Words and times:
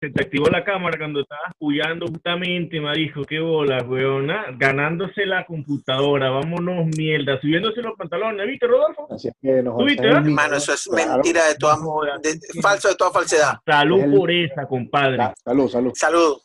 se 0.00 0.10
te 0.10 0.22
activó 0.22 0.46
la 0.46 0.64
cámara 0.64 0.96
cuando 0.98 1.20
estabas 1.20 1.52
puyando 1.58 2.06
justamente, 2.06 2.80
marico, 2.80 3.22
qué 3.24 3.38
bola, 3.38 3.82
weón, 3.82 4.30
ah, 4.30 4.46
ganándose 4.56 5.26
la 5.26 5.44
computadora, 5.44 6.30
vámonos 6.30 6.86
mierda, 6.96 7.38
subiéndose 7.40 7.82
los 7.82 7.96
pantalones, 7.98 8.46
¿viste, 8.46 8.66
Rodolfo? 8.66 9.06
Así 9.10 9.28
es 9.28 9.34
que. 9.42 9.50
Hermano, 9.50 10.56
eso 10.56 10.72
es 10.72 10.84
Claro. 10.90 11.12
mentira 11.14 11.46
de 11.48 11.54
toda, 11.56 11.76
de- 12.22 12.60
falso 12.62 12.88
de 12.88 12.94
toda 12.96 13.10
falsedad. 13.10 13.58
Salud 13.66 14.16
por 14.16 14.30
esa, 14.30 14.66
compadre. 14.66 15.18
Salud, 15.44 15.68
salud. 15.68 15.92
Salud. 15.94 16.38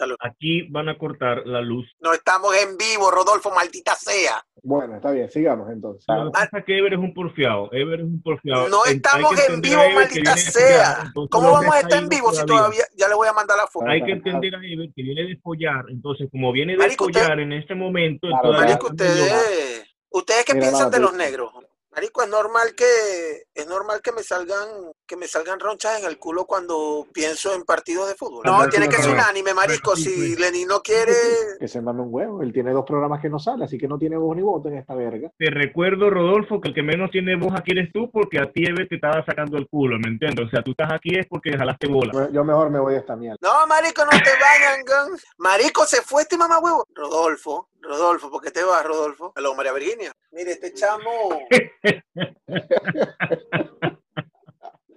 Salud. 0.00 0.16
Aquí 0.20 0.62
van 0.70 0.88
a 0.88 0.96
cortar 0.96 1.46
la 1.46 1.60
luz. 1.60 1.86
No 2.00 2.14
estamos 2.14 2.54
en 2.56 2.74
vivo, 2.78 3.10
Rodolfo, 3.10 3.50
maldita 3.50 3.94
sea. 3.94 4.42
Bueno, 4.62 4.96
está 4.96 5.10
bien, 5.10 5.30
sigamos 5.30 5.70
entonces. 5.70 6.04
Lo 6.08 6.24
que 6.26 6.30
pasa 6.30 6.58
es 6.58 6.64
que 6.64 6.78
Ever 6.78 6.94
es 6.94 6.98
un 6.98 7.12
porfiado. 7.12 7.68
Ever 7.70 8.00
es 8.00 8.06
un 8.06 8.22
porfiado. 8.22 8.68
No 8.70 8.82
hay 8.84 8.94
estamos 8.94 9.32
en 9.46 9.60
vivo, 9.60 9.82
maldita 9.94 10.36
sea. 10.38 11.02
entonces 11.04 11.30
¿Cómo 11.30 11.52
vamos 11.52 11.74
a 11.74 11.80
estar 11.80 12.02
en 12.02 12.08
vivo 12.08 12.32
si 12.32 12.46
todavía? 12.46 12.82
Ya 12.96 13.08
le 13.08 13.14
voy 13.14 13.28
a 13.28 13.34
mandar 13.34 13.58
la 13.58 13.66
foto. 13.66 13.86
Hay 13.90 14.02
que 14.02 14.12
entender 14.12 14.54
a 14.54 14.58
Ever 14.64 14.88
que 14.96 15.02
viene 15.02 15.22
de 15.24 15.36
follar. 15.36 15.84
Entonces, 15.90 16.28
como 16.30 16.50
viene 16.50 16.78
de 16.78 16.86
usted- 16.86 16.96
follar 16.96 17.38
en 17.38 17.52
este 17.52 17.74
momento, 17.74 18.26
Claro, 18.28 18.52
Marico, 18.54 18.86
ustedes, 18.86 19.84
¿ustedes 20.08 20.44
qué 20.46 20.54
Mira, 20.54 20.66
piensan 20.68 20.86
no, 20.86 20.90
de 20.96 21.00
los 21.00 21.12
negros? 21.14 21.52
Marico, 21.92 22.22
es 22.22 22.28
normal 22.28 22.74
que 22.76 23.44
es 23.52 23.66
normal 23.66 24.00
que 24.00 24.12
me 24.12 24.22
salgan 24.22 24.68
que 25.06 25.16
me 25.16 25.26
salgan 25.26 25.58
ronchas 25.58 25.98
en 25.98 26.06
el 26.06 26.18
culo 26.18 26.44
cuando 26.46 27.04
pienso 27.12 27.52
en 27.52 27.64
partidos 27.64 28.08
de 28.08 28.14
fútbol. 28.14 28.42
No, 28.44 28.68
tiene 28.68 28.88
que 28.88 28.96
ser 29.02 29.10
unánime, 29.12 29.52
marico. 29.54 29.96
Si 29.96 30.04
sí. 30.04 30.36
Lenin 30.36 30.68
no 30.68 30.82
quiere, 30.82 31.12
Que 31.58 31.66
se 31.66 31.80
mame 31.80 32.02
un 32.02 32.08
huevo. 32.14 32.42
Él 32.42 32.52
tiene 32.52 32.70
dos 32.72 32.84
programas 32.86 33.20
que 33.20 33.28
no 33.28 33.40
sale, 33.40 33.64
así 33.64 33.76
que 33.76 33.88
no 33.88 33.98
tiene 33.98 34.16
voz 34.16 34.36
ni 34.36 34.42
voto 34.42 34.68
en 34.68 34.78
esta 34.78 34.94
verga. 34.94 35.30
Te 35.36 35.50
recuerdo, 35.50 36.10
Rodolfo, 36.10 36.60
que 36.60 36.68
el 36.68 36.74
que 36.74 36.82
menos 36.82 37.10
tiene 37.10 37.34
voz 37.36 37.52
aquí 37.58 37.72
eres 37.72 37.92
tú, 37.92 38.08
porque 38.12 38.38
a 38.38 38.50
ti 38.52 38.62
te 38.88 38.94
estaba 38.94 39.24
sacando 39.24 39.58
el 39.58 39.66
culo, 39.68 39.98
¿me 39.98 40.10
entiendes? 40.10 40.46
O 40.46 40.48
sea, 40.50 40.62
tú 40.62 40.70
estás 40.70 40.92
aquí 40.92 41.18
es 41.18 41.26
porque 41.26 41.56
jalaste 41.58 41.88
bola. 41.88 42.12
Yo- 42.12 42.30
Yo 42.30 42.44
mejor 42.44 42.70
me 42.70 42.78
voy 42.78 42.92
de 42.94 43.00
esta 43.00 43.16
mierda. 43.16 43.36
no, 43.42 43.66
marico, 43.66 44.04
no 44.04 44.10
te 44.10 44.30
vayan. 44.40 45.18
Marico, 45.38 45.84
se 45.86 46.02
fue 46.02 46.22
este 46.22 46.38
mamá 46.38 46.60
huevo. 46.60 46.86
Rodolfo, 46.94 47.68
Rodolfo, 47.80 48.30
¿por 48.30 48.40
qué 48.42 48.52
te 48.52 48.62
vas, 48.62 48.84
Rodolfo? 48.84 49.32
Hello, 49.34 49.54
María 49.56 49.72
Virginia. 49.72 50.12
Mire, 50.32 50.52
este 50.52 50.72
chamo. 50.74 51.46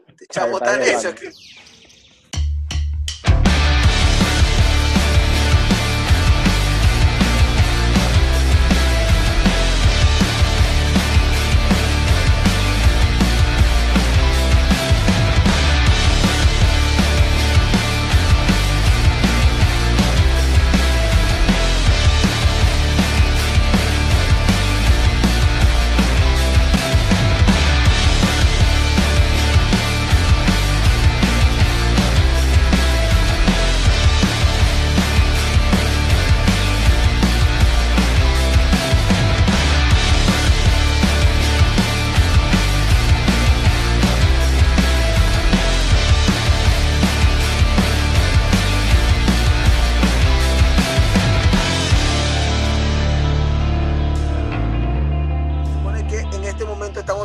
Este 0.07 0.27
chamo 0.27 0.57
Está 0.57 0.65
tan 0.65 0.79
vale. 0.79 1.15
que. 1.15 1.29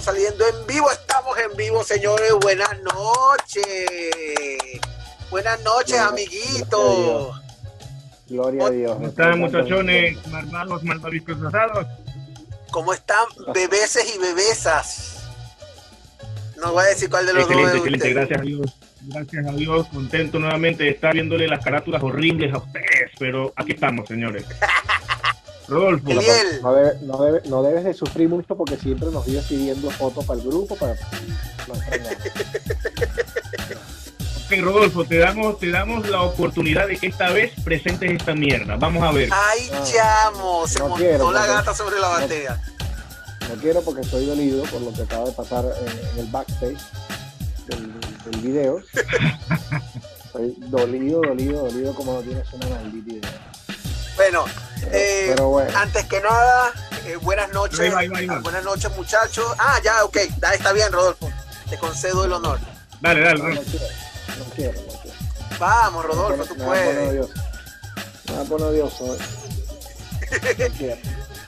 Saliendo 0.09 0.45
en 0.47 0.67
vivo. 0.67 0.91
Estamos 0.91 1.37
en 1.39 1.57
vivo, 1.57 1.85
señores. 1.85 2.33
Buenas 2.41 2.81
noches. 2.83 4.81
Buenas 5.31 5.63
noches, 5.63 5.99
amiguitos. 5.99 7.43
Gloria 8.29 8.67
a 8.67 8.71
Dios. 8.71 8.93
¿Cómo 8.95 9.09
están, 9.09 9.39
muchachones? 9.39 10.27
Malvados, 10.29 10.83
malvaviscos 10.83 11.43
asados. 11.43 11.87
¿Cómo 12.71 12.95
están, 12.95 13.27
bebeses 13.53 14.15
y 14.15 14.19
bebesas? 14.19 15.29
No 16.57 16.73
voy 16.73 16.85
a 16.85 16.89
decir 16.89 17.11
cuál 17.11 17.27
de 17.27 17.35
los 17.35 17.43
Excelente, 17.43 17.71
dos 17.71 17.79
excelente, 17.79 18.11
gracias 18.15 18.41
a 18.41 18.43
Dios. 18.43 18.77
Gracias 19.03 19.47
a 19.47 19.53
Dios, 19.53 19.87
contento 19.89 20.39
nuevamente 20.39 20.85
de 20.85 20.91
estar 20.91 21.15
viéndole 21.15 21.47
las 21.49 21.63
carátulas 21.65 22.03
horribles 22.03 22.53
a 22.53 22.59
ustedes, 22.59 23.11
pero 23.19 23.53
aquí 23.57 23.73
estamos, 23.73 24.09
señores. 24.09 24.45
Rodolfo, 25.69 26.09
No, 26.09 26.21
debe- 26.73 26.99
no, 27.03 27.19
debe- 27.19 27.43
no 27.49 27.62
debes 27.62 27.84
de 27.84 27.95
sufrir 27.95 28.29
mucho 28.29 28.56
porque 28.56 28.77
siempre 28.77 29.11
nos 29.11 29.27
vives 29.27 29.45
pidiendo 29.47 29.91
fotos 29.91 30.25
para 30.25 30.41
el 30.41 30.47
grupo. 30.49 30.75
Para... 30.77 30.95
No 31.67 31.75
ok, 34.47 34.62
Rodolfo, 34.62 35.05
te 35.05 35.19
damos, 35.19 35.59
te 35.59 35.71
damos 35.71 36.09
la 36.09 36.23
oportunidad 36.23 36.87
de 36.89 36.97
que 36.97 37.09
esta 37.09 37.31
vez 37.31 37.53
presentes 37.65 38.11
esta 38.11 38.34
mierda. 38.34 38.77
Vamos 38.77 39.03
a 39.03 39.12
ver. 39.12 39.28
ay, 39.33 39.69
No, 39.73 39.84
chamo, 39.84 40.67
se 40.67 40.78
no 40.78 40.89
montó 40.89 41.05
quiero, 41.05 41.33
la 41.33 41.47
gata 41.47 41.75
sobre 41.75 41.99
la 42.01 42.09
no. 42.09 42.21
batea. 42.21 42.61
No 43.49 43.55
quiero 43.61 43.83
porque 43.83 44.03
estoy 44.03 44.27
dolido 44.27 44.62
por 44.65 44.81
lo 44.81 44.93
que 44.93 45.03
acaba 45.03 45.25
de 45.27 45.33
pasar 45.33 45.65
en, 45.65 46.09
en 46.12 46.19
el 46.19 46.27
backstage 46.31 46.78
del, 47.67 47.93
del 48.31 48.41
video. 48.41 48.81
Estoy 50.27 50.55
dolido, 50.59 51.23
dolido, 51.23 51.62
dolido 51.65 51.95
como 51.95 52.12
no 52.15 52.21
tienes 52.21 52.53
una 52.53 52.69
maldita 52.69 53.11
idea. 53.15 53.53
Bueno, 54.19 54.45
Eh, 54.93 55.27
pero 55.31 55.49
bueno, 55.49 55.77
antes 55.79 56.05
que 56.06 56.21
nada, 56.21 56.73
eh, 57.06 57.17
buenas 57.23 57.51
noches. 57.53 57.81
Ahí 57.81 57.91
va, 57.91 57.99
ahí 58.01 58.09
va, 58.09 58.19
ahí 58.19 58.27
va. 58.27 58.39
Buenas 58.41 58.65
noches, 58.65 58.95
muchachos. 58.97 59.47
Ah, 59.59 59.81
ya, 59.83 60.05
ok, 60.05 60.17
ya 60.41 60.53
está 60.55 60.73
bien, 60.73 60.93
Rodolfo. 60.93 61.31
Te 61.71 61.79
concedo 61.79 62.25
el 62.27 62.33
honor. 62.33 62.59
Dale, 63.01 63.21
dale, 63.23 63.39
no, 63.39 63.45
no 63.49 63.55
Rodolfo. 63.55 63.71
quiero, 63.71 63.87
no 64.39 64.45
quiero, 64.55 64.81
no 64.83 65.01
quiero. 65.01 65.17
Vamos, 65.59 66.05
Rodolfo, 66.05 66.45
pone- 66.45 66.49
tú 66.49 66.55
me 66.57 66.65
va 66.67 66.73
a 66.73 66.84
poner 66.84 66.95
puedes. 67.09 67.31
Me 68.28 68.34
va 68.34 68.41
a 68.41 68.45
poner 68.45 68.67
odioso. 68.69 69.17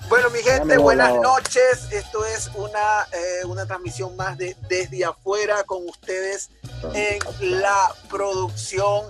Bueno, 0.09 0.31
mi 0.31 0.41
gente, 0.41 0.75
voy, 0.77 0.83
buenas 0.83 1.15
no. 1.15 1.23
noches. 1.23 1.87
Esto 1.93 2.25
es 2.25 2.51
una, 2.55 3.07
eh, 3.13 3.45
una 3.45 3.65
transmisión 3.67 4.17
más 4.17 4.37
de 4.39 4.57
Desde 4.69 5.05
Afuera 5.05 5.63
con 5.65 5.89
ustedes 5.89 6.51
en 6.95 7.21
la 7.61 7.93
producción. 8.09 9.05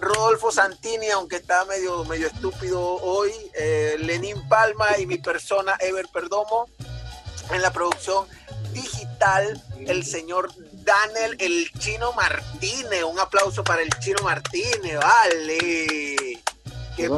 Rodolfo 0.00 0.50
Santini, 0.50 1.10
aunque 1.10 1.36
está 1.36 1.64
medio, 1.64 2.04
medio 2.04 2.28
estúpido 2.28 2.80
hoy, 2.80 3.32
eh, 3.54 3.96
Lenín 4.00 4.48
Palma 4.48 4.98
y 4.98 5.06
mi 5.06 5.18
persona 5.18 5.76
Ever 5.80 6.06
Perdomo 6.12 6.68
en 7.50 7.62
la 7.62 7.72
producción 7.72 8.26
digital, 8.72 9.62
el 9.86 10.04
señor 10.04 10.50
Daniel 10.72 11.36
el 11.38 11.70
Chino 11.78 12.12
Martínez. 12.12 13.04
Un 13.04 13.18
aplauso 13.18 13.64
para 13.64 13.82
el 13.82 13.90
Chino 14.00 14.22
Martínez, 14.22 14.98
vale. 15.00 16.40
Que 16.96 17.08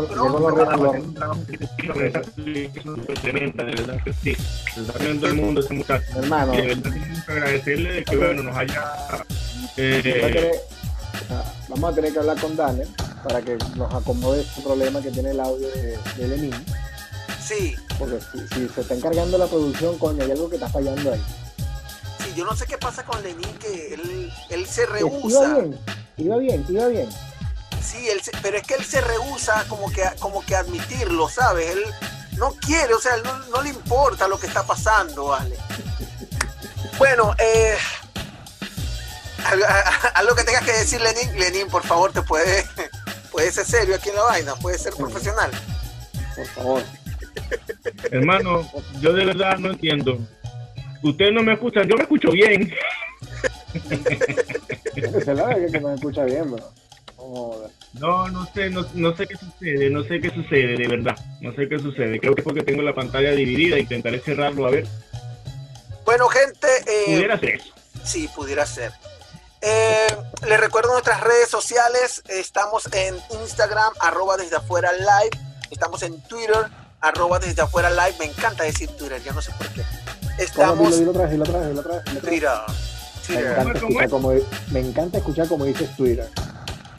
mundo. 5.34 5.62
Hermano, 6.16 6.52
agradecerle 7.26 7.92
de 7.92 8.04
que 8.04 8.16
bueno, 8.16 8.42
nos 8.42 8.56
haya 8.56 8.92
vamos 11.68 11.92
a 11.92 11.94
tener 11.94 12.12
que 12.12 12.18
hablar 12.18 12.40
con 12.40 12.56
Daniel 12.56 12.88
para 13.22 13.42
que 13.42 13.56
nos 13.76 13.92
acomode 13.94 14.40
este 14.42 14.62
problema 14.62 15.00
que 15.02 15.10
tiene 15.10 15.30
el 15.30 15.40
audio 15.40 15.68
de, 15.68 15.98
de 16.16 16.28
Lenin. 16.28 16.64
Sí, 17.44 17.74
Porque 17.98 18.18
si, 18.32 18.46
si 18.54 18.68
se 18.68 18.80
está 18.82 18.94
encargando 18.94 19.36
la 19.38 19.46
producción, 19.46 19.98
coño, 19.98 20.24
hay 20.24 20.30
algo 20.30 20.48
que 20.48 20.56
está 20.56 20.68
fallando 20.68 21.12
ahí. 21.12 21.22
sí, 22.24 22.32
yo 22.36 22.44
no 22.44 22.54
sé 22.54 22.66
qué 22.66 22.78
pasa 22.78 23.04
con 23.04 23.22
Lenín, 23.22 23.52
que 23.58 23.94
él, 23.94 24.32
él 24.50 24.66
se 24.66 24.82
Iba 24.82 24.92
rehúsa. 24.92 25.54
bien, 25.54 25.78
iba 26.16 26.36
bien, 26.36 26.64
iba 26.68 26.86
bien. 26.88 27.08
Sí, 27.82 28.08
él 28.08 28.20
se- 28.22 28.30
pero 28.42 28.56
es 28.58 28.62
que 28.62 28.74
él 28.74 28.84
se 28.84 29.00
rehúsa 29.00 29.64
como 29.68 29.90
que, 29.90 30.02
como 30.20 30.44
que 30.44 30.54
admitirlo, 30.54 31.28
¿sabes? 31.28 31.70
Él 31.74 31.82
no 32.36 32.52
quiere, 32.54 32.94
o 32.94 33.00
sea, 33.00 33.14
él 33.16 33.22
no, 33.24 33.36
no 33.48 33.62
le 33.62 33.70
importa 33.70 34.28
lo 34.28 34.38
que 34.38 34.46
está 34.46 34.64
pasando, 34.64 35.26
¿vale? 35.26 35.56
Bueno, 36.98 37.34
eh, 37.38 37.76
algo, 39.50 39.64
algo 40.14 40.34
que 40.34 40.44
tengas 40.44 40.64
que 40.64 40.72
decir, 40.72 41.00
Lenín, 41.00 41.38
Lenín, 41.38 41.68
por 41.68 41.82
favor, 41.82 42.12
te 42.12 42.22
puede, 42.22 42.64
puede 43.32 43.50
ser 43.52 43.64
serio 43.64 43.94
aquí 43.96 44.08
en 44.08 44.16
la 44.16 44.22
vaina, 44.22 44.54
puede 44.56 44.78
ser 44.78 44.94
profesional. 44.94 45.50
Por 46.36 46.46
favor. 46.46 46.82
hermano, 48.10 48.70
yo 49.00 49.12
de 49.12 49.24
verdad 49.24 49.58
no 49.58 49.70
entiendo. 49.70 50.18
Ustedes 51.02 51.32
no 51.32 51.42
me 51.42 51.54
escuchan, 51.54 51.88
yo 51.88 51.96
me 51.96 52.02
escucho 52.02 52.30
bien. 52.30 52.74
Se 55.24 55.34
la 55.34 55.46
ve 55.46 55.68
que 55.72 55.80
me 55.80 55.94
escucha 55.94 56.24
bien, 56.24 56.50
bro. 56.50 56.72
No, 57.94 58.28
no 58.28 58.46
sé, 58.54 58.70
no, 58.70 58.86
no 58.94 59.16
sé 59.16 59.26
qué 59.26 59.36
sucede, 59.36 59.90
no 59.90 60.02
sé 60.04 60.20
qué 60.20 60.30
sucede, 60.30 60.76
de 60.76 60.88
verdad. 60.88 61.16
No 61.40 61.54
sé 61.54 61.68
qué 61.68 61.78
sucede. 61.78 62.18
Creo 62.20 62.34
que 62.34 62.40
es 62.40 62.44
porque 62.44 62.62
tengo 62.62 62.82
la 62.82 62.94
pantalla 62.94 63.32
dividida, 63.32 63.78
intentaré 63.78 64.20
cerrarlo 64.20 64.66
a 64.66 64.70
ver. 64.70 64.86
Bueno, 66.04 66.28
gente, 66.28 66.66
eh, 66.86 67.04
Pudiera 67.06 67.38
ser 67.38 67.54
eso. 67.56 67.74
Sí, 68.04 68.28
pudiera 68.34 68.66
ser. 68.66 68.92
Eh, 69.62 70.16
les 70.46 70.60
recuerdo 70.60 70.92
nuestras 70.92 71.20
redes 71.20 71.48
sociales. 71.48 72.22
Estamos 72.28 72.88
en 72.92 73.16
Instagram, 73.42 73.92
arroba 74.00 74.36
desde 74.36 74.56
afuera 74.56 74.90
live. 74.92 75.38
Estamos 75.70 76.02
en 76.02 76.20
Twitter, 76.22 76.66
arroba 77.00 77.38
desde 77.38 77.62
afuera 77.62 77.90
live. 77.90 78.14
Me 78.18 78.24
encanta 78.26 78.64
decir 78.64 78.88
Twitter, 78.96 79.22
yo 79.22 79.32
no 79.32 79.42
sé 79.42 79.52
por 79.52 79.68
qué. 79.68 79.82
Estamos. 80.38 80.98
Dilo, 80.98 81.10
otra 81.10 81.22
vez, 81.24 81.32
dilo 81.32 81.44
otra 81.44 81.58
vez, 81.58 81.68
dilo 81.68 81.80
otra 81.80 81.94
vez, 81.96 82.04
dilo 82.04 82.18
otra 82.18 82.30
vez. 82.30 82.40
Twitter. 83.26 83.28
Me 83.28 83.34
Twitter. 83.36 83.52
encanta, 83.52 83.78
escuchar 83.78 84.08
como, 84.10 84.32
me 84.70 84.80
encanta 84.80 85.18
escuchar 85.18 85.48
como 85.48 85.64
dices 85.64 85.96
Twitter. 85.96 86.30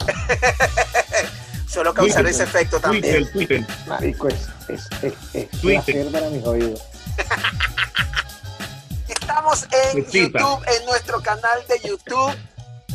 Solo 1.68 1.94
causar 1.94 2.22
Twitter. 2.22 2.34
ese 2.34 2.42
efecto 2.44 2.80
también. 2.80 3.28
Twitter, 3.32 3.32
Twitter. 3.32 3.66
Marico, 3.86 4.28
es, 4.28 4.48
es, 4.68 4.88
es, 5.02 5.14
es 5.34 5.50
Twitter. 5.60 5.84
placer 5.84 6.12
para 6.12 6.28
mis 6.30 6.44
oídos. 6.46 6.82
Estamos 9.08 9.66
en. 9.92 10.04
YouTube, 10.04 10.62
en 10.66 10.84
nuestro 10.86 11.20
canal 11.22 11.64
de 11.68 11.88
YouTube. 11.88 12.32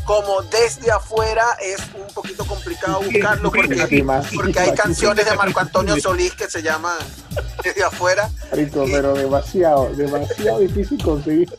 Como 0.06 0.42
desde 0.44 0.90
afuera 0.92 1.46
es 1.62 1.78
un 1.94 2.14
poquito 2.14 2.46
complicado 2.46 3.02
buscarlo 3.02 3.52
porque, 3.52 4.06
porque 4.36 4.60
hay 4.60 4.74
canciones 4.74 5.26
de 5.26 5.36
Marco 5.36 5.60
Antonio 5.60 6.00
Solís 6.00 6.34
que 6.34 6.50
se 6.50 6.62
llaman 6.62 6.98
desde 7.64 7.84
afuera. 7.84 8.30
Marico, 8.50 8.86
pero 8.86 9.14
demasiado, 9.14 9.90
demasiado 9.96 10.60
difícil 10.60 11.04
conseguir 11.04 11.54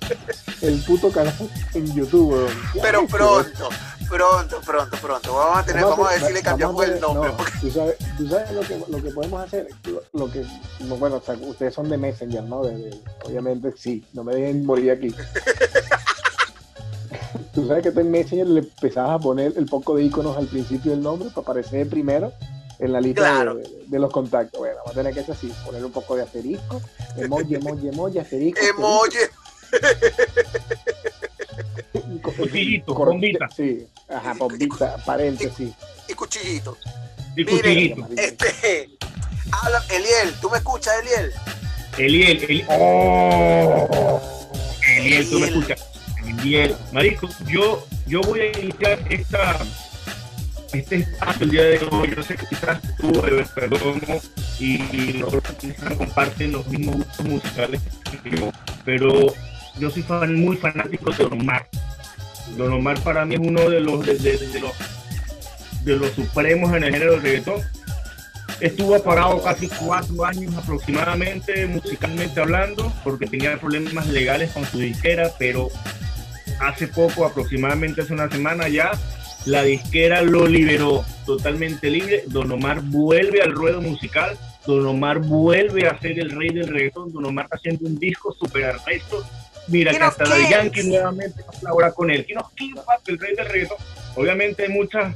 el 0.63 0.83
puto 0.85 1.11
canal 1.13 1.35
en 1.75 1.95
YouTube, 1.95 2.33
weón. 2.33 2.49
¿Qué 2.73 2.81
Pero 2.81 3.07
pronto, 3.07 3.69
pronto, 4.09 4.61
pronto, 4.65 4.97
pronto. 4.97 5.35
Vamos 5.35 5.59
a 5.59 5.63
tener, 5.65 5.85
vamos 5.85 6.09
a 6.09 6.13
ver 6.13 6.25
si 6.27 6.33
le 6.33 6.43
cambiamos 6.43 6.85
el 6.85 7.01
nombre. 7.01 7.31
no, 7.31 7.37
porque- 7.37 7.53
tú 7.61 7.71
sabes, 7.71 7.97
tú 8.17 8.29
sabes 8.29 8.51
lo, 8.53 8.61
que, 8.63 8.83
lo 8.89 9.03
que 9.03 9.11
podemos 9.11 9.45
hacer, 9.45 9.69
lo, 10.15 10.31
que, 10.33 10.47
no, 10.81 10.97
bueno, 10.97 11.17
o 11.17 11.21
sea, 11.23 11.35
ustedes 11.35 11.75
son 11.75 11.91
de 11.91 11.99
Messenger, 11.99 12.43
¿no? 12.45 12.65
De- 12.65 12.77
de- 12.79 13.01
obviamente 13.25 13.75
sí, 13.77 14.07
no 14.15 14.25
me 14.25 14.35
dejen 14.35 14.65
morir 14.65 14.93
aquí. 14.93 15.15
tú 17.59 17.67
sabes 17.67 17.83
que 17.83 17.91
tú 17.91 18.01
en 18.01 18.11
Messenger 18.11 18.47
le 18.47 18.61
empezabas 18.61 19.11
a 19.13 19.19
poner 19.19 19.53
el 19.57 19.67
poco 19.67 19.97
de 19.97 20.05
iconos 20.05 20.37
al 20.37 20.47
principio 20.47 20.93
del 20.93 21.03
nombre 21.03 21.29
para 21.31 21.43
aparecer 21.43 21.89
primero 21.89 22.33
en 22.79 22.93
la 22.93 23.01
lista 23.01 23.23
Claro. 23.23 23.57
de, 23.57 23.99
los 23.99 24.13
contactos. 24.13 24.61
Bueno, 24.61 24.77
vamos 24.77 24.93
a 24.93 24.95
tener 24.95 25.13
que 25.13 25.21
hacer 25.21 25.35
así, 25.35 25.53
poner 25.65 25.85
un 25.85 25.91
poco 25.91 26.15
de 26.15 26.23
asterisco, 26.23 26.81
emoji, 27.17 27.57
emoji, 27.57 27.89
emoji, 27.89 28.19
asterisco. 28.21 28.61
Emoji. 28.65 29.19
Cuchillito, 32.23 32.95
bombita. 32.95 33.49
Sí, 33.55 33.87
ajá, 34.09 34.35
bombita, 34.35 34.97
paréntesis. 35.05 35.73
y 36.09 36.15
cuchillito. 36.15 36.77
Y 37.37 37.45
cuchillito. 37.45 38.07
Este, 38.17 38.91
habla, 39.51 39.83
Eliel, 39.91 40.33
¿tú 40.41 40.49
me 40.49 40.59
escuchas, 40.59 40.95
Eliel? 41.03 41.33
Eliel, 41.99 42.45
Eliel. 42.45 42.67
¡Oh! 42.71 44.21
Eliel, 44.97 45.29
tú 45.29 45.39
me 45.41 45.47
escuchas. 45.49 45.88
Eliel. 46.41 46.75
Marico, 46.93 47.29
yo, 47.47 47.87
yo 48.07 48.21
voy 48.23 48.41
a 48.41 48.59
iniciar 48.59 48.99
esta, 49.11 49.59
este 50.73 50.97
espacio 50.97 51.45
el 51.45 51.51
día 51.51 51.63
de 51.63 51.89
hoy. 51.91 52.15
Yo 52.17 52.23
sé 52.23 52.37
que 52.37 52.47
quizás 52.47 52.81
tú, 52.97 53.11
eh, 53.27 53.45
perdón, 53.55 54.01
y, 54.59 54.79
nosotros 55.19 55.57
quizás 55.61 55.95
comparten 55.95 56.53
los 56.53 56.67
mismos 56.69 56.97
gustos 56.97 57.27
musicales 57.27 57.81
que 58.23 58.31
yo, 58.37 58.51
pero 58.85 59.35
yo 59.79 59.91
soy 59.91 60.03
fan, 60.03 60.35
muy 60.35 60.57
fanático 60.57 61.11
de 61.11 61.25
Don 61.25 61.41
Omar. 61.41 61.69
Don 62.57 62.73
Omar 62.73 63.01
para 63.03 63.25
mí 63.25 63.35
es 63.35 63.41
uno 63.41 63.69
de 63.69 63.81
los, 63.81 64.05
de, 64.05 64.15
los, 64.61 65.85
de 65.85 65.97
los 65.97 66.13
supremos 66.13 66.75
en 66.75 66.85
el 66.85 66.93
género 66.93 67.13
del 67.13 67.23
reggaetón 67.23 67.63
estuvo 68.61 69.01
parado 69.03 69.43
casi 69.43 69.69
cuatro 69.69 70.25
años 70.25 70.55
aproximadamente, 70.57 71.67
musicalmente 71.67 72.41
hablando, 72.41 72.93
porque 73.05 73.27
tenía 73.27 73.59
problemas 73.59 74.07
legales 74.09 74.51
con 74.51 74.65
su 74.67 74.79
disquera, 74.79 75.31
pero 75.39 75.69
hace 76.61 76.89
poco, 76.89 77.27
aproximadamente 77.27 78.03
hace 78.03 78.13
una 78.13 78.31
semana 78.31 78.69
ya, 78.69 78.93
la 79.47 79.63
disquera 79.63 80.23
lo 80.23 80.47
liberó 80.47 81.05
totalmente 81.25 81.91
libre. 81.91 82.25
Don 82.27 82.51
Omar 82.51 82.81
vuelve 82.83 83.43
al 83.43 83.53
ruedo 83.53 83.81
musical, 83.81 84.37
Don 84.67 84.87
Omar 84.87 85.21
vuelve 85.21 85.87
a 85.87 85.99
ser 85.99 86.19
el 86.19 86.31
rey 86.31 86.51
del 86.51 86.69
reggaetón, 86.69 87.13
Don 87.13 87.25
Omar 87.25 87.47
está 87.47 87.57
haciendo 87.57 87.87
un 87.87 87.99
disco 87.99 88.35
súper 88.39 88.65
arresto. 88.65 89.25
Mira 89.69 89.93
que 89.93 90.03
hasta 90.03 90.25
Kings. 90.25 90.51
Yankee 90.51 90.83
nuevamente 90.85 91.43
colabora 91.45 91.93
con 91.93 92.11
él. 92.11 92.25
Kino 92.25 92.51
Kings, 92.55 92.81
papi, 92.81 93.13
el 93.13 93.19
rey 93.19 93.35
del 93.35 93.47
reggaetón. 93.47 93.77
Obviamente 94.17 94.63
hay 94.65 94.71
muchas, 94.71 95.15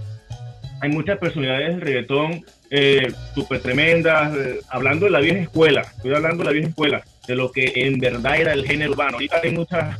hay 0.81 0.91
muchas 0.91 1.19
personalidades 1.19 1.69
del 1.69 1.81
reggaetón 1.81 2.45
eh, 2.71 3.13
súper 3.35 3.61
tremendas, 3.61 4.35
eh, 4.35 4.61
hablando 4.71 5.05
de 5.05 5.13
la 5.13 5.21
vieja 5.21 5.41
escuela, 5.41 5.83
estoy 5.83 6.15
hablando 6.15 6.39
de 6.39 6.45
la 6.45 6.53
vieja 6.53 6.69
escuela, 6.69 7.05
de 7.29 7.37
lo 7.37 7.53
que 7.53 7.71
en 7.75 7.99
verdad 7.99 8.41
era 8.41 8.55
el 8.55 8.67
género 8.67 8.93
urbano. 8.93 9.15
Ahorita 9.15 9.41
hay 9.43 9.53
muchas 9.53 9.99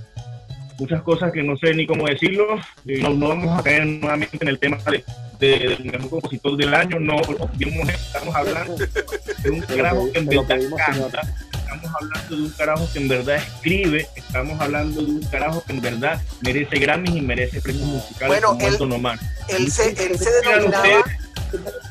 muchas 0.83 1.03
cosas 1.03 1.33
que 1.33 1.43
no 1.45 1.57
sé 1.57 1.73
ni 1.75 1.87
cómo 1.87 2.07
decirlo, 2.07 2.47
y 2.85 3.01
no, 3.01 3.11
no 3.11 3.29
vamos 3.29 3.59
a 3.59 3.63
caer 3.63 3.87
nuevamente 3.87 4.37
en 4.41 4.49
el 4.49 4.59
tema 4.59 4.79
de, 4.91 5.05
de- 5.39 5.59
del 5.79 5.85
mejor 5.85 6.11
compositor 6.11 6.57
del 6.57 6.75
año, 6.75 6.99
no, 6.99 7.21
estamos 7.21 8.35
hablando 8.35 8.77
de 8.77 9.51
un 9.51 9.61
carajo 9.61 10.13
que 10.13 10.19
en 10.19 10.27
verdad 10.27 10.59
canta, 10.77 11.21
estamos 11.53 11.91
hablando 12.01 12.37
de 12.37 12.43
un 12.43 12.51
carajo 12.51 12.89
que 12.93 12.99
en 12.99 13.09
verdad 13.09 13.37
escribe, 13.37 14.09
estamos 14.17 14.61
hablando 14.61 15.03
de 15.03 15.11
un 15.13 15.23
carajo 15.25 15.63
que 15.65 15.73
en 15.73 15.81
verdad 15.81 16.21
merece 16.43 16.77
Grammys 16.79 17.15
y 17.17 17.21
merece 17.21 17.61
premios 17.61 17.87
musicales 17.87 18.29
Bueno, 18.29 18.49
como 18.49 18.61
él- 18.67 18.73
es 18.73 18.79
Don 18.79 18.93
Omar. 18.93 19.19
Él 19.49 19.71
se, 19.71 19.89
él 19.91 20.19
se 20.19 20.31
denominaba, 20.43 20.83
ustedes- 20.85 21.19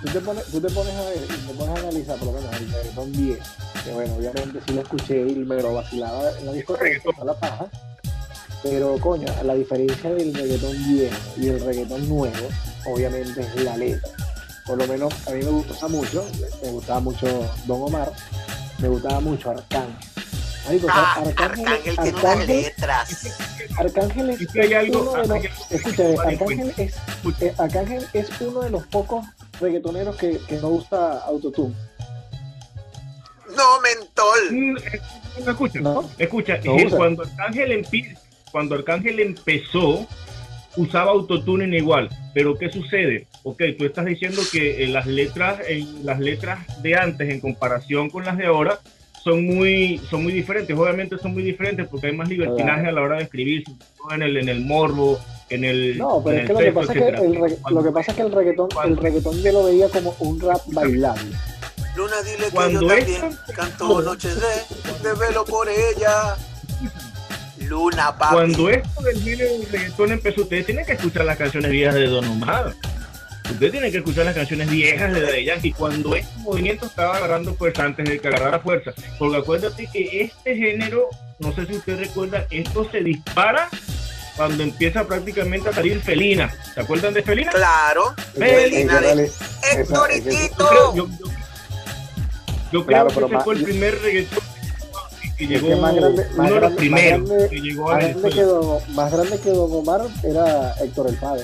tú 0.02 0.08
te, 0.12 0.20
pones, 0.20 0.46
tú 0.48 0.60
te 0.60 0.70
pones 0.74 0.94
a 0.96 1.02
ver 1.06 1.18
y 1.24 1.48
te 1.48 1.54
pones 1.54 1.76
a 1.78 1.80
analizar 1.80 2.18
por 2.18 2.28
lo 2.28 2.34
menos 2.34 2.54
el 2.60 2.72
reggaetón 2.74 3.12
10, 3.14 3.40
que 3.86 3.92
bueno, 3.92 4.16
obviamente 4.16 4.60
sí 4.68 4.74
lo 4.74 4.82
escuché 4.82 5.22
y 5.22 5.36
me 5.36 5.56
lo 5.62 5.76
vacilaba 5.76 6.24
en 6.40 6.46
la 6.48 6.52
discoteca, 6.54 7.10
la 7.26 7.34
paja, 7.40 7.66
pero 8.64 8.98
coño, 9.00 9.28
la 9.44 9.54
diferencia 9.56 10.10
del 10.14 10.34
reggaetón 10.34 10.78
viejo 10.88 11.16
y 11.38 11.48
el 11.50 11.60
reggaetón 11.60 12.08
nuevo, 12.08 12.48
obviamente 12.86 13.42
es 13.42 13.64
la 13.64 13.78
letra. 13.78 14.10
Por 14.66 14.78
lo 14.78 14.88
menos 14.88 15.12
a 15.28 15.32
mí 15.32 15.40
me 15.44 15.50
gusta 15.52 15.88
mucho, 15.88 16.26
me 16.64 16.70
gustaba 16.70 17.00
mucho 17.00 17.28
Don 17.66 17.82
Omar, 17.82 18.12
me 18.80 18.88
gustaba 18.88 19.20
mucho 19.20 19.50
Arcángel. 19.50 19.96
Marico, 20.66 20.88
ah, 20.92 21.24
Arcángel 21.26 21.80
tiene 21.84 22.00
unas 22.00 22.14
Arcángel, 22.14 22.48
letras. 22.48 23.38
Arcángel 23.78 24.30
es 24.30 24.42
Es 24.42 24.48
que 24.52 24.62
hay 24.62 24.74
algo, 24.76 25.02
uno 25.02 25.12
de 25.14 25.28
los- 25.28 25.96
tomar 25.96 26.32
en 26.34 26.40
Arcángel 26.40 26.74
es, 26.78 26.94
eh, 27.42 27.54
Arcángel 27.58 28.08
es 28.14 28.30
uno 28.42 28.62
de 28.62 28.70
los 28.70 28.86
pocos 28.88 29.26
reggaetoneros 29.60 30.16
que, 30.18 30.38
que 30.48 30.58
no 30.58 30.70
usa 30.70 31.18
autotune. 31.26 31.74
No, 33.58 33.82
mentol. 33.82 34.40
Mm, 34.52 34.78
eh, 34.78 35.02
Escucha, 35.48 35.80
¿No? 35.80 36.10
escucha, 36.18 36.58
No 36.64 36.98
cuando 36.98 37.24
Arcángel 37.24 37.84
empi- 37.84 38.18
cuando 38.52 38.76
Arcángel 38.76 39.20
empezó, 39.20 40.08
usaba 40.76 41.12
autotuning 41.12 41.74
igual, 41.74 42.10
pero 42.34 42.56
¿qué 42.56 42.70
sucede? 42.72 43.28
Ok, 43.44 43.64
tú 43.78 43.86
estás 43.86 44.06
diciendo 44.06 44.42
que 44.52 44.84
eh, 44.84 44.88
las 44.88 45.08
letras, 45.08 45.60
eh, 45.68 45.86
las 46.04 46.20
letras 46.20 46.60
de 46.82 46.96
antes 46.96 47.30
en 47.30 47.40
comparación 47.40 48.10
con 48.10 48.26
las 48.26 48.38
de 48.38 48.46
ahora 48.46 48.80
son 49.24 49.46
muy, 49.46 50.02
son 50.10 50.24
muy 50.24 50.34
diferentes. 50.34 50.78
Obviamente 50.78 51.18
son 51.18 51.34
muy 51.34 51.44
diferentes 51.44 51.88
porque 51.88 52.08
hay 52.08 52.16
más 52.16 52.30
libertinaje 52.30 52.88
a 52.88 52.92
la 52.92 53.02
hora 53.02 53.18
de 53.18 53.24
escribir, 53.24 53.64
en 54.12 54.22
el, 54.22 54.38
en 54.38 54.50
el 54.50 54.62
morbo, 54.62 55.20
en 55.50 55.64
el, 55.64 55.98
No, 55.98 56.22
pero 56.24 56.38
en 56.38 56.44
es 56.44 56.50
el 56.50 56.56
que 56.56 56.64
lo 56.64 56.72
que 56.72 56.72
pasa 56.72 56.94
es 56.94 57.00
que 57.00 57.26
el, 57.26 57.76
lo 57.76 57.84
que 57.84 57.92
pasa 57.92 58.12
es 58.12 58.18
que 58.18 58.24
el 58.24 58.32
reggaetón, 58.32 58.70
el 58.86 58.98
reggaetón 58.98 59.42
yo 59.42 59.52
lo 59.52 59.66
veía 59.66 59.90
como 59.90 60.16
un 60.20 60.40
rap 60.40 60.62
bailable. 60.68 61.32
Luna, 61.96 62.22
dile 62.24 62.46
que 62.46 62.52
Cuando 62.52 62.82
yo 62.82 62.88
también 62.88 63.22
canto 63.56 64.02
noches 64.04 64.36
de, 64.36 65.10
de 65.10 65.16
velo 65.16 65.46
por 65.46 65.68
ella. 65.70 66.38
Luna, 67.62 68.18
papi. 68.18 68.34
Cuando 68.36 68.70
esto 68.70 69.02
del 69.02 69.22
género 69.24 69.52
del 69.58 69.68
reggaetón 69.72 70.12
empezó, 70.12 70.42
ustedes 70.42 70.66
tienen 70.66 70.86
que 70.86 70.94
escuchar 70.94 71.26
las 71.26 71.38
canciones 71.38 71.72
viejas 71.72 71.96
de 71.96 72.08
Don 72.08 72.26
Omar. 72.28 72.74
Ustedes 73.50 73.72
tienen 73.72 73.92
que 73.92 73.98
escuchar 73.98 74.26
las 74.26 74.36
canciones 74.36 74.70
viejas 74.70 75.14
de 75.14 75.22
Daddy 75.22 75.44
Yankee. 75.46 75.74
Cuando 75.74 76.16
este 76.16 76.38
movimiento 76.40 76.86
estaba 76.86 77.18
agarrando 77.18 77.54
fuerza, 77.56 77.84
antes 77.84 78.08
de 78.08 78.20
que 78.20 78.28
agarrara 78.30 78.60
fuerza. 78.60 78.92
Porque 79.20 79.38
acuérdate 79.38 79.90
que 79.92 80.22
este 80.22 80.56
género, 80.56 81.08
no 81.40 81.54
sé 81.54 81.66
si 81.66 81.74
usted 81.74 82.00
recuerda, 82.00 82.46
esto 82.50 82.88
se 82.90 83.02
dispara 83.02 83.68
cuando 84.38 84.64
empieza 84.64 85.04
prácticamente 85.06 85.68
a 85.70 85.74
salir 85.74 86.00
Felina. 86.02 86.54
¿Se 86.74 86.80
acuerdan 86.80 87.14
de 87.14 87.24
Felina? 87.24 87.52
Claro. 87.52 88.14
Felina 88.38 89.02
Hectoritito. 89.74 90.58
Yo 90.60 90.68
creo, 90.70 90.96
yo, 90.96 91.08
yo- 91.20 91.32
yo 92.72 92.86
Claro, 92.86 93.10
creo 93.10 93.28
que 93.28 93.36
ese 93.36 93.44
fue 93.44 93.56
el 93.56 93.64
primer 93.64 94.00
reggaetón 94.02 94.40
que 95.48 95.56
Es 95.56 95.62
llegó, 95.62 95.76
que 95.76 95.82
más 95.82 95.96
grande- 95.96 96.26
más 96.26 96.34
uno 96.36 96.44
de 96.46 96.50
los 96.50 96.60
grande- 96.62 96.70
más 96.70 96.76
primeros 96.78 97.30
grande- 97.30 97.50
que 97.50 97.62
llegó 97.62 97.90
a 97.90 97.94
más, 97.96 98.04
grande 98.04 98.30
que. 98.30 98.42
Don, 98.44 98.96
más 98.96 99.12
grande 99.12 99.40
que 99.40 99.50
Don 99.52 99.72
Omar 99.74 100.02
era 100.24 100.74
Héctor 100.82 101.08
El 101.10 101.16
Padre. 101.18 101.44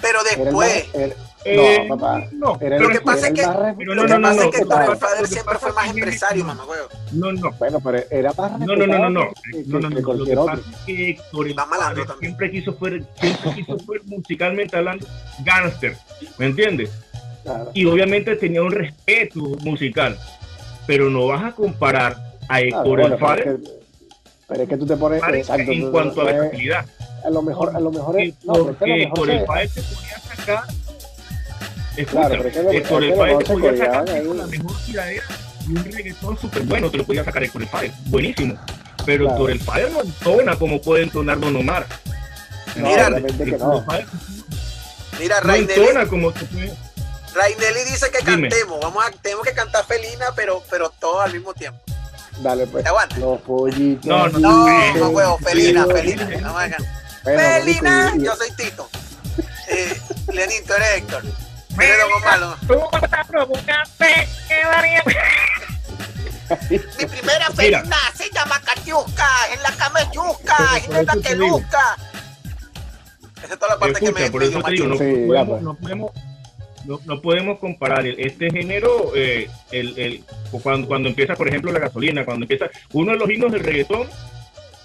Pero 0.00 0.20
Era 0.20 0.30
el 0.38 0.44
después, 0.44 0.86
más- 0.86 0.94
era- 0.94 1.14
Eh, 1.44 1.86
no, 1.88 1.96
papá. 1.96 2.24
no, 2.32 2.58
Era 2.60 2.76
el, 2.76 2.82
Lo 2.82 2.88
que 2.90 3.00
pasa 3.00 3.28
es 3.28 3.32
que- 3.32 3.46
más 3.46 3.56
pero 3.78 3.94
lo 3.94 4.02
no, 4.02 4.08
que 4.08 4.14
no, 4.14 4.20
pasa 4.22 4.34
no, 4.34 4.42
es 4.42 4.50
que 4.50 4.56
no, 4.58 4.62
Héctor 4.64 4.86
no, 4.86 4.92
el 4.92 4.98
Padre 4.98 5.26
siempre 5.28 5.58
fue 5.58 5.72
más 5.72 5.88
empresario, 5.90 6.44
mamá 6.44 6.64
huevo. 6.64 6.88
No, 7.12 7.32
no, 7.32 7.50
Bueno, 7.52 7.80
pero 7.80 7.98
era 8.10 8.32
más 8.32 8.58
no, 8.60 8.66
no, 8.66 8.76
no, 8.76 8.86
no, 8.98 9.10
no, 9.10 9.20
que, 9.50 9.62
no, 9.66 9.78
no, 9.80 9.88
no, 9.90 10.12
Lo 10.14 10.24
que 10.24 10.34
pasa 10.36 10.54
es 10.54 10.84
que 10.84 11.10
Héctor 11.10 11.46
el 11.48 11.54
Padre 11.54 12.04
siempre 12.20 12.50
quiso 12.50 12.72
fue, 12.74 13.02
siempre 13.20 13.54
quiso 13.54 13.78
fue 13.78 14.00
musicalmente 14.06 14.76
hablando 14.76 15.06
gangster, 15.44 15.96
¿me 16.38 16.46
entiendes? 16.46 16.90
Claro. 17.44 17.70
Y 17.72 17.84
obviamente 17.86 18.36
tenía 18.36 18.62
un 18.62 18.72
respeto 18.72 19.40
musical, 19.62 20.18
pero 20.86 21.08
no 21.08 21.26
vas 21.28 21.44
a 21.44 21.52
comparar 21.52 22.27
a 22.48 22.58
Claro, 22.60 22.66
Héctor 22.66 22.86
bueno, 22.86 23.14
el 23.14 23.20
pero, 23.20 23.34
es 23.34 23.42
que, 23.60 23.70
pero 24.48 24.62
es 24.62 24.68
que 24.68 24.76
tú 24.76 24.86
te 24.86 24.96
pones 24.96 25.22
exacto, 25.22 25.72
en 25.72 25.80
tú- 25.82 25.90
cuanto 25.92 26.22
a 26.22 26.24
tú- 26.24 26.32
versatilidad. 26.32 26.86
a 27.24 27.30
lo 27.30 27.42
mejor, 27.42 27.76
a 27.76 27.80
lo 27.80 27.90
mejor 27.90 28.20
es, 28.20 28.34
no, 28.44 28.52
porque 28.54 29.10
por 29.14 29.30
el 29.30 29.46
Fire 29.46 29.68
se 29.68 29.82
podía 29.82 30.18
sacar. 30.36 30.64
Escucha, 31.96 32.28
claro, 32.28 32.44
pero 32.52 32.70
es 32.70 32.70
que 32.82 32.88
por 32.88 33.04
el 33.04 33.14
Fire 33.14 33.36
se 33.38 33.52
podía 33.52 33.76
sacar 33.76 34.08
la 34.08 34.46
mejor 34.46 34.72
tiradera 34.86 35.24
y 35.66 35.70
un 35.72 35.84
reggaetón 35.84 36.38
súper 36.38 36.62
bueno, 36.62 36.90
te 36.90 36.96
lo 36.98 37.04
podía 37.04 37.24
sacar 37.24 37.48
por 37.50 37.62
el 37.62 37.68
Fire, 37.68 37.92
buenísimo. 38.06 38.58
Pero 39.04 39.24
claro. 39.24 39.38
por 39.38 39.50
el 39.50 39.60
Fire 39.60 39.90
no 39.92 40.00
entona 40.02 40.56
como 40.56 40.80
puede 40.80 41.02
entonar 41.04 41.40
Don 41.40 41.56
Omar. 41.56 41.86
Mira, 42.76 43.10
no. 43.10 43.18
Mira, 45.18 45.40
no 45.42 45.54
entona 45.54 46.06
como 46.06 46.32
se 46.32 46.44
puede. 46.44 46.72
Rainelli 47.34 47.84
dice 47.90 48.10
que 48.10 48.18
Dime. 48.18 48.48
cantemos, 48.48 48.80
vamos 48.80 49.04
a, 49.04 49.10
tenemos 49.22 49.44
que 49.44 49.52
cantar 49.52 49.84
Felina, 49.84 50.26
pero, 50.36 50.62
pero 50.70 50.90
todos 51.00 51.24
al 51.24 51.32
mismo 51.32 51.52
tiempo. 51.54 51.78
Dale, 52.40 52.66
pues. 52.66 52.84
¿Te 52.84 52.88
aguanta? 52.88 53.16
Los 53.18 53.40
pollitos. 53.42 54.06
No, 54.06 54.28
no, 54.28 54.38
no, 54.38 54.94
no, 54.94 55.08
huevo, 55.10 55.38
Felina, 55.38 55.86
Felina. 55.86 56.24
No 56.40 56.54
me 56.54 56.62
hagan. 56.62 56.84
Bueno, 57.24 57.40
Felina, 57.40 58.12
yo 58.16 58.36
soy 58.36 58.50
Tito. 58.52 58.88
Eh, 59.68 60.00
Lenín, 60.32 60.64
tú 60.66 60.72
eres 60.74 60.88
Héctor. 60.96 61.22
Mire 61.76 61.92
lo 61.98 62.20
malo. 62.20 62.56
Mi 66.70 67.06
primera 67.06 67.50
felina 67.54 67.96
se 68.14 68.30
llama 68.30 68.60
Katiuska, 68.60 69.28
en 69.52 69.62
la 69.62 69.70
cama 69.72 70.00
es 70.00 70.10
Yuska, 70.12 70.80
y 70.84 70.88
no 70.88 70.96
es 71.00 71.06
la 71.06 71.16
que 71.22 71.36
luzca. 71.36 71.96
Esa 73.42 73.52
es 73.54 73.58
toda 73.58 73.74
la 73.74 73.78
parte 73.78 73.92
Escucha, 73.98 74.12
que 74.14 74.24
me 74.24 74.30
por 74.30 74.42
eso 74.42 74.62
te 74.62 74.70
digo, 74.72 74.86
no, 74.86 75.74
podemos, 75.74 76.10
pues. 76.12 76.27
No 76.88 76.96
podemos 76.96 77.06
no, 77.06 77.20
podemos 77.20 77.58
comparar 77.58 78.06
este 78.06 78.50
género 78.50 79.12
eh, 79.14 79.48
el, 79.70 79.98
el, 79.98 80.24
cuando, 80.62 80.88
cuando 80.88 81.08
empieza, 81.10 81.34
por 81.34 81.46
ejemplo, 81.46 81.70
la 81.70 81.80
gasolina, 81.80 82.24
cuando 82.24 82.44
empieza 82.44 82.70
uno 82.92 83.12
de 83.12 83.18
los 83.18 83.28
himnos 83.30 83.52
del 83.52 83.62
reggaetón 83.62 84.08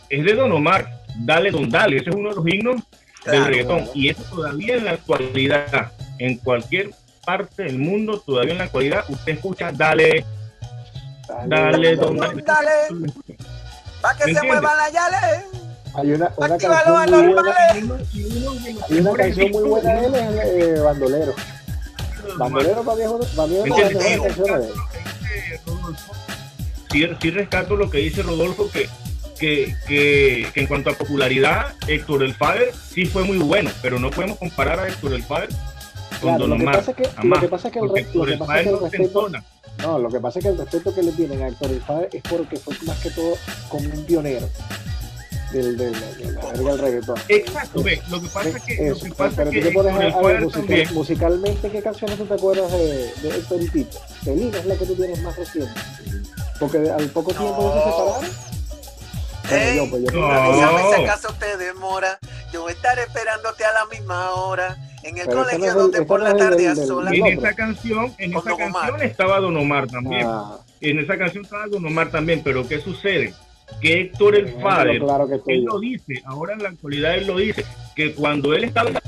es 0.10 0.26
de 0.26 0.34
Don 0.34 0.52
Omar, 0.52 1.02
Dale 1.20 1.50
Don 1.50 1.70
Dale, 1.70 1.98
ese 1.98 2.10
es 2.10 2.16
uno 2.16 2.30
de 2.30 2.36
los 2.36 2.48
himnos 2.48 2.82
del 3.26 3.46
reggaetón 3.46 3.86
y 3.94 4.10
eso 4.10 4.22
todavía 4.24 4.76
en 4.76 4.86
la 4.86 4.92
actualidad, 4.92 5.94
en 6.20 6.38
cualquier 6.40 6.90
parte 7.26 7.64
del 7.64 7.80
mundo, 7.80 8.20
todavía 8.20 8.52
en 8.52 8.58
la 8.58 8.66
actualidad, 8.66 9.06
usted 9.08 9.32
escucha 9.34 9.72
Dale, 9.72 10.26
Dale 11.48 11.96
Don 11.96 12.18
Dale. 12.18 12.44
Dale. 12.44 12.70
para 14.02 14.18
que 14.18 14.26
¿Me 14.26 14.34
se 14.34 14.40
entiendes? 14.40 14.44
muevan 14.44 14.78
las 14.78 14.92
yales. 14.92 15.46
Hay 15.96 16.12
una, 16.12 16.32
una 16.36 16.58
canción 16.58 17.12
muy 17.12 17.34
buena, 17.34 17.72
hay 18.90 18.98
una 19.00 19.14
canción 19.14 19.52
muy 19.52 19.64
buena 19.64 19.94
de 19.94 20.06
él, 20.06 20.16
es 20.16 20.78
eh, 20.78 20.80
Bandolero. 20.82 21.34
Bandolero 22.38 22.84
para. 22.84 24.62
Sí, 26.92 27.08
sí 27.22 27.32
rescato 27.32 27.76
lo 27.76 27.90
que 27.90 27.98
dice 28.00 28.22
Rodolfo, 28.22 28.70
que, 28.72 28.88
que, 29.40 29.76
que, 29.88 30.48
que 30.54 30.60
en 30.60 30.68
cuanto 30.68 30.92
a 30.92 30.94
popularidad, 30.94 31.74
Héctor 31.88 32.24
el 32.24 32.36
Fader 32.36 32.72
sí 32.74 33.06
fue 33.06 33.24
muy 33.24 33.38
bueno, 33.38 33.72
pero 33.82 33.98
no 34.00 34.12
podemos 34.12 34.38
comparar 34.38 34.80
a 34.80 34.88
Héctor 34.88 35.14
el 35.14 35.24
Fader 35.24 35.50
con 36.22 36.36
Claro, 36.36 36.40
Don 36.40 36.50
lo 36.52 36.56
que 36.58 36.62
Omar. 36.64 36.76
pasa 36.78 36.92
es 36.92 36.98
que, 36.98 37.04
lo 37.04 37.10
jamás, 37.14 37.40
que 37.40 37.48
pasa 37.48 37.68
es 37.68 37.74
que 37.74 37.80
el, 37.80 37.88
porque 37.88 38.02
re- 38.02 38.08
lo 38.14 38.24
Héctor 38.24 38.28
que 38.28 38.34
el 38.34 38.40
pasa 38.40 38.54
es 38.60 38.66
Fader 38.66 38.68
el 38.68 38.74
no 38.74 38.90
respeto, 38.90 39.30
no, 39.80 40.00
lo 40.00 40.10
que 40.10 40.20
pasa 40.20 40.40
es 40.40 40.46
que 40.46 40.52
el 40.52 40.58
respeto 40.60 40.96
que 40.96 41.04
le 41.04 41.12
tienen 41.14 41.42
a 41.42 41.48
Héctor 41.48 41.72
Ifade 41.72 42.10
es 42.14 42.22
porque 42.22 42.58
fue 42.58 42.76
más 42.86 43.00
que 43.00 43.10
todo 43.10 43.34
como 43.70 43.90
un 43.90 44.06
pionero 44.06 44.48
del, 45.54 45.78
del, 45.78 45.94
de 46.18 46.32
la 46.32 46.42
verga 46.52 46.70
del 46.72 46.80
reggaetón. 46.80 47.16
Exacto, 47.30 47.84
ve, 47.84 48.02
lo 48.10 48.22
que 48.22 48.28
pasa 48.28 48.50
es 48.50 48.64
que, 48.64 48.76
lo 48.90 48.96
Eso, 48.96 49.06
que, 49.06 49.12
pasa 49.12 49.36
pero 49.38 49.50
es 49.50 49.56
tú 49.56 49.62
que 49.62 49.68
te 49.68 49.72
pones 49.74 49.96
el 49.96 50.12
a, 50.14 50.18
a 50.18 50.22
ver 50.22 50.42
musical- 50.42 50.52
también, 50.68 50.94
musicalmente, 50.94 51.72
¿qué 51.72 51.82
canciones 51.82 52.18
tú 52.18 52.26
te 52.26 52.34
acuerdas 52.34 52.72
de, 52.72 53.14
de 53.22 53.30
Héctor 53.38 53.62
y 53.62 53.70
Tito? 53.70 53.98
Felina 54.24 54.58
es 54.58 54.66
la 54.66 54.76
que 54.76 54.86
tú 54.86 54.96
tienes 54.96 55.22
más 55.22 55.36
reciente. 55.36 55.80
Porque 56.60 56.78
al 56.90 57.08
poco 57.10 57.32
tiempo 57.34 57.64
de 57.70 57.74
se 57.74 57.90
separaron. 57.90 58.54
Bueno, 59.50 59.64
Ey, 59.66 59.76
yo, 59.78 59.90
pues, 59.90 60.04
yo 60.04 60.20
No. 60.20 60.32
avísame 60.32 60.96
si 60.96 61.02
acaso 61.04 61.34
te 61.40 61.58
demora. 61.58 62.18
Yo 62.54 62.70
estaré 62.70 63.02
esperándote 63.04 63.66
a 63.66 63.74
la 63.74 63.86
misma 63.88 64.32
hora. 64.32 64.78
En 65.04 65.18
el 65.18 65.26
Pero 65.28 65.40
colegio 65.40 65.60
no 65.60 65.66
es 65.66 65.72
el- 65.72 65.78
donde 65.78 65.98
ese 65.98 66.06
por 66.08 66.20
no 66.20 66.26
la 66.26 66.32
el 66.32 66.38
tarde 66.38 66.68
a 66.68 66.74
del- 66.76 66.88
del- 66.88 67.06
del- 67.06 67.14
en 67.16 67.40
esa 67.40 67.54
canción, 67.54 68.14
en 68.18 68.32
esa 68.38 68.56
canción 68.56 69.02
estaba 69.02 69.40
Don 69.42 69.58
Omar 69.58 69.88
también. 69.88 70.26
Ah, 70.26 70.58
En 70.80 71.00
esa 71.00 71.18
canción 71.18 71.44
estaba 71.44 71.68
Don 71.68 71.86
Omar 71.86 72.10
también, 72.10 72.42
pero 72.44 72.66
¿qué 72.68 72.80
sucede? 72.80 73.34
Que 73.82 74.02
Héctor 74.02 74.36
el 74.36 74.48
Fader 74.62 75.00
claro 75.00 75.28
que 75.28 75.54
él 75.54 75.66
lo 75.66 75.80
dice, 75.80 76.22
ahora 76.26 76.54
en 76.54 76.64
la 76.64 76.70
actualidad 76.70 77.16
él 77.16 77.28
lo 77.28 77.38
dice, 77.38 77.66
que 77.96 78.14
cuando 78.14 78.54
él 78.54 78.64
estaba 78.66 78.90
en 78.90 78.96
la 78.96 79.02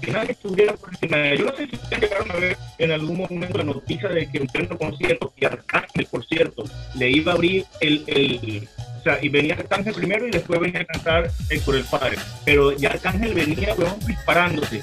que 0.00 0.10
nadie 0.12 0.32
estuviera 0.32 0.74
por 0.74 0.90
encima 0.90 1.16
de 1.18 1.32
él. 1.32 1.38
Yo 1.38 1.44
no 1.46 1.56
sé 1.56 1.66
si 1.66 1.76
ustedes 1.76 2.02
llegaron 2.02 2.30
a 2.30 2.36
ver 2.36 2.56
en 2.78 2.90
algún 2.92 3.18
momento 3.18 3.58
la 3.58 3.64
noticia 3.64 4.08
de 4.08 4.30
que 4.30 4.38
en 4.38 4.46
pleno 4.46 4.78
concierto, 4.78 5.32
y 5.36 5.44
Arcángel, 5.44 6.06
por 6.06 6.24
cierto, 6.26 6.64
le 6.96 7.10
iba 7.10 7.32
a 7.32 7.34
abrir 7.34 7.64
el, 7.80 8.04
el 8.06 8.68
o 8.98 9.02
sea, 9.02 9.18
y 9.22 9.28
venía 9.28 9.54
Arcángel 9.54 9.94
primero 9.94 10.26
y 10.26 10.30
después 10.30 10.60
venía 10.60 10.80
a 10.80 10.84
cantar 10.84 11.30
Héctor 11.48 11.76
el 11.76 11.84
Padre. 11.84 12.16
Pero 12.44 12.72
ya 12.76 12.90
Arcángel 12.90 13.34
venía, 13.34 13.74
weón, 13.74 13.98
disparándose. 14.06 14.82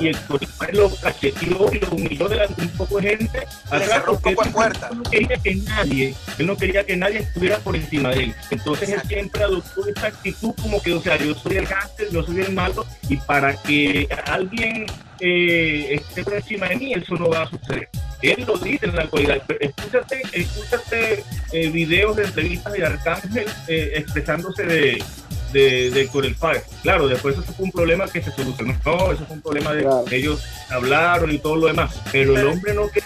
Y 0.00 0.08
el 0.08 0.16
Padre 0.16 0.72
lo 0.74 0.94
cacheteó 0.96 1.70
y 1.72 1.78
lo 1.78 1.90
humilló 1.90 2.28
delante 2.28 2.62
de 2.62 2.68
un 2.68 2.76
poco 2.76 3.00
de 3.00 3.16
gente. 3.16 3.46
Le 3.72 3.86
cerró 3.86 4.12
un 4.12 4.20
poco 4.20 4.42
de 4.42 4.48
él 4.48 4.52
puerta. 4.52 4.90
no 4.94 5.02
quería 5.02 5.36
que 5.36 5.54
nadie, 5.56 6.14
él 6.38 6.46
no 6.46 6.56
quería 6.56 6.84
que 6.84 6.96
nadie 6.96 7.18
estuviera 7.18 7.58
por 7.58 7.76
encima 7.76 8.10
de 8.10 8.24
él. 8.24 8.34
Entonces 8.50 8.88
él 8.90 9.02
siempre 9.06 9.44
adoptó 9.44 9.86
esta 9.86 10.06
actitud 10.08 10.54
como 10.60 10.82
que, 10.82 10.92
o 10.92 11.00
sea, 11.00 11.16
yo 11.16 11.34
soy 11.34 11.56
el 11.56 11.66
gánster, 11.66 12.08
yo 12.10 12.22
soy 12.22 12.40
el 12.40 12.52
malo, 12.52 12.86
y 13.08 13.16
para 13.16 13.54
que 13.62 14.08
alguien 14.26 14.86
eh, 15.20 15.94
esté 15.94 16.24
por 16.24 16.34
encima 16.34 16.68
de 16.68 16.76
mí, 16.76 16.92
eso 16.92 17.14
no 17.14 17.30
va 17.30 17.42
a 17.42 17.50
suceder. 17.50 17.88
Él 18.22 18.44
lo 18.46 18.56
dice 18.58 18.86
en 18.86 18.96
la 18.96 19.02
actualidad. 19.02 19.42
Escúchate, 19.60 20.22
escúchate 20.32 21.24
eh, 21.52 21.70
videos 21.70 22.16
de 22.16 22.24
entrevistas 22.24 22.72
de 22.72 22.84
Arcángel 22.84 23.46
eh, 23.68 23.92
expresándose 23.94 24.64
de, 24.64 25.04
de, 25.52 25.90
de 25.90 26.34
Padre. 26.38 26.62
Claro, 26.82 27.08
después 27.08 27.36
eso 27.36 27.52
fue 27.52 27.66
un 27.66 27.72
problema 27.72 28.06
que 28.08 28.22
se 28.22 28.30
solucionó. 28.32 28.74
No, 28.84 29.12
eso 29.12 29.24
fue 29.26 29.36
un 29.36 29.42
problema 29.42 29.72
de 29.72 29.82
Claro. 29.82 30.04
ellos 30.10 30.44
hablaron 30.70 31.30
y 31.30 31.38
todo 31.38 31.56
lo 31.56 31.66
demás. 31.66 32.00
Pero 32.12 32.36
el 32.38 32.46
hombre 32.46 32.74
no 32.74 32.88
que 32.88 33.02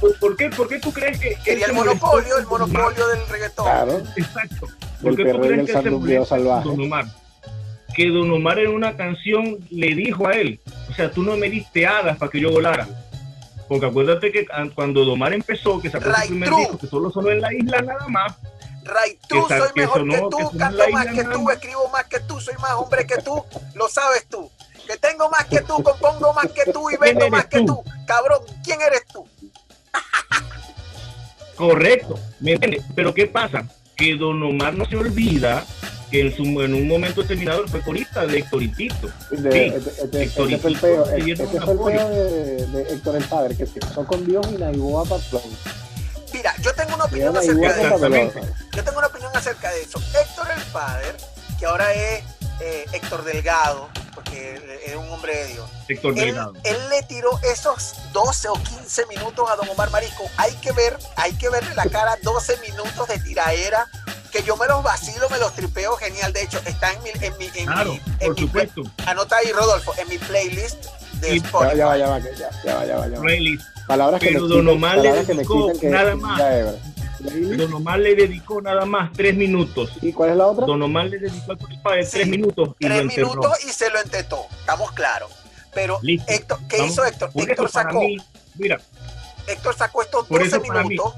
¿Por, 0.00 0.18
por 0.18 0.36
qué, 0.36 0.50
¿Por 0.50 0.68
qué 0.68 0.78
tú 0.80 0.92
crees 0.92 1.18
que... 1.18 1.30
que 1.36 1.42
Quería 1.44 1.66
el 1.66 1.72
monopolio, 1.72 2.36
el 2.38 2.46
monopolio 2.46 3.06
del 3.08 3.28
reggaetón. 3.28 3.64
Claro, 3.64 4.02
Exacto. 4.16 4.66
¿Por 5.02 5.16
qué 5.16 5.24
tú 5.26 5.40
crees 5.40 5.66
que 5.66 5.72
se 5.72 6.24
salvaje. 6.26 6.68
Don 6.68 6.80
Omar? 6.80 7.06
Que 7.94 8.08
Don 8.08 8.30
Omar 8.32 8.58
en 8.58 8.70
una 8.70 8.96
canción 8.96 9.58
le 9.70 9.94
dijo 9.94 10.26
a 10.26 10.32
él, 10.32 10.60
o 10.90 10.94
sea, 10.94 11.10
tú 11.10 11.22
no 11.22 11.36
me 11.36 11.48
diste 11.48 11.86
hadas 11.86 12.16
para 12.18 12.30
que 12.30 12.40
yo 12.40 12.50
volara. 12.50 12.88
Porque 13.68 13.86
acuérdate 13.86 14.32
que 14.32 14.46
cuando 14.74 15.00
Don 15.04 15.14
Omar 15.14 15.32
empezó, 15.32 15.80
que 15.80 15.90
sacó 15.90 16.10
su 16.22 16.28
primer 16.28 16.48
true. 16.48 16.60
disco, 16.60 16.78
que 16.78 16.86
solo 16.86 17.10
sonó 17.10 17.30
en 17.30 17.40
la 17.40 17.52
isla 17.52 17.82
nada 17.82 18.08
más, 18.08 18.34
Ray, 18.88 19.18
tú 19.28 19.46
Que 19.46 19.58
soy 19.58 19.68
que 19.74 19.80
mejor 19.82 19.98
sonó- 20.00 20.12
que 20.14 20.20
que 20.20 20.42
tú, 20.42 20.50
en 20.52 20.58
canto 20.58 20.78
la 20.78 20.88
más 20.88 21.06
que 21.06 21.24
tú, 21.24 21.50
escribo 21.50 21.88
más 21.90 22.04
que 22.06 22.20
tú, 22.20 22.40
soy 22.40 22.54
más 22.60 22.72
hombre 22.72 23.06
que 23.06 23.18
tú, 23.22 23.44
lo 23.74 23.88
sabes 23.88 24.26
tú. 24.28 24.50
Que 24.86 24.96
tengo 24.96 25.28
más 25.30 25.44
que 25.44 25.60
tú, 25.60 25.82
compongo 25.82 26.32
más 26.32 26.46
que 26.50 26.72
tú 26.72 26.90
y 26.90 26.96
¿Quién 26.96 27.18
vendo 27.18 27.30
más 27.30 27.46
que 27.46 27.58
tú? 27.60 27.66
tú. 27.66 27.84
Cabrón, 28.06 28.40
¿quién 28.64 28.80
eres 28.80 29.04
tú? 29.12 29.26
correcto, 31.56 32.18
¿me 32.40 32.52
entiendes? 32.52 32.84
Pero 32.94 33.12
¿qué 33.12 33.26
pasa? 33.26 33.64
Que 33.96 34.14
Don 34.16 34.42
Omar 34.42 34.74
no 34.74 34.84
se 34.86 34.96
olvida 34.96 35.64
que 36.10 36.20
en, 36.22 36.34
su, 36.36 36.42
en 36.62 36.72
un 36.72 36.86
momento 36.88 37.20
determinado 37.22 37.62
él 37.64 37.68
fue 37.68 37.80
corista 37.82 38.24
de 38.26 38.38
Héctor 38.38 38.62
y 38.62 38.68
Tito. 38.68 39.08
De, 39.30 39.52
Sí, 39.52 39.58
este, 39.76 40.02
este- 40.04 40.22
Héctor 40.22 40.52
este 40.52 40.58
fue 40.58 40.70
el 40.70 40.76
y 40.76 40.80
peo, 40.80 41.04
este 41.04 41.60
fue 41.60 41.72
el 41.92 41.98
peo 41.98 42.08
de, 42.08 42.66
de 42.66 42.82
Héctor 42.94 43.16
el 43.16 43.24
Padre, 43.24 43.56
que 43.56 43.66
se 43.66 43.80
casó 43.80 44.06
con 44.06 44.24
Dios 44.24 44.46
y 44.52 44.56
Naiboa 44.56 45.04
Patrón. 45.04 45.42
Mira, 46.32 46.54
yo 46.60 46.74
tengo 46.74 46.94
una 46.94 47.04
opinión 47.04 47.36
acerca 47.36 47.72
de 47.74 47.82
eso. 47.82 48.40
Yo 48.72 48.84
tengo 48.84 48.98
una 48.98 49.06
opinión 49.08 49.30
acerca 49.36 49.70
de 49.70 49.82
eso. 49.82 49.98
Héctor 50.20 50.48
el 50.56 50.62
Padre, 50.72 51.14
que 51.58 51.66
ahora 51.66 51.92
es 51.92 52.22
eh, 52.60 52.84
Héctor 52.92 53.24
Delgado, 53.24 53.88
porque 54.14 54.80
es 54.86 54.94
un 54.96 55.08
hombre 55.10 55.34
de 55.36 55.46
Dios. 55.54 55.70
Héctor 55.88 56.12
Él, 56.18 56.24
Delgado. 56.26 56.52
él 56.64 56.76
le 56.90 57.02
tiró 57.04 57.38
esos 57.44 57.94
12 58.12 58.48
o 58.48 58.54
15 58.54 59.06
minutos 59.06 59.48
a 59.50 59.56
Don 59.56 59.68
Omar 59.68 59.90
Marisco. 59.90 60.24
Hay 60.36 60.52
que 60.56 60.72
ver, 60.72 60.98
hay 61.16 61.32
que 61.34 61.48
verle 61.48 61.74
la 61.74 61.86
cara 61.86 62.16
12 62.22 62.58
minutos 62.58 63.08
de 63.08 63.18
tiraera 63.20 63.86
que 64.32 64.42
yo 64.42 64.56
me 64.58 64.66
los 64.66 64.82
vacilo, 64.82 65.28
me 65.30 65.38
los 65.38 65.54
tripeo 65.54 65.96
genial. 65.96 66.32
De 66.32 66.42
hecho, 66.42 66.60
está 66.66 66.92
en 66.92 67.02
mi, 67.02 67.10
en 67.20 67.38
mi, 67.38 67.46
en 67.54 67.66
Claro, 67.66 67.92
mi, 67.92 67.96
en 67.96 68.18
por 68.18 68.34
mi 68.34 68.40
supuesto. 68.42 68.82
anota 69.06 69.36
ahí, 69.36 69.50
Rodolfo, 69.52 69.94
en 69.96 70.08
mi 70.08 70.18
playlist 70.18 70.84
de 71.14 71.36
Y- 71.36 71.40
Ya, 71.40 71.46
Spotify. 71.46 71.76
ya 71.78 71.86
va, 71.86 71.96
ya 71.96 72.08
va, 72.08 72.20
que 72.20 72.36
ya, 72.36 72.50
ya 72.64 72.74
va, 72.74 72.84
ya 72.84 72.96
va, 72.98 73.08
ya 73.08 73.14
va. 73.16 73.20
Playlist. 73.22 73.64
Palabras 73.88 74.20
que 74.20 74.28
Pero 74.28 74.42
me 74.42 74.48
Don 74.48 74.68
Omar 74.68 74.98
le 74.98 75.24
que 75.24 75.34
dedicó 75.34 75.72
que 75.80 75.88
nada 75.88 76.10
que 76.10 76.16
más. 76.16 76.38
ya, 76.38 76.58
Ebra. 76.58 76.74
¿Y- 77.34 77.56
Don 77.56 77.72
Omar 77.74 77.98
le 77.98 78.14
dedicó 78.14 78.60
nada 78.62 78.84
más 78.84 79.10
tres 79.12 79.34
minutos. 79.34 79.90
¿Y 80.02 80.12
cuál 80.12 80.30
es 80.30 80.36
la 80.36 80.46
otra? 80.46 80.66
Don 80.66 80.80
Omar 80.82 81.06
le 81.06 81.18
dedicó 81.18 81.52
al 81.52 81.58
tres 82.08 82.26
minutos 82.28 82.70
y 82.78 82.86
Tres 82.86 83.04
minutos 83.04 83.64
y 83.64 83.68
se 83.70 83.90
lo 83.90 83.98
entetó. 84.00 84.46
Estamos 84.60 84.92
claros. 84.92 85.32
Pero 85.74 85.98
Listo. 86.02 86.30
Héctor, 86.32 86.58
¿qué 86.68 86.76
Vamos. 86.78 86.92
hizo 86.92 87.04
Héctor? 87.04 87.32
Por 87.32 87.50
Héctor 87.50 87.70
sacó, 87.70 88.00
mí, 88.00 88.16
mira, 88.56 88.80
Héctor 89.46 89.74
sacó 89.76 90.02
estos 90.02 90.26
Por 90.26 90.38
12 90.40 90.56
eso 90.56 90.62
para 90.66 90.82
mí- 90.82 90.88
minutos 90.90 91.14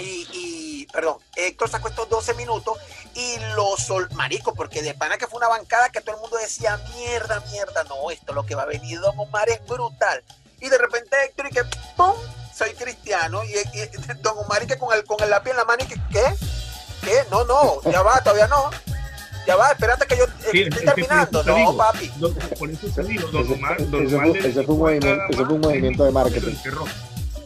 y, 0.00 0.26
y- 0.32 0.86
perdón, 0.92 1.16
Héctor 1.36 1.68
sacó 1.68 1.88
estos 1.88 2.08
12 2.08 2.34
minutos 2.34 2.78
y 3.14 3.36
lo 3.54 3.76
sol, 3.76 4.08
marico, 4.14 4.54
porque 4.54 4.82
de 4.82 4.94
pana 4.94 5.18
que 5.18 5.26
fue 5.26 5.38
una 5.38 5.48
bancada 5.48 5.90
que 5.90 6.00
todo 6.00 6.16
el 6.16 6.20
mundo 6.22 6.36
decía, 6.38 6.80
mierda, 6.96 7.42
mierda, 7.52 7.84
no, 7.84 8.10
esto 8.10 8.32
lo 8.32 8.44
que 8.44 8.54
va 8.54 8.62
a 8.62 8.66
venir 8.66 8.98
Don 9.00 9.18
Omar 9.18 9.48
es 9.48 9.64
brutal. 9.66 10.22
Y 10.60 10.68
de 10.68 10.78
repente 10.78 11.16
Héctor 11.26 11.46
y 11.46 11.54
que, 11.54 11.62
¡pum! 11.96 12.12
Soy 12.54 12.70
cristiano 12.74 13.42
y, 13.44 13.48
y 13.78 13.86
Don 14.22 14.34
Omar 14.44 14.62
y 14.62 14.66
que 14.66 14.76
con 14.78 14.92
el, 14.96 15.04
con 15.04 15.22
el 15.22 15.30
lápiz 15.30 15.50
en 15.50 15.56
la 15.56 15.64
mano 15.64 15.82
y 15.84 15.86
que, 15.88 15.94
¿qué? 16.10 16.22
¿Qué? 17.02 17.12
No, 17.30 17.44
no, 17.44 17.80
ya 17.90 18.02
va, 18.02 18.20
todavía 18.22 18.46
no. 18.48 18.70
Ya 19.46 19.56
va, 19.56 19.70
espérate 19.72 20.06
que 20.06 20.18
yo 20.18 20.26
Sí, 20.52 20.62
estoy 20.62 20.84
terminando. 20.84 21.42
No, 21.42 21.54
digo. 21.56 21.76
papi. 21.76 22.10
No, 22.20 22.28
por 22.58 22.70
eso 22.70 22.86
te 22.94 23.02
digo, 23.04 23.26
Don 23.28 23.44
Ese- 23.44 23.54
Omar, 23.54 23.76
ese- 23.80 23.86
Don 23.90 24.06
ese 24.06 24.14
Omar 24.16 24.36
ese 24.36 24.62
fue 24.64 24.74
un 24.74 24.80
movimiento- 24.80 25.22
ese 25.30 25.44
fue 25.46 25.54
un 25.54 25.60
movimiento 25.60 26.04
de 26.04 26.12
lo 26.12 26.18
marketing. 26.18 26.48
encerró. 26.50 26.84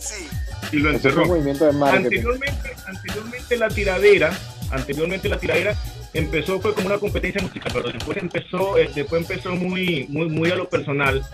Sí. 0.00 0.28
Y 0.72 0.76
lo 0.78 0.90
Ese 0.90 0.98
fue 0.98 1.10
encerró. 1.10 1.22
un 1.22 1.28
movimiento 1.28 1.64
de 1.66 1.72
marketing. 1.72 2.04
Anteriormente, 2.06 2.76
anteriormente 2.86 3.56
la 3.56 3.68
tiradera, 3.68 4.38
anteriormente 4.72 5.28
la 5.28 5.38
tiradera 5.38 5.76
empezó 6.12 6.60
fue 6.60 6.74
como 6.74 6.86
una 6.88 6.98
competencia 6.98 7.40
musical, 7.40 7.70
pero 7.72 7.90
después 7.92 8.16
empezó, 8.18 8.76
eh, 8.76 8.90
después 8.94 9.22
empezó 9.22 9.50
muy, 9.50 10.06
muy, 10.08 10.28
muy 10.28 10.50
a 10.50 10.56
lo 10.56 10.68
personal. 10.68 11.24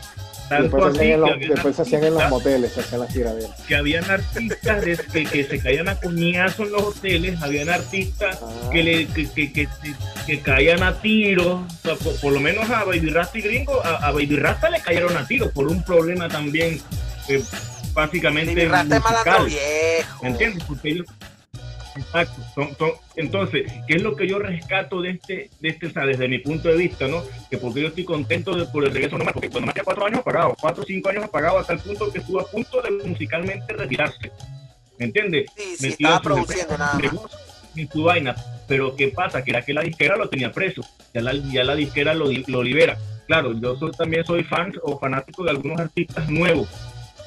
Después, 0.50 0.85
hacían 0.97 1.21
los, 1.21 1.30
habían 1.30 1.50
después 1.50 1.76
se 1.76 1.83
hacían 1.83 2.04
en 2.04 2.14
los 2.14 2.23
artistas- 2.23 2.30
moteles, 2.30 2.73
se 2.73 2.80
hacían 2.80 3.00
las 3.00 3.12
tiraderas. 3.12 3.61
que 3.69 3.76
habían 3.76 4.11
artistas 4.11 4.80
de- 4.85 4.97
que, 5.12 5.25
que 5.25 5.45
se 5.45 5.59
caían 5.61 5.88
a 5.88 5.95
coñazo 6.00 6.62
en 6.64 6.73
los 6.73 6.83
hoteles, 6.83 7.40
habían 7.42 7.69
artistas 7.69 8.38
Ah. 8.42 8.69
que, 8.73 8.83
le, 8.83 9.07
que, 9.07 9.30
que, 9.30 9.52
que, 9.52 9.69
que 10.26 10.40
caían 10.40 10.83
a 10.83 11.00
tiros, 11.00 11.61
o 11.62 11.66
sea, 11.83 11.95
por, 11.97 12.21
por 12.21 12.33
lo 12.33 12.40
menos 12.40 12.69
a 12.71 12.85
Baby 12.85 13.11
Rasta 13.11 13.38
y 13.38 13.42
Gringo, 13.42 13.80
a, 13.85 14.07
a 14.07 14.11
Baby 14.12 14.37
Rasta 14.37 14.71
le 14.71 14.80
cayeron 14.80 15.16
a 15.16 15.26
tiros 15.26 15.50
por 15.52 15.69
un 15.69 15.83
problema 15.85 16.28
también, 16.28 16.80
eh, 17.28 17.42
básicamente 17.92 18.54
Mi 18.54 18.64
rata 18.66 18.97
es 18.97 19.45
viejo. 19.47 20.23
¿Me 20.23 20.28
entiendes? 20.30 20.64
Porque 20.64 20.90
ellos. 20.90 21.07
Exacto. 21.97 22.42
son- 22.54 22.76
son- 22.76 22.92
entonces, 23.16 23.70
¿qué 23.88 23.97
es 23.97 24.02
lo 24.02 24.14
que 24.16 24.28
yo 24.28 24.38
rescato 24.38 25.00
de 25.02 25.11
este, 25.11 25.50
de 25.61 25.68
este, 25.68 25.87
o 25.87 25.90
sea, 25.90 26.06
desde 26.06 26.28
mi 26.28 26.38
punto 26.38 26.68
de 26.68 26.76
vista, 26.76 27.09
¿no? 27.09 27.23
Que 27.50 27.59
porque 27.59 27.82
yo 27.82 27.88
estoy 27.88 28.04
contento 28.04 28.54
de, 28.54 28.64
por 28.66 28.85
el 28.85 28.92
regreso 28.92 29.18
nomás, 29.18 29.32
porque 29.35 29.50
cuando 29.50 29.66
más 29.66 29.75
que 29.75 29.82
cuatro 29.82 30.06
años 30.06 30.20
apagado, 30.20 30.56
cuatro 30.61 30.82
o 30.82 30.87
cinco 30.87 31.09
años 31.09 31.25
apagado, 31.25 31.59
hasta 31.59 31.73
el 31.73 31.80
punto 31.80 32.12
que 32.12 32.18
estuvo 32.20 32.40
a 32.40 32.47
punto 32.50 32.80
de 32.82 32.90
musicalmente 33.09 33.73
retirarse. 33.73 34.30
¿Me 34.99 35.06
entiendes? 35.06 35.47
Sí, 35.56 35.76
sí, 35.78 35.87
estaba 35.88 36.20
produciendo 36.20 36.76
nada 36.78 36.94
más. 36.94 37.12
en 37.76 37.88
su 37.90 38.02
vaina. 38.02 38.37
Pero 38.68 38.94
¿qué 38.94 39.09
pasa? 39.09 39.42
Que 39.42 39.50
era 39.50 39.62
que 39.62 39.73
la 39.73 39.82
disquera 39.82 40.16
lo 40.16 40.28
tenía 40.28 40.52
preso. 40.52 40.82
Ya 41.14 41.23
la, 41.23 41.32
ya 41.35 41.64
la 41.64 41.75
disquera 41.75 42.14
lo, 42.14 42.26
lo 42.47 42.62
libera. 42.62 42.97
Claro, 43.26 43.52
yo 43.59 43.76
soy, 43.76 43.92
también 43.92 44.25
soy 44.25 44.44
fan 44.44 44.73
o 44.82 44.99
fanático 44.99 45.44
de 45.44 45.50
algunos 45.50 45.80
artistas 45.80 46.28
nuevos. 46.28 46.68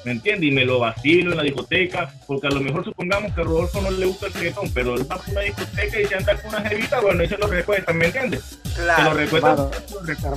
¿Me 0.04 0.12
entiendes? 0.12 0.48
Y 0.50 0.52
me 0.52 0.64
lo 0.64 0.78
vacilo 0.80 1.30
en 1.30 1.36
la 1.38 1.42
discoteca, 1.42 2.12
porque 2.26 2.46
a 2.46 2.50
lo 2.50 2.60
mejor 2.60 2.84
supongamos 2.84 3.32
que 3.34 3.40
a 3.40 3.44
Rodolfo 3.44 3.80
no 3.80 3.90
le 3.90 4.06
gusta 4.06 4.26
el 4.26 4.34
reggaetón, 4.34 4.70
pero 4.74 4.94
él 4.94 5.10
va 5.10 5.16
a 5.16 5.30
una 5.30 5.40
discoteca 5.40 6.00
y 6.00 6.04
se 6.06 6.14
anda 6.14 6.36
con 6.36 6.54
una 6.54 6.68
jevita, 6.68 7.00
bueno, 7.00 7.24
y 7.24 7.28
se 7.28 7.38
lo 7.38 7.46
recuestan, 7.46 7.96
¿me 7.96 8.06
entiendes? 8.06 8.58
Claro. 8.74 8.96
se 8.96 9.08
lo 9.10 9.14
recuestan. 9.14 9.56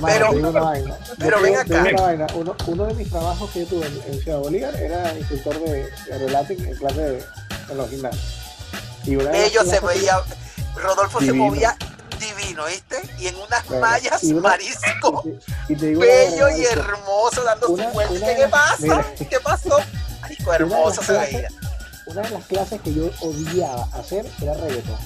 Pero- 0.06 0.30
una 0.32 0.50
vaina. 0.50 0.96
Pero 1.18 1.40
ven 1.42 1.56
acá. 1.56 1.80
una 1.82 2.02
vaina. 2.02 2.26
Uno, 2.34 2.56
uno 2.66 2.86
de 2.86 2.94
mis 2.94 3.10
trabajos 3.10 3.50
que 3.50 3.60
yo 3.60 3.66
tuve 3.66 3.86
en, 3.86 4.14
en 4.14 4.20
Ciudad 4.20 4.38
Bolívar 4.38 4.74
era 4.76 5.18
instructor 5.18 5.60
de, 5.60 5.82
de 5.82 6.18
relating 6.18 6.64
en 6.66 6.76
clase 6.76 7.00
de, 7.00 7.22
en 7.70 7.76
los 7.76 7.90
gimnasios. 7.90 8.24
Y 9.04 9.16
una 9.16 9.36
Ellos 9.44 9.66
se 9.68 9.80
veía, 9.80 10.18
Rodolfo 10.76 11.20
se 11.20 11.32
movía 11.32 11.76
divino, 12.18 12.64
¿viste? 12.66 13.00
Y 13.18 13.26
en 13.28 13.36
unas 13.36 13.66
Bueno, 13.66 13.80
mallas 13.86 14.22
y 14.24 14.32
una- 14.32 14.48
marisco, 14.50 15.24
Y 15.68 15.76
te 15.76 15.86
digo 15.86 16.00
una 16.00 16.08
bello 16.08 16.48
y 16.50 16.64
hermoso, 16.64 17.42
dando 17.44 17.68
Una- 17.68 17.84
su 17.84 17.90
vuelta. 17.90 18.14
una 18.14 18.26
¿Qué, 18.26 18.36
¿Qué 18.36 18.48
pasa? 18.48 18.76
mira. 18.80 19.04
¿Qué 19.30 19.40
pasó? 19.40 19.78
Las 19.78 20.60
hermoso 20.60 21.02
se 21.02 21.12
veía. 21.12 21.48
Una 22.06 22.22
de 22.22 22.30
las 22.30 22.44
clases 22.46 22.80
que 22.80 22.94
yo 22.94 23.10
odiaba 23.20 23.88
hacer 23.94 24.26
era 24.40 24.54
reggaetón. 24.54 24.98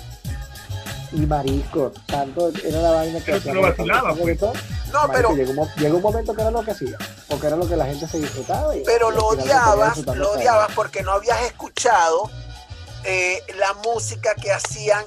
Y 1.12 1.26
marisco, 1.26 1.92
tanto 2.06 2.50
era 2.64 2.78
la 2.80 2.90
vaina 2.92 3.18
que 3.18 3.24
Pero 3.26 3.36
hacía 3.38 3.52
te 3.52 3.54
lo 3.56 3.62
vacilaba, 3.62 4.08
pues. 4.14 4.18
reggaetón. 4.24 4.52
No, 4.92 5.08
Marico, 5.08 5.12
pero, 5.14 5.36
llegó, 5.36 5.50
un, 5.50 5.56
mo- 5.56 5.70
llegó 5.76 5.96
un 5.96 6.02
momento 6.02 6.34
que 6.34 6.40
era 6.42 6.50
lo 6.50 6.62
que 6.64 6.70
hacía, 6.70 6.96
porque 7.28 7.46
era 7.46 7.56
lo 7.56 7.68
que 7.68 7.76
la 7.76 7.86
gente 7.86 8.06
se 8.06 8.18
disfrutaba. 8.18 8.74
Y, 8.76 8.82
pero 8.84 9.10
y 9.10 9.14
lo 9.16 9.26
odiabas, 9.26 9.98
lo 9.98 10.32
odiabas 10.32 10.70
porque 10.74 11.02
no 11.02 11.12
habías 11.12 11.40
escuchado 11.42 12.30
eh, 13.04 13.42
la 13.58 13.72
música 13.74 14.34
que 14.34 14.52
hacían 14.52 15.04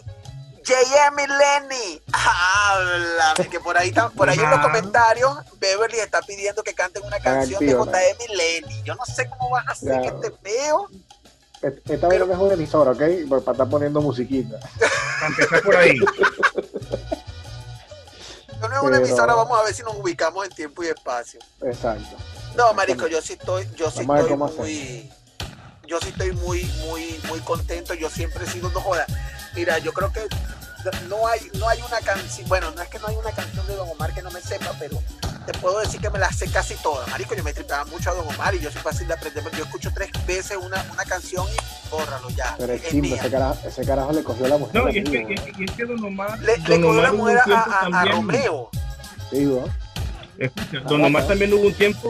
J.M. 0.67 1.24
y 1.24 1.27
Lenny. 1.27 2.01
Háblame, 2.12 3.50
que 3.50 3.60
por 3.60 3.77
ahí, 3.77 3.91
tam- 3.91 4.12
por 4.13 4.29
ahí 4.29 4.39
en 4.39 4.50
los 4.50 4.60
comentarios 4.60 5.38
Beverly 5.60 6.00
está 6.00 6.22
pidiendo 6.22 6.63
que 6.63 6.74
canten 6.74 7.03
una 7.03 7.19
canción 7.19 7.65
de. 7.65 7.74
J.M. 7.74 8.17
y 8.29 8.36
Lenny. 8.36 8.84
Yo 8.84 8.95
no 8.95 9.05
sé 9.05 9.29
cómo 9.29 9.50
vas 9.51 9.67
a 9.67 9.72
hacer 9.72 10.01
que 10.01 10.12
te 10.12 10.34
veo. 10.41 10.89
Esta 11.61 12.07
vez 12.07 12.20
no 12.20 12.31
es 12.33 12.39
una 12.39 12.53
emisora, 12.53 12.92
¿ok? 12.92 13.01
Para 13.29 13.39
estar 13.53 13.70
poniendo 13.70 14.01
musiquita. 14.01 14.59
Para 15.20 15.27
empezar 15.27 15.61
por 15.61 15.75
ahí. 15.75 15.96
No 18.59 18.68
es 18.68 18.81
una 18.81 18.81
Pero- 18.81 18.96
emisora, 18.98 19.33
vamos 19.35 19.59
a 19.59 19.63
ver 19.63 19.74
si 19.74 19.83
nos 19.83 19.96
ubicamos 19.96 20.46
en 20.46 20.51
tiempo 20.51 20.83
y 20.83 20.87
espacio. 20.87 21.39
Exacto. 21.61 22.16
No, 22.55 22.74
marico, 22.74 23.07
yo 23.07 23.22
sí 23.22 23.33
estoy, 23.33 23.68
yo 23.75 23.92
sí 23.92 24.05
Vamos 24.05 24.51
estoy 24.51 24.57
muy, 24.57 25.11
yo 25.87 26.00
sí 26.00 26.09
estoy 26.09 26.31
muy, 26.31 26.63
muy, 26.87 27.20
muy 27.27 27.39
contento. 27.42 27.94
Yo 27.94 28.09
siempre 28.09 28.46
he 28.46 28.48
sido, 28.50 28.70
no 28.70 28.79
joda. 28.79 29.05
Mira, 29.55 29.77
yo 29.79 29.92
creo 29.94 30.11
que 30.11 30.25
no 31.07 31.27
hay, 31.27 31.39
no 31.57 31.67
hay 31.69 31.79
una 31.81 32.00
canción, 32.00 32.48
bueno, 32.48 32.71
no 32.71 32.81
es 32.81 32.89
que 32.89 33.00
no 33.00 33.07
hay 33.07 33.15
una 33.15 33.31
canción 33.31 33.65
de 33.67 33.75
Don 33.75 33.89
Omar 33.89 34.13
que 34.13 34.21
no 34.21 34.31
me 34.31 34.41
sepa, 34.41 34.71
pero 34.79 35.01
te 35.45 35.53
puedo 35.59 35.79
decir 35.79 36.00
que 36.01 36.09
me 36.09 36.19
la 36.19 36.31
sé 36.31 36.50
casi 36.50 36.75
todas. 36.75 37.07
Marico, 37.09 37.35
yo 37.35 37.43
me 37.43 37.53
tripaba 37.53 37.85
mucho 37.85 38.09
a 38.09 38.13
Don 38.13 38.27
Omar 38.27 38.55
y 38.55 38.59
yo 38.59 38.71
soy 38.71 38.81
fácil 38.81 39.07
de 39.07 39.13
aprender. 39.13 39.43
Yo 39.55 39.63
escucho 39.63 39.91
tres 39.93 40.09
veces 40.25 40.57
una, 40.57 40.83
una 40.91 41.03
canción 41.05 41.45
y 41.48 41.89
bórralo 41.91 42.29
ya. 42.31 42.55
Pero 42.57 42.74
es 42.74 42.83
es 42.83 42.89
chimba, 42.89 43.15
ese 43.15 43.29
carajo, 43.29 43.57
ese 43.67 43.85
carajo 43.85 44.11
le 44.11 44.24
cogió 44.24 44.48
la 44.48 44.57
mujer. 44.57 44.75
No, 44.75 44.87
a 44.87 44.91
y 44.91 44.98
es 45.00 45.09
que, 45.09 45.17
y 45.17 45.33
es 45.33 45.41
que, 45.41 45.53
y 45.57 45.63
es 45.65 45.71
que 45.71 45.85
Don 45.85 46.03
Omar, 46.03 46.39
Le, 46.39 46.55
cogió 46.63 47.01
la 47.01 47.11
Omar 47.11 47.13
mujer 47.13 47.39
a, 47.45 48.05
Romeo. 48.05 48.69
Sí, 49.29 49.45
¿no? 49.45 49.65
Escucha, 50.37 50.79
Don 50.81 51.03
Omar 51.03 51.27
también 51.27 51.53
hubo 51.53 51.67
un 51.67 51.74
tiempo, 51.74 52.09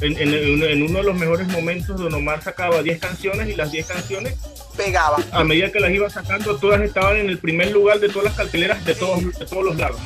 en, 0.00 0.16
en- 0.18 0.82
uno 0.82 0.98
de 0.98 1.04
los 1.04 1.14
mejores 1.16 1.48
momentos, 1.48 1.98
Don 1.98 2.12
Omar 2.14 2.42
sacaba 2.42 2.82
10 2.82 3.00
canciones 3.00 3.48
y 3.48 3.54
las 3.56 3.70
10 3.72 3.86
canciones, 3.86 4.34
Pegaba. 4.76 5.16
a 5.32 5.42
medida 5.42 5.72
que 5.72 5.80
las 5.80 5.90
iba 5.90 6.08
sacando, 6.08 6.56
todas 6.56 6.80
estaban 6.82 7.16
en 7.16 7.28
el 7.28 7.38
primer 7.38 7.72
lugar 7.72 7.98
de 7.98 8.08
todas 8.08 8.26
las 8.26 8.34
carteleras 8.34 8.84
de 8.84 8.94
todos, 8.94 9.36
de 9.38 9.44
todos 9.46 9.64
los 9.64 9.76
lados. 9.76 10.00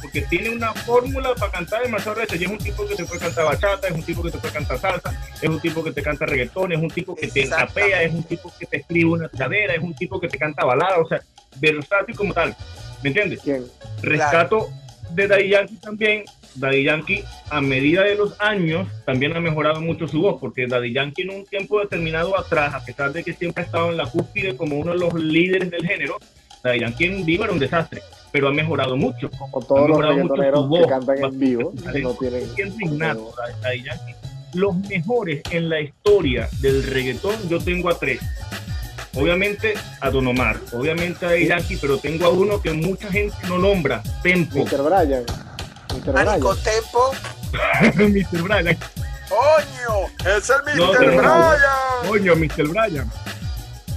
porque 0.00 0.20
tiene 0.22 0.50
una 0.50 0.72
fórmula 0.74 1.34
para 1.34 1.50
cantar 1.50 1.82
demasiado 1.82 2.18
veces. 2.20 2.40
Y 2.40 2.44
es 2.44 2.50
un 2.50 2.58
tipo 2.58 2.86
que 2.86 2.94
te 2.94 3.04
puede 3.04 3.20
cantar 3.20 3.44
bachata, 3.46 3.88
es 3.88 3.94
un 3.94 4.02
tipo 4.04 4.22
que 4.22 4.30
te 4.30 4.38
puede 4.38 4.52
cantar 4.54 4.78
salsa, 4.78 5.20
es 5.40 5.48
un 5.48 5.60
tipo 5.60 5.82
que 5.82 5.90
te 5.92 6.02
canta 6.02 6.24
reggaetón, 6.26 6.70
es 6.72 6.78
un 6.78 6.90
tipo 6.90 7.16
que 7.16 7.26
te 7.26 7.42
encapea, 7.44 8.02
es 8.04 8.12
un 8.12 8.22
tipo 8.22 8.52
que 8.58 8.66
te 8.66 8.76
escribe 8.76 9.10
una 9.10 9.28
tiradera, 9.28 9.74
es 9.74 9.82
un 9.82 9.94
tipo 9.94 10.20
que 10.20 10.28
te 10.28 10.38
canta 10.38 10.64
balada, 10.64 10.98
o 10.98 11.08
sea, 11.08 11.20
versátil 11.56 12.14
como 12.14 12.32
tal. 12.32 12.54
¿Me 13.02 13.08
entiendes? 13.08 13.40
Rescato 14.02 14.68
de 15.10 15.26
Daddy 15.26 15.48
Yankee 15.48 15.76
también. 15.76 16.24
Daddy 16.54 16.84
Yankee, 16.84 17.24
a 17.50 17.60
medida 17.60 18.02
de 18.02 18.14
los 18.14 18.40
años, 18.40 18.88
también 19.04 19.36
ha 19.36 19.40
mejorado 19.40 19.80
mucho 19.80 20.06
su 20.06 20.20
voz, 20.20 20.38
porque 20.40 20.66
Daddy 20.66 20.92
Yankee 20.92 21.22
en 21.22 21.30
un 21.30 21.46
tiempo 21.46 21.80
determinado 21.80 22.38
atrás, 22.38 22.74
a 22.74 22.84
pesar 22.84 23.12
de 23.12 23.24
que 23.24 23.32
siempre 23.32 23.62
ha 23.62 23.66
estado 23.66 23.90
en 23.90 23.96
la 23.96 24.06
cúspide 24.06 24.56
como 24.56 24.78
uno 24.78 24.92
de 24.92 24.98
los 24.98 25.14
líderes 25.14 25.70
del 25.70 25.86
género, 25.86 26.18
Daddy 26.62 26.80
Yankee 26.80 27.04
en 27.04 27.24
vivo 27.24 27.44
era 27.44 27.52
un 27.52 27.58
desastre, 27.58 28.02
pero 28.30 28.48
ha 28.48 28.52
mejorado 28.52 28.96
mucho. 28.96 29.30
Como 29.30 29.64
todos 29.64 29.88
los 29.88 29.98
reggaetoneros 29.98 30.70
que 30.70 30.86
cantan 30.86 31.24
en 31.24 31.38
vivo, 31.38 31.72
no 31.74 32.14
tienen. 32.14 32.46
Daddy 32.98 33.82
Yankee. 33.82 34.14
Los 34.54 34.76
mejores 34.76 35.42
en 35.50 35.68
la 35.70 35.80
historia 35.80 36.48
del 36.60 36.82
reggaetón, 36.84 37.36
yo 37.48 37.58
tengo 37.58 37.88
a 37.88 37.98
tres. 37.98 38.20
Obviamente 39.14 39.74
a 40.00 40.10
Don 40.10 40.26
Omar, 40.26 40.58
obviamente 40.72 41.26
a 41.26 41.30
Daddy 41.30 41.48
Yankee, 41.48 41.78
pero 41.80 41.98
tengo 41.98 42.26
a 42.26 42.30
uno 42.30 42.60
que 42.60 42.72
mucha 42.72 43.10
gente 43.10 43.36
no 43.48 43.58
nombra, 43.58 44.02
Tempo. 44.22 44.64
Mr. 44.64 44.82
Brian. 44.82 45.24
Mr. 45.92 46.12
Marico 46.12 46.54
Brian. 46.54 46.64
Tempo. 46.64 47.12
Mr. 48.08 48.42
Brian. 48.42 48.78
¡Coño! 49.28 50.08
¡Es 50.36 50.50
el 50.50 50.62
Mr. 50.64 50.76
No, 50.76 50.92
Brian! 50.92 52.08
Coño, 52.08 52.36
Mr. 52.36 52.68
Brian. 52.68 53.10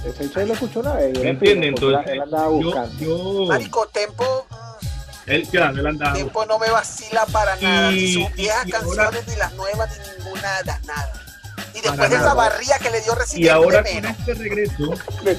Ese 0.04 0.24
hecho 0.24 0.40
lo 0.46 0.52
escuchó 0.54 0.80
una 0.80 0.94
vez. 0.94 1.12
yo 1.14 1.22
¿Me 1.24 1.34
porque 1.34 1.52
Entonces, 1.66 2.12
él 2.12 2.20
andaba 2.22 2.46
yo, 2.46 2.50
buscando. 2.52 2.98
yo, 3.04 3.46
Marico 3.46 3.86
Tempo. 3.88 4.46
mm, 4.50 5.30
él, 5.30 5.48
claro, 5.50 5.80
él 5.80 5.86
andaba. 5.86 6.12
Tempo 6.14 6.46
no 6.46 6.58
me 6.60 6.70
vacila 6.70 7.26
para 7.26 7.56
nada. 7.56 7.90
Ni 7.90 7.96
Y- 7.98 8.14
sus 8.14 8.32
viejas 8.34 8.66
y 8.66 8.70
canciones, 8.70 8.98
ahora- 9.04 9.20
ni 9.26 9.36
las 9.36 9.52
nuevas, 9.54 9.90
ni 9.98 10.24
ninguna, 10.24 10.42
nada. 10.42 10.80
nada. 10.86 11.12
Y 11.74 11.80
Para 11.80 11.90
después 11.90 12.10
de 12.10 12.16
esa 12.16 12.34
barría 12.34 12.78
que 12.78 12.90
le 12.90 13.00
dio 13.00 13.12
Y 13.12 13.16
Residente 13.18 13.50
ahora 13.50 13.82
con 13.82 14.04
este 14.06 14.34
regreso, 14.34 14.94
De 15.24 15.34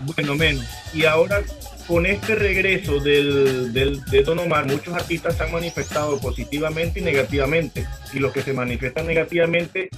bueno, 0.00 0.34
menos. 0.36 0.64
Y 0.92 1.04
ahora 1.04 1.42
con 1.86 2.06
este 2.06 2.34
regreso 2.34 2.98
del, 3.00 3.72
del, 3.72 4.02
de 4.06 4.22
Don 4.22 4.38
Omar, 4.38 4.66
muchos 4.66 4.94
artistas 4.94 5.36
se 5.36 5.42
han 5.44 5.52
manifestado 5.52 6.18
positivamente 6.18 7.00
y 7.00 7.02
negativamente. 7.02 7.86
Y 8.12 8.18
los 8.18 8.32
que 8.32 8.42
se 8.42 8.52
manifiestan 8.52 9.06
negativamente 9.06 9.88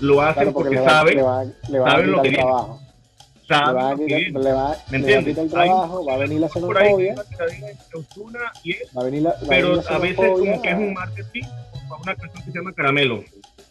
lo 0.00 0.20
hacen 0.22 0.34
Claro, 0.44 0.52
porque 0.52 0.76
porque, 0.76 0.80
le 0.80 0.80
va, 0.82 0.90
saben, 0.90 1.16
le 1.16 1.22
va, 1.22 1.44
le 1.68 1.78
va 1.78 1.86
a 1.88 1.90
saben 1.92 2.10
lo 2.12 2.22
que 2.22 2.28
el 2.28 2.34
viene. 2.36 2.50
saben 3.48 3.90
lo 3.90 3.96
que 3.96 4.04
viene. 4.14 4.40
le 4.40 4.52
va, 4.52 4.76
¿Me 4.90 4.98
le 4.98 5.04
va 5.04 5.08
a 5.14 5.18
entiendes? 5.20 5.24
quitar 5.26 5.44
el 5.44 5.50
trabajo, 5.50 6.04
va 6.04 6.14
a 6.14 6.16
venir 6.18 6.40
la 6.40 6.48
Por 6.48 6.78
ahí 6.78 6.86
xenofobia, 6.88 7.14
va 7.14 7.22
a 9.02 9.04
venir 9.04 9.22
la, 9.22 9.30
va 9.30 9.36
a 9.36 9.40
venir 9.40 9.48
pero 9.48 9.76
la 9.76 9.82
a 9.90 9.98
veces 9.98 10.16
como 10.16 10.62
que 10.62 10.68
es 10.70 10.76
un 10.76 10.92
marketing 10.94 11.42
para 11.88 12.02
una 12.02 12.14
canción 12.16 12.44
que 12.44 12.52
se 12.52 12.58
llama 12.58 12.72
Caramelo. 12.72 13.24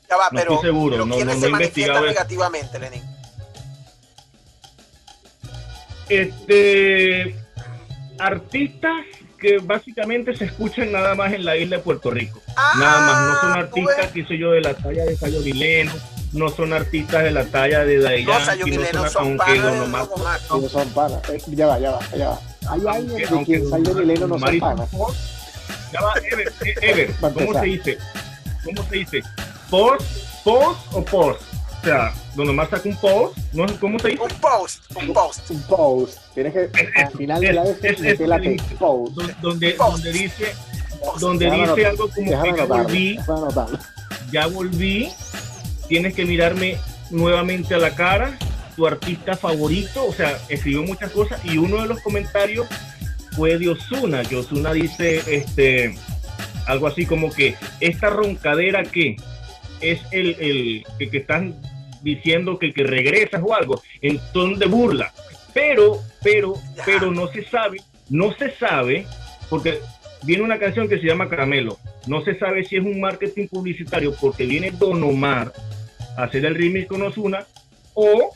Ya 0.09 0.17
va, 0.17 0.23
no 0.25 0.37
pero, 0.37 0.53
estoy 0.55 0.69
seguro, 0.69 0.91
pero 0.95 1.05
no- 1.05 1.15
¿quiénes 1.15 1.35
no- 1.35 1.41
se 1.41 1.49
no 1.49 1.57
he 1.57 1.61
investigado 1.61 2.05
negativamente, 2.05 2.79
Lenin? 2.79 3.01
Este 6.09 7.35
artistas 8.21 8.93
que 9.39 9.57
básicamente 9.57 10.35
se 10.35 10.45
escuchan 10.45 10.91
nada 10.91 11.15
más 11.15 11.33
en 11.33 11.43
la 11.45 11.57
isla 11.57 11.77
de 11.77 11.83
Puerto 11.83 12.11
Rico. 12.11 12.39
nada 12.77 13.01
más, 13.01 13.21
no 13.27 13.41
son 13.41 13.51
Ah, 13.51 13.59
artistas, 13.61 13.95
pues, 13.97 14.11
qué 14.11 14.25
sé 14.25 14.37
yo, 14.37 14.51
de 14.51 14.61
la 14.61 14.73
talla 14.75 15.03
de 15.05 15.17
Cayo 15.17 15.41
Vileno, 15.41 15.91
no 16.33 16.49
son 16.49 16.73
artistas 16.73 17.23
de 17.23 17.31
la 17.31 17.45
talla 17.45 17.83
de 17.83 17.99
Daddy 17.99 18.23
No, 18.25 18.39
Sayo 18.39 18.65
no 18.67 18.83
son, 18.83 19.09
son 19.11 19.23
aunque 19.25 19.37
panas 19.59 20.09
ellos 20.55 20.71
son 20.71 20.89
panas. 20.89 21.29
Eh, 21.29 21.41
ya 21.47 21.67
va, 21.67 21.79
ya 21.79 21.91
va, 21.91 21.99
ya 22.15 22.29
va. 22.29 22.39
Hay 22.69 22.81
alguien 22.87 23.17
de 23.17 23.43
quien 23.45 23.65
Zion 23.67 24.01
y 24.03 24.05
Leno 24.05 24.27
no 24.27 24.39
se 24.39 24.57
pagan. 24.59 24.87
Ya 25.91 26.01
va, 26.01 26.13
Ever, 26.31 26.53
eh, 26.63 26.75
Ever 26.81 27.13
¿cómo 27.19 27.53
se 27.59 27.65
dice? 27.65 27.97
¿Cómo 28.63 28.83
se 28.89 28.95
dice? 28.95 29.21
¿Post, 29.69 30.05
post 30.43 30.79
o 30.93 31.03
post? 31.03 31.41
O 31.81 31.83
sea, 31.83 32.13
donde 32.35 32.53
más 32.53 32.69
saca 32.69 32.87
un 32.87 32.95
post, 32.97 33.37
¿no? 33.53 33.65
¿cómo 33.79 33.97
se 33.97 34.09
dice? 34.09 34.21
Un 34.21 34.29
post, 34.39 34.83
un 34.95 35.13
post. 35.13 35.49
Un 35.49 35.61
post. 35.63 36.19
Tienes 36.35 36.53
que, 36.53 36.69
al 36.95 37.11
final 37.11 37.41
de 37.41 37.53
la 37.53 37.63
vez, 37.63 37.99
meter 37.99 38.27
la 38.27 38.39
post. 38.77 39.15
Donde, 39.41 39.73
donde 39.73 40.11
dice, 40.11 40.53
donde 41.19 41.49
dice 41.49 41.85
algo 41.87 42.09
como 42.09 42.43
que 42.43 42.53
ya 42.55 42.65
volví, 42.65 43.19
ya 44.31 44.47
volví, 44.47 45.09
tienes 45.87 46.13
que 46.13 46.25
mirarme 46.25 46.77
nuevamente 47.09 47.73
a 47.73 47.79
la 47.79 47.95
cara, 47.95 48.37
tu 48.75 48.85
artista 48.85 49.35
favorito, 49.35 50.05
o 50.05 50.13
sea, 50.13 50.39
escribió 50.49 50.83
muchas 50.83 51.11
cosas 51.11 51.43
y 51.43 51.57
uno 51.57 51.81
de 51.81 51.87
los 51.87 51.99
comentarios 52.01 52.67
fue 53.35 53.57
de 53.57 53.69
Osuna, 53.69 54.23
que 54.23 54.37
Osuna 54.37 54.71
dice 54.73 55.21
este 55.27 55.95
algo 56.67 56.87
así 56.87 57.05
como 57.05 57.31
que 57.31 57.55
esta 57.79 58.09
roncadera 58.09 58.83
que 58.83 59.15
es 59.81 59.99
el, 60.11 60.35
el 60.39 60.85
que, 60.99 61.09
que, 61.09 61.17
están 61.17 61.55
diciendo 62.01 62.57
que, 62.57 62.73
que 62.73 62.83
regresas 62.83 63.41
o 63.45 63.53
algo 63.53 63.81
en 64.01 64.19
ton 64.33 64.57
de 64.57 64.65
burla. 64.65 65.13
Pero 65.53 65.99
pero 66.23 66.53
pero 66.85 67.11
no 67.11 67.27
se 67.27 67.43
sabe 67.43 67.79
no 68.09 68.33
se 68.33 68.51
sabe 68.55 69.07
porque 69.49 69.79
viene 70.23 70.43
una 70.43 70.59
canción 70.59 70.87
que 70.87 70.99
se 70.99 71.07
llama 71.07 71.29
Caramelo. 71.29 71.77
No 72.07 72.23
se 72.23 72.37
sabe 72.37 72.65
si 72.65 72.75
es 72.75 72.83
un 72.83 72.99
marketing 72.99 73.47
publicitario 73.47 74.13
porque 74.19 74.45
viene 74.45 74.71
Don 74.71 75.03
Omar 75.03 75.53
a 76.17 76.23
hacer 76.23 76.45
el 76.45 76.55
remix 76.55 76.87
con 76.87 77.01
Osuna 77.01 77.45
o 77.93 78.35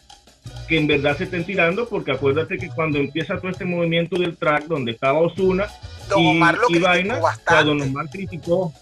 que 0.67 0.77
en 0.77 0.87
verdad 0.87 1.17
se 1.17 1.25
estén 1.25 1.43
tirando, 1.43 1.87
porque 1.87 2.11
acuérdate 2.11 2.57
que 2.57 2.69
cuando 2.69 2.97
empieza 2.97 3.37
todo 3.37 3.49
este 3.49 3.65
movimiento 3.65 4.17
del 4.17 4.37
track 4.37 4.65
donde 4.65 4.91
estaba 4.91 5.19
Osuna 5.19 5.67
y, 6.15 6.75
y 6.75 6.79
Vaina, 6.79 7.19
Don 7.63 7.81
Omar 7.81 8.09
criticó, 8.09 8.73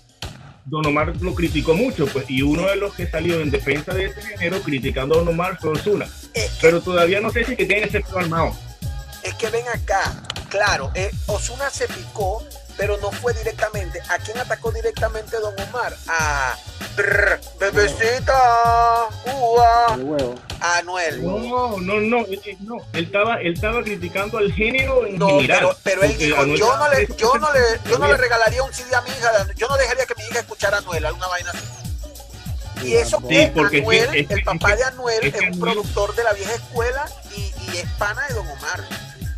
Don 0.66 0.86
Omar 0.86 1.14
lo 1.22 1.36
criticó 1.36 1.74
mucho, 1.74 2.06
pues, 2.08 2.30
y 2.30 2.42
uno 2.42 2.68
de 2.68 2.78
los 2.78 2.94
que 2.94 3.08
salió 3.08 3.42
en 3.42 3.52
defensa 3.52 3.94
de 3.94 4.06
este 4.06 4.22
género 4.22 4.62
criticando 4.62 5.16
a 5.16 5.18
Don 5.20 5.28
Omar 5.28 5.58
fue 5.60 5.72
Osuna. 5.72 6.08
Pero 6.62 6.82
todavía 6.82 7.20
no 7.20 7.32
sé 7.32 7.44
si 7.44 7.56
que 7.56 7.66
tiene 7.66 7.88
ese 7.88 8.04
armado. 8.16 8.56
Es 9.24 9.34
que 9.36 9.50
ven 9.50 9.66
acá, 9.74 10.24
claro, 10.50 10.92
eh, 10.96 11.12
Osuna 11.28 11.70
se 11.70 11.88
picó 11.88 12.44
pero 12.78 12.98
no 12.98 13.12
fue 13.12 13.34
directamente. 13.34 14.02
¿A 14.10 14.18
quién 14.20 14.38
atacó 14.38 14.72
directamente 14.72 15.38
Don 15.40 15.54
Omar? 15.60 15.96
A 16.08 16.56
bebecita, 17.60 19.10
ua, 19.26 19.98
a 20.60 20.78
Anuel. 20.78 21.24
No, 21.24 21.80
no, 21.80 22.00
no, 22.00 22.20
eh, 22.22 22.40
eh, 22.46 22.58
no, 22.62 22.78
él 22.94 23.06
estaba, 23.06 23.42
él 23.42 23.54
estaba 23.54 23.84
criticando 23.84 24.38
al 24.38 24.52
género 24.54 25.06
en 25.06 25.18
no, 25.18 25.40
Pero, 25.48 25.76
pero 25.84 26.04
él 26.04 26.18
dijo, 26.18 26.46
yo 26.46 26.78
no, 26.78 26.90
le, 26.90 27.08
yo, 27.18 27.34
no 27.36 27.52
le, 27.54 27.60
yo 27.90 27.98
no 27.98 28.08
le 28.08 28.18
regalaría 28.18 28.64
un 28.64 28.74
CD 28.74 28.96
a 28.96 29.02
mi 29.02 29.10
hija, 29.10 29.32
yo 29.56 29.68
no 29.68 29.78
dejaría 29.78 30.06
que 30.06 30.16
mi 30.16 30.24
hija 30.24 30.40
escuchara 30.40 30.78
a 30.78 30.80
Anuel, 30.80 31.06
alguna 31.06 31.28
vaina 31.28 31.52
así. 31.52 31.66
Y 32.86 32.96
eso 32.96 33.26
que 33.28 33.54
Anuel, 33.56 34.28
el 34.30 34.44
papá 34.44 34.76
de 34.76 34.84
Anuel, 34.84 35.26
es, 35.26 35.36
un 35.52 35.60
productor 35.60 36.14
de 36.16 36.24
la 36.24 36.34
vieja 36.34 36.54
escuela 36.54 37.06
y, 37.36 37.42
y 37.42 37.78
es 37.78 37.90
pana 37.98 38.28
de 38.28 38.34
Don 38.34 38.48
Omar. 38.48 38.84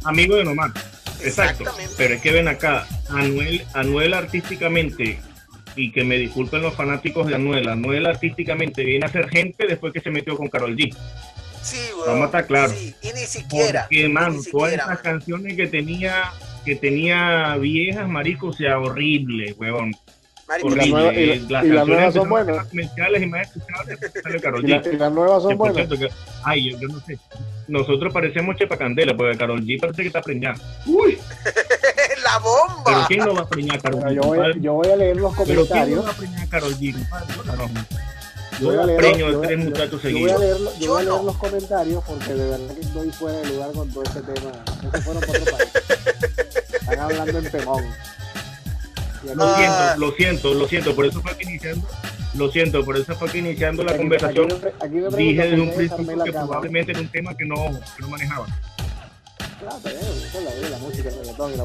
Amigo 0.04 0.36
de 0.36 0.44
Don 0.44 0.54
Omar. 0.54 0.72
Exacto. 1.24 1.72
Pero 1.98 2.16
es 2.16 2.22
que 2.22 2.32
ven 2.32 2.48
acá, 2.48 2.88
Anuel, 3.10 3.64
Anuel 3.74 4.14
artísticamente, 4.14 5.20
y 5.76 5.92
que 5.92 6.04
me 6.04 6.18
disculpen 6.18 6.62
los 6.62 6.74
fanáticos 6.76 7.28
de 7.28 7.36
Anuel, 7.36 7.68
Anuel 7.68 8.06
artísticamente 8.06 8.84
viene 8.84 9.06
a 9.06 9.10
ser 9.10 9.30
gente 9.30 9.68
después 9.68 9.94
que 9.94 10.00
se 10.00 10.10
metió 10.10 10.38
con 10.38 10.48
Carol 10.48 10.76
G. 10.76 10.96
Sí, 11.62 11.80
Vamos 12.06 12.22
a 12.22 12.26
estar 12.26 12.48
claros. 12.48 12.76
y 12.80 12.94
ni 13.02 13.22
siquiera. 13.22 13.84
Porque, 13.84 14.08
mano, 14.08 14.40
todas 14.52 14.74
esas 14.74 15.00
canciones 15.00 15.56
que 15.56 15.66
tenía, 15.66 16.32
que 16.64 16.76
tenía 16.76 17.58
viejas, 17.58 18.08
marico, 18.08 18.48
o 18.48 18.54
sea, 18.54 18.80
horrible, 18.80 19.54
huevón. 19.54 19.96
Horrible. 20.48 20.86
Y, 20.86 20.90
la 20.92 20.98
nueva, 20.98 21.14
y, 21.14 21.40
las, 21.50 21.66
y 21.66 21.68
las 21.70 21.88
nuevas 21.88 22.14
son 22.14 22.30
buenas. 22.30 22.68
Comerciales 22.68 23.24
y 23.24 23.26
más 23.26 23.48
escuchables 23.48 24.42
Carol 24.42 24.64
G. 24.64 24.94
Y, 24.94 24.98
las 24.98 25.12
nuevas 25.12 25.44
son 25.44 25.58
buenas. 25.58 25.88
Que, 25.88 26.10
ay, 26.44 26.72
yo, 26.72 26.80
yo, 26.80 26.88
no 26.88 27.00
sé. 27.02 27.18
Nosotros 27.68 28.14
parecemos 28.14 28.56
Chepa 28.56 28.78
Candela, 28.78 29.16
porque 29.18 29.38
Carol 29.38 29.62
G 29.62 29.80
parece 29.80 30.04
que 30.04 30.08
está 30.08 30.22
preñada. 30.22 30.56
¡Uy! 30.86 31.18
¡La 32.24 32.40
bomba! 32.40 32.84
¿Pero 32.86 33.00
quién 33.08 33.20
no 33.22 33.34
va 33.34 33.42
a 33.42 33.50
preñar 33.50 33.78
a 33.78 33.82
Carol 33.82 34.02
G? 34.04 34.14
Yo 34.14 34.22
voy, 34.22 34.62
yo 34.62 34.74
voy, 34.74 34.88
a 34.88 34.96
leer 34.96 35.18
los 35.18 35.36
comentarios. 35.36 35.68
¿Pero 35.68 35.86
quién 35.86 35.96
no 35.96 36.04
va 36.04 36.12
a 36.12 36.16
preñar 36.16 36.44
a 36.44 36.48
Carol 36.48 36.76
G? 36.76 36.96
Yo 38.60 38.68
voy 38.68 38.78
a 38.78 38.86
leer, 38.86 38.98
preño 39.00 39.40
de 39.40 39.48
tres 39.48 39.66
muchachos 39.66 40.02
seguidos. 40.02 40.32
Yo 40.32 40.38
voy 40.38 40.46
a 40.46 40.54
leer, 40.54 40.80
yo 40.80 40.92
voy 40.92 41.02
a 41.02 41.06
leer 41.06 41.24
los 41.24 41.38
comentarios 41.38 42.04
porque 42.04 42.34
de 42.34 42.50
verdad 42.50 42.76
que 42.76 42.82
estoy 42.82 43.12
fuera 43.12 43.40
de 43.40 43.48
lugar 43.48 43.72
con 43.72 43.92
todo 43.92 44.04
este 44.04 44.22
tema. 44.22 44.52
No 44.84 44.92
se 44.92 45.02
fueron 45.02 45.24
por 45.24 45.36
otro 45.36 45.58
país. 45.58 45.70
Están 46.72 47.00
hablando 47.00 47.40
en 47.40 47.52
temón. 47.52 47.84
Lo 49.34 49.56
siento, 49.56 49.98
lo 49.98 50.12
siento, 50.12 50.54
lo 50.54 50.68
siento, 50.68 50.96
por 50.96 51.06
eso 51.06 51.22
fue 51.22 51.36
que 51.38 51.44
iniciando, 51.44 51.88
lo 52.36 52.52
siento, 52.52 52.86
por 52.86 52.98
eso 52.98 53.16
fue 53.16 53.30
que 53.30 53.38
iniciando 53.40 53.84
la 53.84 53.98
conversación 53.98 54.48
dije 55.18 55.42
desde 55.42 55.62
un 55.62 55.74
principio 55.74 56.24
que 56.24 56.32
probablemente 56.32 56.92
era 56.92 57.02
un 57.02 57.08
tema 57.08 57.36
que 57.36 57.46
no, 57.46 57.56
que 57.96 58.02
no 58.02 58.10
manejaba. 58.10 58.46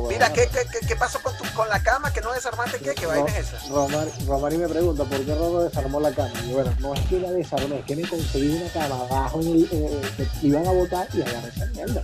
Mira, 0.09 0.33
¿qué, 0.33 0.49
qué, 0.49 0.87
qué 0.87 0.97
pasó 0.97 1.21
con, 1.23 1.37
tu, 1.37 1.45
con 1.55 1.69
la 1.69 1.83
cama? 1.83 2.13
¿Que 2.13 2.21
no 2.21 2.33
desarmaste 2.33 2.79
qué? 2.79 2.95
¿Qué 2.95 3.05
vaina 3.05 3.27
es 3.37 3.53
esa? 3.53 3.69
Romar, 3.69 4.09
Romari 4.27 4.57
me 4.57 4.69
pregunta 4.69 5.05
por 5.05 5.21
qué 5.25 5.35
Rodo 5.35 5.65
desarmó 5.65 6.01
la 6.01 6.13
cama. 6.13 6.33
Y 6.47 6.53
bueno, 6.53 6.73
no 6.79 6.95
es 6.95 7.01
que 7.07 7.19
la 7.19 7.31
desarmé, 7.33 7.81
es 7.81 7.85
que 7.85 7.97
me 7.97 8.09
conseguí 8.09 8.57
una 8.57 8.73
cama 8.73 8.95
abajo 9.03 9.41
en 9.43 9.49
el, 9.49 9.69
eh, 9.71 10.01
que 10.17 10.47
iban 10.47 10.67
a 10.67 10.71
botar 10.71 11.09
y 11.13 11.21
agarré 11.21 11.49
esa 11.49 11.67
mierda 11.67 12.03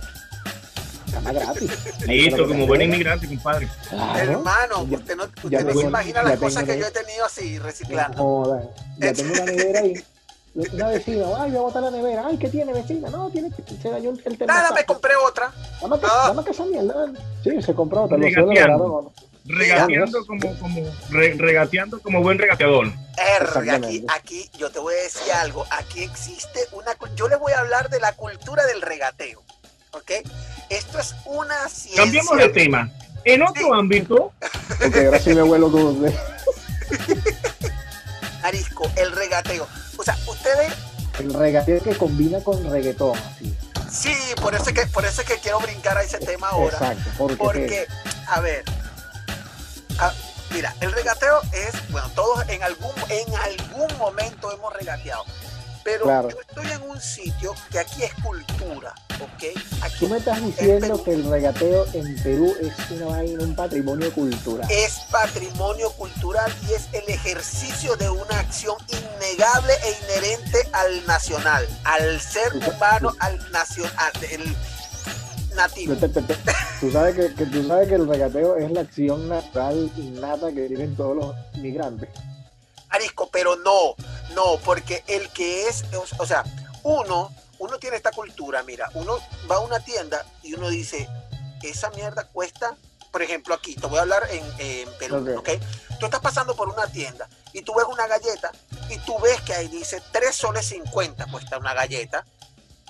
cama 1.11 1.31
gratis. 1.31 1.71
Listo, 2.05 2.47
como 2.47 2.67
buen 2.67 2.81
inmigrante, 2.81 3.27
compadre. 3.27 3.67
Hermano, 4.15 4.83
usted 4.89 5.15
no, 5.15 5.23
usted 5.23 5.65
no 5.65 5.73
se 5.73 5.85
imagina 5.85 6.23
las 6.23 6.39
cosas 6.39 6.63
que 6.63 6.77
yo 6.77 6.87
he 6.87 6.91
tenido 6.91 7.25
así, 7.25 7.59
reciclando. 7.59 8.17
Joder, 8.17 8.69
ya 8.99 9.13
tengo 9.13 9.33
una 9.33 9.45
nevera 9.45 9.79
ahí. 9.81 9.93
Una 10.73 10.87
vecina, 10.87 11.25
ay, 11.37 11.51
voy 11.51 11.59
a 11.59 11.61
botar 11.61 11.83
la 11.83 11.91
nevera. 11.91 12.23
Ay, 12.25 12.37
¿qué 12.37 12.49
tiene, 12.49 12.73
vecina? 12.73 13.11
No, 13.11 13.29
tiene, 13.29 13.51
se 13.79 13.89
dañó 13.89 14.09
el, 14.09 14.39
Nada, 14.47 14.71
me 14.71 14.83
compré 14.85 15.13
otra. 15.15 15.53
Dame 15.79 15.99
que, 15.99 16.07
ah. 16.09 16.43
esa 16.49 16.65
mierda. 16.65 17.11
Sí, 17.43 17.61
se 17.61 17.75
compró 17.75 18.05
otra. 18.05 18.17
Regateando, 18.17 19.13
regateando 19.45 20.25
como, 20.25 20.57
como, 20.57 20.81
regateando 21.09 21.99
como 22.01 22.23
buen 22.23 22.39
regateador. 22.39 22.91
Aquí, 23.71 24.03
aquí, 24.09 24.49
yo 24.57 24.71
te 24.71 24.79
voy 24.79 24.95
a 24.95 25.03
decir 25.03 25.31
algo. 25.33 25.63
Aquí 25.69 26.01
existe 26.01 26.61
una. 26.71 26.97
Yo 27.15 27.27
les 27.27 27.37
voy 27.37 27.53
a 27.53 27.59
hablar 27.59 27.91
de 27.91 27.99
la 27.99 28.13
cultura 28.13 28.65
del 28.65 28.81
regateo. 28.81 29.43
¿Ok? 29.97 30.11
Esto 30.69 30.99
es 30.99 31.15
una 31.25 31.67
ciencia. 31.69 32.03
Cambiemos 32.03 32.37
de 32.37 32.49
tema. 32.49 32.91
En 33.23 33.41
otro 33.41 33.73
ámbito. 33.73 34.31
Porque 34.79 35.05
ahora 35.05 35.19
sí 35.19 35.33
me 35.33 35.41
vuelo 35.41 35.71
con 35.71 36.05
Arisco, 38.43 38.89
el 38.95 39.11
regateo. 39.11 39.67
O 39.97 40.03
sea, 40.03 40.17
ustedes. 40.27 40.73
El 41.19 41.33
regateo 41.33 41.81
que 41.81 41.95
combina 41.95 42.39
con 42.43 42.69
reggaetón, 42.71 43.17
Sí, 43.89 44.13
por 44.41 44.53
eso, 44.53 44.65
es 44.69 44.73
que, 44.73 44.85
por 44.87 45.05
eso 45.05 45.23
que 45.23 45.37
quiero 45.39 45.59
brincar 45.59 45.97
a 45.97 46.03
ese 46.03 46.19
tema 46.19 46.49
ahora. 46.49 46.73
Exacto, 46.73 47.09
porque, 47.17 47.35
porque 47.37 47.87
a 48.27 48.41
ver, 48.41 48.63
mira, 50.51 50.75
el 50.81 50.91
regateo 50.91 51.41
es, 51.51 51.89
bueno, 51.89 52.07
todos 52.13 52.47
en 52.49 52.61
algún, 52.61 52.91
en 53.09 53.35
algún 53.35 53.97
momento 53.97 54.51
hemos 54.51 54.73
regateado. 54.73 55.23
Pero 55.87 56.29
yo 56.29 56.41
estoy 56.41 56.69
en 56.69 56.81
un 56.81 56.99
sitio 56.99 57.55
que 57.71 57.79
aquí 57.79 58.03
es 58.03 58.13
cultura, 58.15 58.93
¿ok? 59.21 59.57
Aquí 59.81 59.95
Tú 59.99 60.09
me 60.09 60.17
estás 60.17 60.43
diciendo 60.43 61.01
que 61.01 61.13
el 61.13 61.29
regateo 61.29 61.85
en 61.93 62.21
Perú 62.23 62.53
es 62.59 62.91
una 62.91 63.05
vaina, 63.05 63.41
un 63.41 63.55
patrimonio 63.55 64.11
cultural. 64.13 64.69
Es 64.69 64.99
patrimonio 65.09 65.89
cultural 65.91 66.53
y 66.67 66.73
es 66.73 66.89
el 66.91 67.07
ejercicio 67.07 67.95
de 67.95 68.09
una 68.09 68.37
acción 68.37 68.75
innegable 68.89 69.71
e 69.85 70.03
inherente 70.03 70.57
al 70.73 71.05
nacional, 71.05 71.65
al 71.85 72.19
ser 72.19 72.53
humano, 72.57 73.13
al 73.19 73.51
nacional, 73.53 74.11
el 74.29 74.57
nativo. 75.55 75.95
Tú 76.81 76.91
sabes 76.91 77.15
que, 77.15 77.33
que, 77.33 77.45
tú 77.45 77.65
sabes 77.65 77.87
que 77.87 77.95
el 77.95 78.09
regateo 78.09 78.57
es 78.57 78.69
la 78.71 78.81
acción 78.81 79.29
natural 79.29 79.89
innata 79.95 80.51
que 80.51 80.67
tienen 80.67 80.97
todos 80.97 81.15
los 81.15 81.35
migrantes. 81.61 82.09
Arisco, 82.89 83.29
pero 83.31 83.55
no, 83.57 83.95
no, 84.33 84.57
porque 84.63 85.03
el 85.07 85.29
que 85.31 85.67
es, 85.67 85.83
o 86.17 86.25
sea, 86.25 86.43
uno, 86.83 87.33
uno 87.59 87.79
tiene 87.79 87.97
esta 87.97 88.11
cultura, 88.11 88.63
mira, 88.63 88.89
uno 88.93 89.17
va 89.49 89.55
a 89.55 89.59
una 89.59 89.79
tienda 89.79 90.25
y 90.43 90.53
uno 90.53 90.69
dice, 90.69 91.09
esa 91.63 91.89
mierda 91.91 92.25
cuesta, 92.25 92.75
por 93.11 93.21
ejemplo, 93.21 93.53
aquí, 93.55 93.75
te 93.75 93.87
voy 93.87 93.97
a 93.97 94.01
hablar 94.01 94.27
en, 94.29 94.89
Perú, 94.99 95.39
¿ok? 95.39 95.49
Tú 95.99 96.05
estás 96.05 96.21
pasando 96.21 96.55
por 96.55 96.69
una 96.69 96.87
tienda 96.87 97.27
y 97.53 97.61
tú 97.61 97.73
ves 97.73 97.85
una 97.89 98.07
galleta 98.07 98.51
y 98.89 98.99
tú 98.99 99.17
ves 99.19 99.41
que 99.41 99.53
ahí 99.53 99.67
dice 99.67 100.01
3 100.11 100.35
soles 100.35 100.67
50 100.67 101.25
cuesta 101.31 101.57
una 101.57 101.73
galleta. 101.73 102.25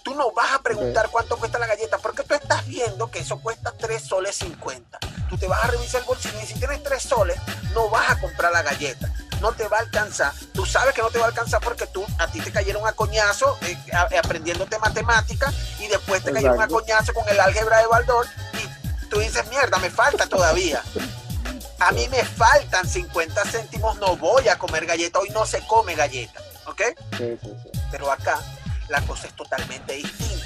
Tú 0.03 0.15
no 0.15 0.31
vas 0.31 0.53
a 0.53 0.61
preguntar 0.61 1.09
cuánto 1.09 1.37
cuesta 1.37 1.59
la 1.59 1.67
galleta 1.67 1.97
porque 1.97 2.23
tú 2.23 2.33
estás 2.33 2.65
viendo 2.65 3.09
que 3.09 3.19
eso 3.19 3.39
cuesta 3.39 3.73
3 3.77 4.01
soles 4.01 4.35
50. 4.35 4.99
Tú 5.29 5.37
te 5.37 5.47
vas 5.47 5.63
a 5.63 5.67
revisar 5.67 6.01
el 6.01 6.07
bolsillo 6.07 6.39
y 6.41 6.45
si 6.45 6.55
tienes 6.55 6.83
3 6.83 7.01
soles, 7.01 7.37
no 7.73 7.89
vas 7.89 8.09
a 8.09 8.19
comprar 8.19 8.51
la 8.51 8.63
galleta 8.63 9.13
no 9.41 9.51
te 9.51 9.67
va 9.67 9.77
a 9.77 9.79
alcanzar. 9.81 10.33
Tú 10.53 10.65
sabes 10.65 10.93
que 10.93 11.01
no 11.01 11.09
te 11.09 11.19
va 11.19 11.25
a 11.25 11.27
alcanzar 11.29 11.61
porque 11.61 11.87
tú, 11.87 12.05
a 12.19 12.27
ti 12.27 12.39
te 12.41 12.51
cayeron 12.51 12.85
a 12.87 12.93
coñazo 12.93 13.57
eh, 13.61 13.77
aprendiéndote 14.17 14.77
matemáticas 14.79 15.53
y 15.79 15.87
después 15.87 16.23
te 16.23 16.31
cayeron 16.31 16.61
a 16.61 16.67
coñazo 16.67 17.13
con 17.13 17.27
el 17.29 17.39
álgebra 17.39 17.79
de 17.79 17.87
Baldor 17.87 18.25
y 18.53 19.07
tú 19.07 19.19
dices, 19.19 19.47
mierda, 19.49 19.77
me 19.79 19.89
falta 19.89 20.27
todavía. 20.27 20.81
A 21.79 21.91
mí 21.91 22.07
me 22.09 22.23
faltan 22.23 22.87
50 22.87 23.43
céntimos, 23.45 23.97
no 23.97 24.17
voy 24.17 24.47
a 24.47 24.57
comer 24.57 24.85
galleta, 24.85 25.19
hoy 25.19 25.29
no 25.29 25.45
se 25.45 25.61
come 25.67 25.95
galleta, 25.95 26.41
¿ok? 26.65 26.81
Sí, 27.17 27.37
sí, 27.41 27.55
sí. 27.63 27.79
Pero 27.91 28.11
acá 28.11 28.39
la 28.89 29.01
cosa 29.01 29.27
es 29.27 29.33
totalmente 29.33 29.93
distinta. 29.93 30.36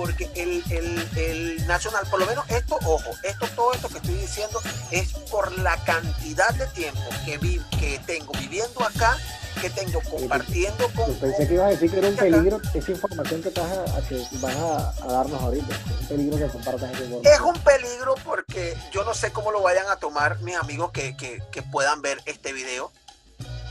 Porque 0.00 0.30
el, 0.34 0.64
el, 0.70 1.08
el 1.18 1.66
Nacional, 1.66 2.06
por 2.10 2.20
lo 2.20 2.26
menos 2.26 2.48
esto, 2.48 2.78
ojo, 2.86 3.10
esto, 3.22 3.46
todo 3.54 3.74
esto 3.74 3.90
que 3.90 3.98
estoy 3.98 4.14
diciendo 4.14 4.58
es 4.90 5.12
por 5.30 5.58
la 5.58 5.76
cantidad 5.84 6.48
de 6.54 6.66
tiempo 6.68 7.02
que, 7.26 7.36
vi, 7.36 7.60
que 7.78 8.00
tengo 8.06 8.32
viviendo 8.32 8.82
acá, 8.82 9.18
que 9.60 9.68
tengo 9.68 10.00
compartiendo 10.10 10.88
con... 10.96 11.06
Yo 11.06 11.20
pensé 11.20 11.46
que 11.46 11.52
ibas 11.52 11.66
a 11.66 11.68
decir 11.68 11.90
que 11.90 11.98
era 11.98 12.08
un 12.08 12.16
peligro 12.16 12.60
esa 12.72 12.90
información 12.90 13.42
que, 13.42 13.50
vas 13.50 13.70
a, 13.70 13.98
a 13.98 14.08
que 14.08 14.24
vas 14.40 14.56
a, 14.56 14.88
a, 15.02 15.12
darnos 15.12 15.42
ahorita. 15.42 15.74
Es 15.74 16.00
un 16.00 16.08
peligro 16.08 16.38
que 16.38 16.46
compartas 16.46 16.90
esa 16.92 17.04
información. 17.04 17.34
Es 17.34 17.40
un 17.40 17.62
peligro 17.62 18.14
porque 18.24 18.78
yo 18.92 19.04
no 19.04 19.12
sé 19.12 19.32
cómo 19.32 19.52
lo 19.52 19.60
vayan 19.60 19.86
a 19.90 19.96
tomar 19.96 20.40
mis 20.40 20.56
amigos 20.56 20.92
que, 20.92 21.14
que, 21.14 21.42
que 21.52 21.62
puedan 21.62 22.00
ver 22.00 22.22
este 22.24 22.54
video. 22.54 22.90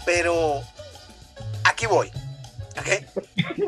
Pero 0.05 0.61
aquí 1.63 1.87
voy. 1.87 2.11
¿Okay? 2.79 3.05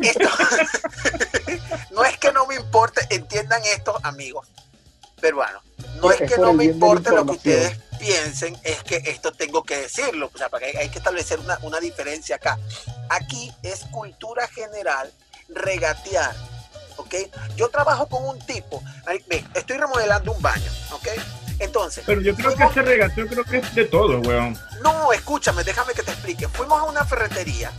Esto, 0.02 0.30
no 1.92 2.04
es 2.04 2.18
que 2.18 2.32
no 2.32 2.46
me 2.48 2.56
importe, 2.56 3.02
entiendan 3.10 3.62
esto, 3.66 3.98
amigos 4.04 4.48
peruanos. 5.22 5.62
No 6.02 6.12
es, 6.12 6.20
es 6.20 6.34
que 6.34 6.42
no 6.42 6.52
me 6.52 6.66
importe 6.66 7.12
lo 7.12 7.26
que 7.26 7.32
ustedes 7.32 7.78
piensen, 8.00 8.58
es 8.64 8.84
que 8.84 8.98
esto 9.06 9.32
tengo 9.32 9.64
que 9.64 9.78
decirlo. 9.78 10.30
O 10.34 10.38
sea, 10.38 10.50
porque 10.50 10.78
hay 10.78 10.90
que 10.90 10.98
establecer 10.98 11.40
una, 11.40 11.58
una 11.62 11.80
diferencia 11.80 12.36
acá. 12.36 12.58
Aquí 13.10 13.54
es 13.64 13.86
cultura 13.92 14.48
general 14.48 15.14
regatear. 15.48 16.36
¿Ok? 16.98 17.16
Yo 17.56 17.70
trabajo 17.70 18.08
con 18.08 18.26
un 18.26 18.40
tipo, 18.40 18.84
ve, 19.28 19.46
estoy 19.56 19.78
remodelando 19.78 20.34
un 20.34 20.42
baño, 20.42 20.72
¿ok? 20.92 21.08
Entonces. 21.60 22.04
Pero 22.06 22.22
yo 22.22 22.36
creo 22.36 22.52
fuimos, 22.52 22.74
que 22.74 22.80
ese 22.80 22.90
regateo 22.90 23.28
creo 23.28 23.44
que 23.44 23.58
es 23.58 23.76
de 23.76 23.86
todo, 23.86 24.20
weón. 24.20 24.60
No, 24.82 25.14
escúchame, 25.14 25.64
déjame 25.64 25.94
que 25.94 26.04
te 26.04 26.12
explique. 26.12 26.48
Fuimos 26.50 26.80
a 26.80 26.84
una 26.84 27.06
ferretería 27.06 27.72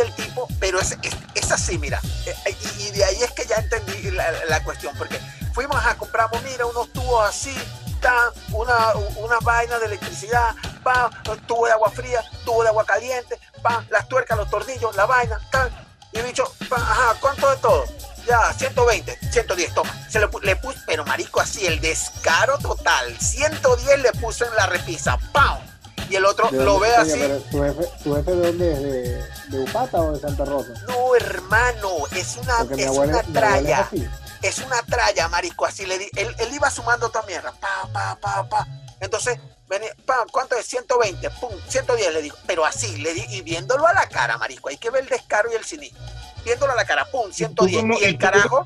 el 0.00 0.14
tipo, 0.14 0.48
pero 0.60 0.80
es, 0.80 0.96
es, 1.02 1.16
es 1.34 1.52
así, 1.52 1.78
mira. 1.78 2.00
Y, 2.46 2.82
y, 2.82 2.90
de 2.90 3.04
ahí 3.04 3.22
es 3.22 3.32
que 3.32 3.46
ya 3.46 3.56
entendí 3.56 4.10
la, 4.10 4.30
la, 4.48 4.62
cuestión, 4.64 4.94
porque 4.96 5.20
fuimos 5.52 5.84
a 5.84 5.96
compramos, 5.96 6.42
mira, 6.42 6.66
unos 6.66 6.92
tubos 6.92 7.28
así, 7.28 7.54
tan, 8.00 8.30
una, 8.52 8.94
una 9.16 9.38
vaina 9.40 9.78
de 9.78 9.86
electricidad, 9.86 10.54
pa, 10.82 11.10
tubo 11.46 11.66
de 11.66 11.72
agua 11.72 11.90
fría, 11.90 12.22
tubo 12.44 12.62
de 12.62 12.68
agua 12.68 12.84
caliente, 12.84 13.38
pa, 13.62 13.84
las 13.90 14.08
tuercas, 14.08 14.38
los 14.38 14.50
tornillos, 14.50 14.94
la 14.96 15.06
vaina, 15.06 15.40
tal. 15.50 15.70
Y 16.12 16.20
bicho, 16.22 16.44
pa, 16.68 16.76
ajá, 16.76 17.16
¿cuánto 17.20 17.50
de 17.50 17.56
todo? 17.56 17.84
Ya, 18.26 18.52
120, 18.52 19.18
110, 19.30 19.74
toma. 19.74 19.94
Se 20.08 20.18
le, 20.18 20.56
puso, 20.56 20.78
pero 20.84 21.04
marico, 21.04 21.40
así, 21.40 21.64
el 21.64 21.80
descaro 21.80 22.58
total. 22.58 23.16
110 23.20 24.00
le 24.00 24.12
puso 24.12 24.44
en 24.44 24.56
la 24.56 24.66
repisa, 24.66 25.16
¡pam! 25.32 25.58
Y 26.08 26.16
el 26.16 26.24
otro 26.24 26.50
lo 26.50 26.78
ve 26.78 26.94
así. 26.94 27.20
¿Tu 27.50 27.62
jefe, 27.62 27.84
¿Tu 28.02 28.14
jefe 28.14 28.30
de 28.30 28.46
dónde 28.46 28.72
es? 28.72 28.82
¿De, 28.82 29.56
de 29.56 29.64
Upata 29.64 30.00
o 30.00 30.12
de 30.12 30.20
Santa 30.20 30.44
Rosa? 30.44 30.72
No, 30.88 31.14
hermano, 31.14 31.90
es 32.14 32.36
una, 32.36 32.74
es 32.76 32.86
abuela, 32.86 33.22
una 33.22 33.22
tralla. 33.32 33.88
Es, 33.92 34.58
es, 34.58 34.64
una 34.64 34.82
tralla, 34.82 35.28
marico, 35.28 35.66
así 35.66 35.86
le 35.86 35.98
di. 35.98 36.08
Él, 36.16 36.34
él 36.38 36.54
iba 36.54 36.70
sumando 36.70 37.10
también, 37.10 37.42
pa, 37.60 37.88
pa, 37.92 38.18
pa, 38.20 38.48
pa. 38.48 38.66
Entonces, 39.00 39.38
venía, 39.68 39.90
pa, 40.04 40.24
¿cuánto 40.30 40.56
es? 40.56 40.66
120, 40.66 41.30
pum, 41.30 41.52
110 41.68 42.14
le 42.14 42.22
digo. 42.22 42.36
Pero 42.46 42.64
así, 42.64 42.96
le 42.98 43.14
di, 43.14 43.24
y 43.30 43.42
viéndolo 43.42 43.86
a 43.86 43.92
la 43.92 44.08
cara, 44.08 44.38
marico, 44.38 44.68
hay 44.68 44.76
que 44.76 44.90
ver 44.90 45.02
el 45.02 45.08
descaro 45.08 45.50
y 45.52 45.56
el 45.56 45.64
cinismo. 45.64 45.98
Viéndolo 46.44 46.72
a 46.72 46.76
la 46.76 46.84
cara, 46.84 47.04
pum, 47.10 47.32
110. 47.32 48.00
Y 48.00 48.04
el 48.04 48.18
carajo. 48.18 48.64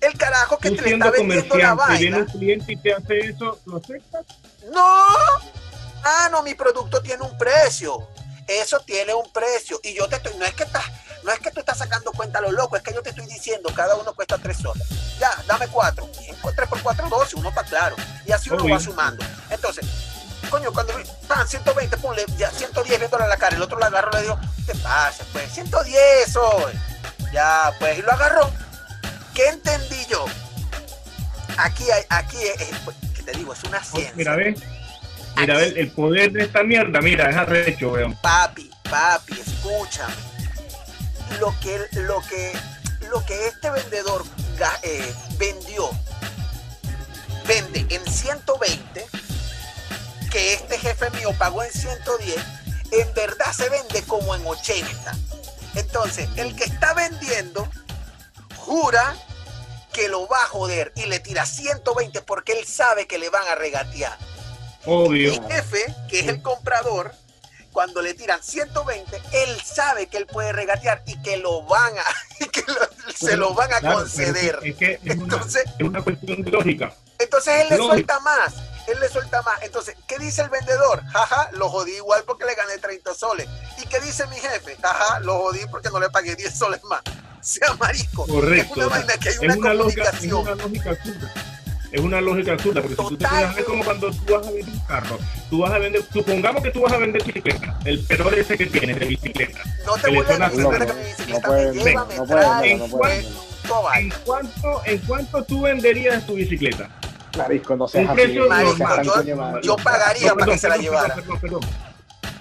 El 0.00 0.16
carajo 0.16 0.58
que 0.58 0.70
te 0.70 0.82
le 0.82 0.94
está 0.94 1.10
vendiendo 1.10 1.56
la 1.56 1.74
vaina. 1.74 1.98
Viene 1.98 2.18
un 2.18 2.26
cliente 2.26 2.72
y 2.72 2.76
te 2.76 2.94
hace 2.94 3.18
eso, 3.18 3.58
¿lo 3.66 3.78
aceptas? 3.78 4.24
No. 4.72 5.06
Ah, 6.04 6.28
no, 6.30 6.42
mi 6.42 6.54
producto 6.54 7.02
tiene 7.02 7.22
un 7.24 7.36
precio. 7.36 8.08
Eso 8.46 8.80
tiene 8.80 9.12
un 9.12 9.30
precio. 9.32 9.80
Y 9.82 9.94
yo 9.94 10.08
te 10.08 10.16
estoy, 10.16 10.36
no 10.38 10.44
es 10.44 10.54
que 10.54 10.62
estás, 10.62 10.84
no 11.24 11.32
es 11.32 11.40
que 11.40 11.50
tú 11.50 11.60
estás 11.60 11.78
sacando 11.78 12.12
cuenta 12.12 12.38
a 12.38 12.42
lo 12.42 12.52
loco, 12.52 12.76
es 12.76 12.82
que 12.82 12.94
yo 12.94 13.02
te 13.02 13.10
estoy 13.10 13.26
diciendo, 13.26 13.70
cada 13.74 13.96
uno 13.96 14.14
cuesta 14.14 14.38
tres 14.38 14.58
soles. 14.58 14.86
Ya, 15.18 15.30
dame 15.46 15.66
cuatro. 15.68 16.08
Tres 16.56 16.68
por 16.68 16.82
cuatro, 16.82 17.08
doce, 17.08 17.36
uno 17.36 17.48
está 17.50 17.64
claro. 17.64 17.96
Y 18.24 18.32
así 18.32 18.50
uno 18.50 18.68
va 18.68 18.80
sumando. 18.80 19.24
Entonces, 19.50 19.84
coño, 20.48 20.72
cuando 20.72 20.94
pan, 21.26 21.46
120, 21.46 21.96
ponle 21.98 22.24
ya 22.36 22.50
110 22.50 22.98
viéndole 22.98 23.24
a 23.24 23.28
la 23.28 23.36
cara, 23.36 23.56
el 23.56 23.62
otro 23.62 23.78
lo 23.78 23.84
agarró 23.84 24.10
le 24.12 24.22
dijo, 24.22 24.38
¿qué 24.66 24.74
pasa? 24.76 25.24
Pues 25.32 25.52
110 25.52 26.36
hoy. 26.36 26.72
Ya, 27.32 27.74
pues, 27.78 27.98
y 27.98 28.02
lo 28.02 28.12
agarró. 28.12 28.50
¿Qué 29.38 29.50
entendí 29.50 30.04
yo? 30.10 30.24
Aquí 31.58 31.88
hay, 31.92 32.02
aquí 32.08 32.38
es, 32.38 32.70
que 33.14 33.22
te 33.22 33.30
digo, 33.38 33.52
es 33.52 33.62
una 33.62 33.84
ciencia. 33.84 34.12
Mira, 34.16 34.34
ve. 34.34 34.56
Mira, 35.36 35.56
ve, 35.58 35.74
el 35.76 35.92
poder 35.92 36.32
de 36.32 36.42
esta 36.42 36.64
mierda, 36.64 37.00
mira, 37.00 37.30
es 37.30 37.36
arrecho, 37.36 37.92
weón. 37.92 38.16
Papi, 38.16 38.68
papi, 38.90 39.34
escúchame. 39.34 40.12
Lo 41.38 41.54
que, 41.60 41.78
lo 42.00 42.20
que, 42.22 42.52
lo 43.10 43.24
que 43.24 43.46
este 43.46 43.70
vendedor 43.70 44.24
eh, 44.82 45.14
vendió, 45.38 45.88
vende 47.46 47.86
en 47.94 48.04
120, 48.04 49.06
que 50.32 50.54
este 50.54 50.78
jefe 50.80 51.10
mío 51.10 51.32
pagó 51.38 51.62
en 51.62 51.70
110, 51.70 52.34
en 52.90 53.14
verdad 53.14 53.52
se 53.52 53.68
vende 53.68 54.02
como 54.02 54.34
en 54.34 54.44
80. 54.44 55.16
Entonces, 55.76 56.28
el 56.34 56.56
que 56.56 56.64
está 56.64 56.92
vendiendo 56.94 57.68
jura 58.56 59.14
que 59.98 60.08
lo 60.08 60.28
va 60.28 60.36
a 60.36 60.46
joder 60.46 60.92
y 60.94 61.06
le 61.06 61.18
tira 61.18 61.44
120 61.44 62.22
porque 62.22 62.52
él 62.52 62.64
sabe 62.64 63.08
que 63.08 63.18
le 63.18 63.30
van 63.30 63.42
a 63.48 63.56
regatear. 63.56 64.16
Obvio. 64.86 65.32
El 65.32 65.42
jefe, 65.52 65.92
que 66.08 66.20
es 66.20 66.28
el 66.28 66.40
comprador, 66.40 67.12
cuando 67.72 68.00
le 68.00 68.14
tiran 68.14 68.40
120, 68.40 69.20
él 69.32 69.60
sabe 69.60 70.06
que 70.06 70.18
él 70.18 70.26
puede 70.26 70.52
regatear 70.52 71.02
y 71.04 71.20
que 71.20 71.38
lo 71.38 71.62
van 71.62 71.98
a, 71.98 72.04
que 72.52 72.62
lo, 72.68 73.12
se 73.12 73.36
lo 73.36 73.54
van 73.54 73.72
a 73.72 73.80
claro, 73.80 73.98
conceder. 73.98 74.60
Es, 74.62 74.76
que 74.76 74.92
es, 74.92 75.00
entonces, 75.04 75.64
una, 75.66 75.74
es 75.78 75.88
una 75.88 76.02
cuestión 76.04 76.42
de 76.42 76.50
lógica. 76.52 76.94
Entonces 77.18 77.62
él 77.62 77.66
le 77.70 77.76
lógica. 77.78 77.94
suelta 77.94 78.20
más, 78.20 78.54
él 78.86 79.00
le 79.00 79.08
suelta 79.08 79.42
más. 79.42 79.60
Entonces, 79.62 79.96
¿qué 80.06 80.16
dice 80.18 80.42
el 80.42 80.48
vendedor? 80.48 81.02
Jaja, 81.06 81.50
lo 81.54 81.70
jodí 81.70 81.96
igual 81.96 82.22
porque 82.24 82.44
le 82.44 82.54
gané 82.54 82.78
30 82.78 83.14
soles. 83.14 83.48
¿Y 83.82 83.86
qué 83.88 83.98
dice 83.98 84.28
mi 84.28 84.36
jefe? 84.36 84.76
Jaja, 84.80 85.18
lo 85.20 85.40
jodí 85.40 85.66
porque 85.68 85.90
no 85.90 85.98
le 85.98 86.08
pagué 86.08 86.36
10 86.36 86.56
soles 86.56 86.84
más. 86.84 87.02
Sea 87.48 87.74
marisco. 87.80 88.26
Correcto. 88.26 88.72
Es 88.72 88.76
una 88.76 88.88
vaina 88.88 89.14
que 89.16 89.28
hay 89.30 89.36
una, 89.38 89.56
una 89.56 89.70
comunicación. 89.78 90.44
Lógica, 90.44 90.52
es 90.52 90.60
una 90.60 90.60
lógica 90.60 90.90
absurda. 90.90 91.32
Es 91.90 92.00
una 92.02 92.20
lógica 92.20 92.52
absurda, 92.52 92.82
porque 92.82 92.96
Total, 92.96 93.08
si 93.08 93.16
tú 93.16 93.16
te 93.16 93.26
fijas, 93.26 93.58
es 93.58 93.64
como 93.64 93.84
cuando 93.84 94.10
tú 94.10 94.34
vas 94.34 94.46
a 94.46 94.50
vender 94.50 94.74
un 94.74 94.80
carro, 94.80 95.18
tú 95.48 95.58
vas 95.60 95.72
a 95.72 95.78
vender, 95.78 96.04
supongamos 96.12 96.62
que 96.62 96.70
tú 96.70 96.82
vas 96.82 96.92
a 96.92 96.98
vender 96.98 97.24
bicicleta, 97.24 97.78
el 97.86 98.00
peor 98.00 98.38
ese 98.38 98.58
que 98.58 98.66
tienes 98.66 99.00
de 99.00 99.06
bicicleta. 99.06 99.60
No 99.86 99.94
te 99.94 100.10
voy 100.10 100.18
a 100.18 100.38
decir 100.38 100.66
que 100.68 100.94
mi 100.94 101.04
bicicleta 101.08 101.48
me 101.48 101.72
lleva, 101.72 102.04
me 102.04 102.26
trae, 102.26 102.72
¿En, 102.72 102.90
cuánto, 102.90 103.94
¿En 103.96 104.12
cuánto, 104.26 104.82
¿En 104.84 104.98
cuánto 104.98 105.44
tú 105.44 105.62
venderías 105.62 106.26
tu 106.26 106.34
bicicleta? 106.34 106.90
Marisco, 107.38 107.76
no 107.76 107.88
seas 107.88 108.10
un 108.10 108.14
precio 108.14 108.52
así, 108.52 108.78
normal. 108.78 109.02
Yo, 109.04 109.60
yo, 109.62 109.76
pagaría 109.76 110.28
no, 110.28 110.34
perdón, 110.34 110.38
para 110.38 110.52
que 110.52 110.58
se 110.58 110.68
la 110.68 110.76
llevara. 110.76 111.14
Perdón, 111.14 111.38
perdón, 111.40 111.60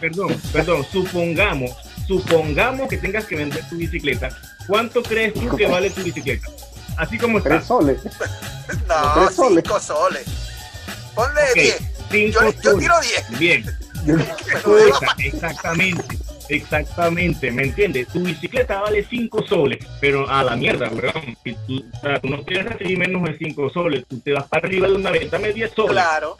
perdón, 0.02 0.42
perdón, 0.52 0.86
supongamos, 0.92 1.72
supongamos 2.06 2.90
que 2.90 2.98
tengas 2.98 3.24
que 3.24 3.38
vender 3.38 3.64
tu 3.70 3.78
bicicleta. 3.78 4.38
¿Cuánto 4.68 5.02
crees 5.04 5.34
tú 5.34 5.56
que 5.56 5.66
vale 5.68 5.90
tu 5.90 6.04
bicicleta? 6.04 6.48
Así 6.98 7.18
como 7.18 7.38
está. 7.40 7.50
Tres 7.52 7.66
soles. 7.66 8.00
No, 8.88 9.14
Tres 9.26 9.36
soles. 9.36 9.64
cinco 9.64 9.80
soles. 9.80 10.26
Ponle 11.16 11.42
Okay, 11.52 11.64
10. 11.64 11.82
cinco 12.12 12.40
Yo, 12.44 12.62
yo 12.62 12.78
tiro 12.78 12.96
10. 13.02 13.40
Bien, 13.40 13.66
exactamente, 15.20 16.18
exactamente, 16.50 17.52
¿me 17.52 17.64
entiendes? 17.64 18.08
Tu 18.10 18.20
bicicleta 18.22 18.82
vale 18.82 19.06
5 19.10 19.44
soles, 19.48 19.80
pero 20.00 20.30
a 20.30 20.44
la 20.44 20.56
mierda, 20.56 20.90
weón. 20.90 21.38
Si 21.44 21.54
tú, 21.66 21.86
o 21.94 22.00
sea, 22.02 22.20
tú 22.20 22.28
no 22.30 22.44
quieres 22.44 22.66
recibir 22.74 22.98
menos 22.98 23.24
de 23.24 23.38
5 23.38 23.70
soles, 23.70 24.06
tú 24.08 24.20
te 24.20 24.34
vas 24.34 24.46
para 24.48 24.68
arriba 24.68 24.88
de 24.88 24.96
una 24.96 25.12
vez, 25.12 25.30
dame 25.32 25.54
10 25.54 25.72
soles. 25.74 25.92
Claro, 25.94 26.38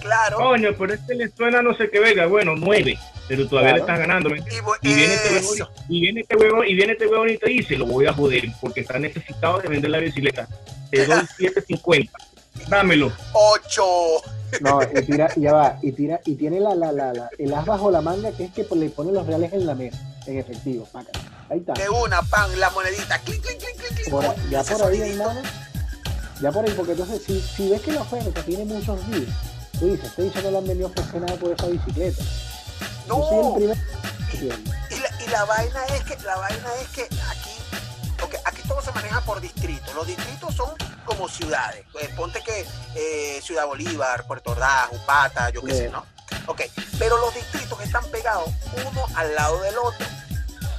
claro. 0.00 0.36
Coño, 0.38 0.70
pero 0.78 0.94
este 0.94 1.14
le 1.14 1.28
suena 1.30 1.62
no 1.62 1.74
sé 1.74 1.90
qué 1.90 2.00
verga, 2.00 2.26
bueno, 2.26 2.54
9, 2.56 2.98
pero 3.28 3.46
todavía 3.48 3.74
Claro. 3.74 3.76
le 3.76 3.80
estás 3.92 3.98
ganando, 3.98 4.30
¿me 4.30 4.38
entiendes? 4.38 4.60
Y, 4.60 4.64
voy- 4.64 4.78
Y 4.82 4.94
viene, 4.94 5.14
este 5.14 5.28
huevón, 5.34 5.76
y 5.88 6.00
viene 6.00 6.20
este 6.22 6.36
huevón, 6.36 6.66
y 6.68 6.74
viene 6.74 6.92
este 6.92 7.06
huevón 7.06 7.28
y 7.30 7.38
te 7.38 7.50
dice, 7.50 7.76
lo 7.76 7.86
voy 7.86 8.06
a 8.06 8.12
joder, 8.12 8.44
porque 8.60 8.80
está 8.80 8.98
necesitado 8.98 9.58
de 9.60 9.68
vender 9.68 9.90
la 9.90 9.98
bicicleta. 9.98 10.48
Te 10.90 11.06
doy 11.06 11.18
7.50. 11.38 12.10
Dámelo. 12.68 13.12
8. 13.32 13.82
No, 14.62 14.80
y 14.82 15.02
tira, 15.06 15.28
ya 15.36 15.52
va, 15.52 15.78
y 15.82 15.92
tira, 15.92 16.20
y 16.24 16.34
tiene 16.34 16.58
la, 16.60 16.74
la, 16.74 16.90
la, 16.92 17.12
la- 17.12 17.30
el 17.38 17.52
as 17.54 17.64
bajo 17.66 17.90
la 17.90 18.00
manga 18.00 18.32
que 18.32 18.44
es 18.46 18.52
que 18.52 18.66
le 18.74 18.88
pone 18.90 19.12
los 19.12 19.26
reales 19.26 19.52
en 19.52 19.66
la 19.66 19.74
mesa, 19.74 19.98
en 20.26 20.38
efectivo, 20.38 20.86
paca. 20.90 21.10
Ahí 21.50 21.58
está. 21.58 21.74
De 21.74 21.88
una, 21.88 22.22
pan, 22.22 22.58
la 22.58 22.70
monedita. 22.70 23.18
Clic, 23.20 23.40
clic, 23.42 23.58
clic, 23.58 23.76
clic, 23.76 23.94
clic. 23.94 24.10
Por- 24.10 24.50
ya 24.50 24.62
por 24.64 24.82
ahí, 24.90 25.00
hermano. 25.00 25.40
Ya 26.40 26.52
por 26.52 26.64
ahí, 26.64 26.72
porque 26.76 26.92
entonces, 26.92 27.22
si, 27.26 27.40
si 27.40 27.68
ves 27.70 27.80
que 27.82 27.92
la 27.92 28.02
oferta 28.02 28.42
tiene 28.44 28.64
muchos 28.64 28.98
días, 29.10 29.28
tú 29.78 29.86
dices, 29.90 30.06
este 30.06 30.22
bicho 30.24 30.40
no 30.42 30.50
le 30.50 30.58
han 30.58 30.66
venido 30.66 30.86
a 30.86 30.90
ofrecer 30.90 31.20
nada 31.20 31.34
por 31.36 31.52
esa 31.52 31.66
bicicleta. 31.66 32.22
Yo 33.06 33.28
soy 33.28 33.62
el 33.64 33.68
No. 33.68 33.74
Y 34.90 34.96
la, 35.00 35.22
y 35.24 35.28
la 35.30 35.44
vaina 35.44 35.84
es 35.86 36.04
que, 36.04 36.16
la 36.24 36.36
vaina 36.36 36.68
es 36.80 36.88
que 36.88 37.02
aquí, 37.02 37.50
porque 38.18 38.38
aquí 38.44 38.62
todo 38.66 38.80
se 38.82 38.92
maneja 38.92 39.20
por 39.22 39.40
distrito. 39.40 39.92
Los 39.94 40.06
distritos 40.06 40.54
son 40.54 40.70
como 41.04 41.28
ciudades. 41.28 41.84
Pues 41.92 42.08
ponte 42.10 42.42
que 42.42 42.66
eh, 42.94 43.40
Ciudad 43.42 43.66
Bolívar, 43.66 44.26
Puerto 44.26 44.52
Ordaz, 44.52 44.88
Upata, 44.92 45.50
yo 45.50 45.62
qué 45.62 45.74
sé, 45.74 45.88
¿no? 45.88 46.04
Ok, 46.46 46.62
pero 46.98 47.18
los 47.18 47.34
distritos 47.34 47.80
están 47.82 48.04
pegados 48.10 48.50
uno 48.86 49.06
al 49.14 49.34
lado 49.34 49.60
del 49.62 49.76
otro. 49.78 50.06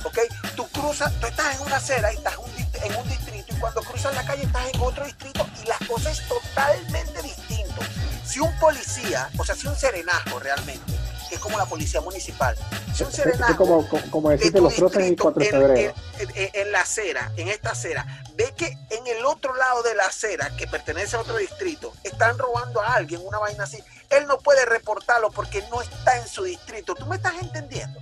Ok, 0.04 0.20
tú 0.56 0.68
cruzas, 0.70 1.12
tú 1.20 1.28
estás 1.28 1.56
en 1.56 1.62
una 1.62 1.76
acera 1.78 2.14
y 2.14 2.18
estás 2.18 2.36
en 2.84 2.96
un 2.96 3.10
distrito 3.10 3.54
y 3.54 3.60
cuando 3.60 3.82
cruzas 3.82 4.16
la 4.16 4.24
calle 4.24 4.44
estás 4.44 4.68
en 4.74 4.82
otro 4.82 5.06
distrito 5.06 5.48
y 5.62 5.68
la 5.68 5.78
cosa 5.88 6.12
es 6.12 6.28
totalmente 6.28 7.22
distinta. 7.22 7.88
Si 8.26 8.40
un 8.40 8.58
policía, 8.60 9.30
o 9.38 9.44
sea, 9.44 9.56
si 9.56 9.68
un 9.68 9.76
serenajo 9.76 10.40
realmente, 10.40 10.99
que 11.30 11.36
es 11.36 11.42
como 11.42 11.58
la 11.58 11.66
policía 11.66 12.02
municipal, 12.02 12.56
si 12.94 13.04
un 13.04 13.12
serenajo, 13.12 13.56
como, 13.56 13.88
como, 14.10 14.30
decirte 14.32 14.60
los 14.60 14.74
troces 14.74 15.06
en 15.06 15.16
4 15.16 15.40
de 15.44 15.50
febrero. 15.50 15.94
En, 16.18 16.72
la 16.72 16.82
acera, 16.82 17.32
en 17.38 17.48
esta 17.48 17.72
acera, 17.72 18.06
ve 18.36 18.54
que 18.58 18.78
en 18.90 19.08
el 19.08 19.24
otro 19.26 19.56
lado 19.56 19.84
de 19.84 19.96
la 19.96 20.06
acera, 20.06 20.50
que 20.58 20.68
pertenece 20.68 21.16
a 21.16 21.22
otro 21.22 21.38
distrito, 21.38 21.94
están 22.04 22.38
robando 22.38 22.82
a 22.82 22.96
alguien, 22.96 23.22
una 23.24 23.38
vaina 23.38 23.64
así, 23.64 23.82
él 24.10 24.26
no 24.28 24.40
puede 24.40 24.66
reportarlo 24.66 25.30
porque 25.32 25.64
no 25.70 25.82
está 25.82 26.18
en 26.18 26.28
su 26.28 26.44
distrito. 26.44 26.96
¿Tú 26.96 27.06
me 27.06 27.16
estás 27.16 27.36
entendiendo? 27.40 28.00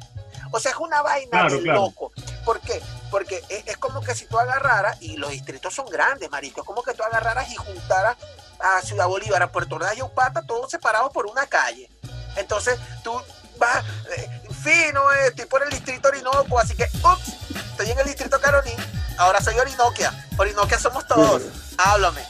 O 0.52 0.60
sea, 0.60 0.72
es 0.72 0.78
una 0.78 1.02
vaina 1.02 1.50
de 1.50 1.62
loco. 1.62 2.12
¿Por 2.46 2.62
qué? 2.62 2.82
Porque 3.12 3.44
es, 3.50 3.78
como 3.78 4.02
que 4.02 4.16
si 4.16 4.26
tú 4.26 4.40
agarraras, 4.40 5.02
y 5.02 5.18
los 5.18 5.32
distritos 5.32 5.74
son 5.74 5.86
grandes, 5.88 6.30
marico, 6.30 6.62
es 6.62 6.68
como 6.68 6.82
que 6.82 6.94
tú 6.94 7.04
agarraras 7.04 7.52
y 7.52 7.56
juntaras 7.56 8.18
a 8.60 8.82
Ciudad 8.82 9.08
Bolívar, 9.08 9.44
a 9.44 9.52
Puerto 9.52 9.76
Ordaz 9.76 9.98
y 9.98 10.02
Upata, 10.02 10.42
todos 10.44 10.72
separados 10.72 11.12
por 11.12 11.26
una 11.26 11.46
calle. 11.46 11.90
Entonces, 12.38 12.80
tú 13.04 13.12
vas, 13.58 13.84
eh, 14.16 14.30
fino, 14.64 15.12
eh, 15.14 15.28
estoy 15.28 15.46
por 15.46 15.64
el 15.64 15.70
distrito 15.70 16.08
Orinoco, 16.08 16.60
así 16.60 16.76
que, 16.76 16.86
ups, 17.04 17.58
estoy 17.72 17.92
en 17.92 18.00
el 18.00 18.06
distrito 18.06 18.40
Carolín, 18.40 18.76
ahora 19.18 19.42
soy 19.42 19.58
Orinoquia. 19.58 20.14
Orinoquia 20.38 20.80
somos 20.80 21.08
todos. 21.08 21.44
Háblame. 21.78 22.22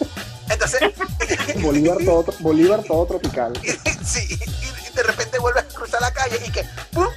Entonces. 0.49 0.81
Bolívar 1.61 1.97
todo, 2.03 2.25
Bolívar 2.39 2.83
todo 2.83 3.05
tropical. 3.05 3.53
sí, 4.05 4.27
y, 4.29 4.95
de 4.95 5.03
repente 5.03 5.37
vuelves 5.39 5.63
a 5.63 5.67
cruzar 5.67 6.01
la 6.01 6.11
calle 6.11 6.39
y 6.45 6.51
que, 6.51 6.63
¡pum! 6.91 7.07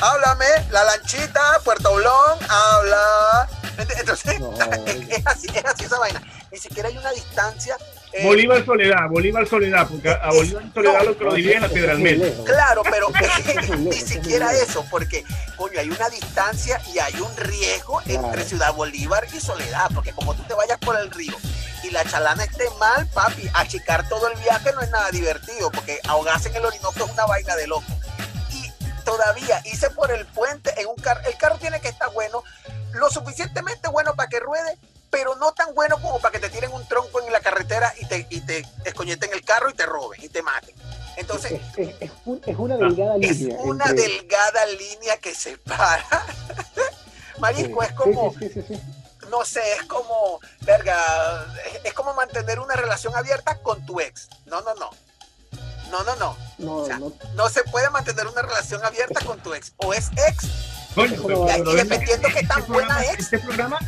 Háblame, 0.00 0.46
la 0.70 0.84
lanchita, 0.84 1.60
Puerto 1.64 1.94
Blón, 1.94 2.38
habla. 2.48 3.48
Entonces, 3.76 4.34
es, 5.08 5.26
así, 5.26 5.46
es 5.54 5.64
así 5.64 5.84
esa 5.84 5.98
vaina. 5.98 6.22
Ni 6.50 6.58
siquiera 6.58 6.88
hay 6.88 6.96
una 6.96 7.10
distancia. 7.12 7.76
Eh, 8.18 8.24
Bolívar 8.24 8.64
Soledad, 8.64 9.08
Bolívar 9.08 9.46
Soledad, 9.46 9.86
porque 9.88 10.10
a 10.10 10.30
Bolívar 10.32 10.64
Soledad 10.74 11.04
lo 11.04 11.16
que 11.16 11.24
lo 11.24 11.30
la 11.60 11.68
piedra. 11.68 11.94
Claro, 12.44 12.82
pero 12.90 13.08
ni 13.78 14.00
siquiera 14.00 14.52
eso, 14.54 14.84
porque, 14.90 15.24
coño, 15.56 15.78
hay 15.78 15.88
una 15.88 16.08
distancia 16.08 16.80
y 16.92 16.98
hay 16.98 17.14
un 17.20 17.36
riesgo 17.36 18.02
entre 18.06 18.42
Ciudad 18.42 18.74
Bolívar 18.74 19.24
y 19.32 19.38
Soledad, 19.38 19.88
porque 19.94 20.12
como 20.12 20.34
tú 20.34 20.42
te 20.48 20.54
vayas 20.54 20.78
por 20.78 20.98
el 20.98 21.10
río 21.12 21.34
y 21.84 21.90
la 21.90 22.04
chalana 22.04 22.42
esté 22.42 22.64
mal, 22.80 23.06
papi, 23.06 23.48
achicar 23.54 24.08
todo 24.08 24.26
el 24.32 24.38
viaje 24.40 24.72
no 24.74 24.80
es 24.80 24.90
nada 24.90 25.10
divertido, 25.12 25.70
porque 25.70 26.00
ahogarse 26.08 26.48
en 26.48 26.56
el 26.56 26.64
Orinoco 26.64 27.04
es 27.04 27.12
una 27.12 27.26
vaina 27.26 27.54
de 27.54 27.68
loco. 27.68 27.86
Y 28.52 28.72
todavía 29.04 29.62
hice 29.64 29.90
por 29.90 30.10
el 30.10 30.26
puente 30.26 30.72
en 30.76 30.88
un 30.88 30.96
carro, 30.96 31.20
el 31.24 31.36
carro 31.36 31.56
tiene 31.58 31.80
que 31.80 31.88
estar 31.88 32.10
bueno, 32.12 32.42
lo 32.94 33.10
suficientemente 33.10 33.88
bueno 33.88 34.14
para 34.14 34.28
que 34.28 34.40
ruede, 34.40 34.76
pero 35.10 35.34
no 35.36 35.52
tan 35.52 35.74
bueno 35.74 36.00
como 36.00 36.20
para 36.20 36.32
que 36.32 36.38
te 36.38 36.50
tiren 36.50 36.72
un 36.72 36.86
tronco 36.86 37.20
en 37.20 37.32
la 37.32 37.40
carretera 37.40 37.92
y 37.98 38.06
te, 38.06 38.26
y 38.30 38.40
te 38.40 38.66
escoñeten 38.84 39.30
el 39.32 39.44
carro 39.44 39.70
y 39.70 39.74
te 39.74 39.86
roben 39.86 40.22
y 40.22 40.28
te 40.28 40.42
maten. 40.42 40.74
Entonces, 41.18 41.60
es, 41.76 42.10
una 42.56 42.76
delgada 42.76 43.16
línea. 43.18 43.56
Es 43.56 43.64
una 43.64 43.86
delgada 43.86 44.66
línea 44.66 45.16
que 45.16 45.34
separa. 45.34 46.06
Marisco, 47.38 47.82
es 47.82 47.92
como, 47.92 48.34
no 49.28 49.44
sé, 49.44 49.60
es 49.72 49.82
como, 49.84 50.40
verga, 50.60 51.44
es, 51.82 51.92
como 51.92 52.14
mantener 52.14 52.60
una 52.60 52.74
relación 52.74 53.16
abierta 53.16 53.60
con 53.62 53.84
tu 53.84 54.00
ex. 54.00 54.28
No, 54.46 54.60
no, 54.60 54.74
no. 54.76 54.90
No, 55.90 56.04
no, 56.04 56.16
no. 56.16 56.36
No, 56.58 57.12
no. 57.34 57.48
se 57.48 57.64
puede 57.64 57.90
mantener 57.90 58.26
una 58.26 58.42
relación 58.42 58.84
abierta 58.84 59.24
con 59.24 59.40
tu 59.40 59.54
ex. 59.54 59.72
O 59.78 59.92
es 59.92 60.10
ex. 60.28 60.44
y, 60.96 61.74
dependiendo 61.74 62.28
que 62.28 62.46
tan 62.46 62.64
buena 62.68 63.02
ex. 63.06 63.20
Este 63.24 63.38
programa, 63.40 63.78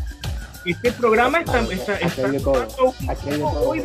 este 0.64 0.92
programa 0.92 1.40
está, 1.40 1.61
está, 1.61 1.96
está, 1.96 2.29
muy 2.29 3.79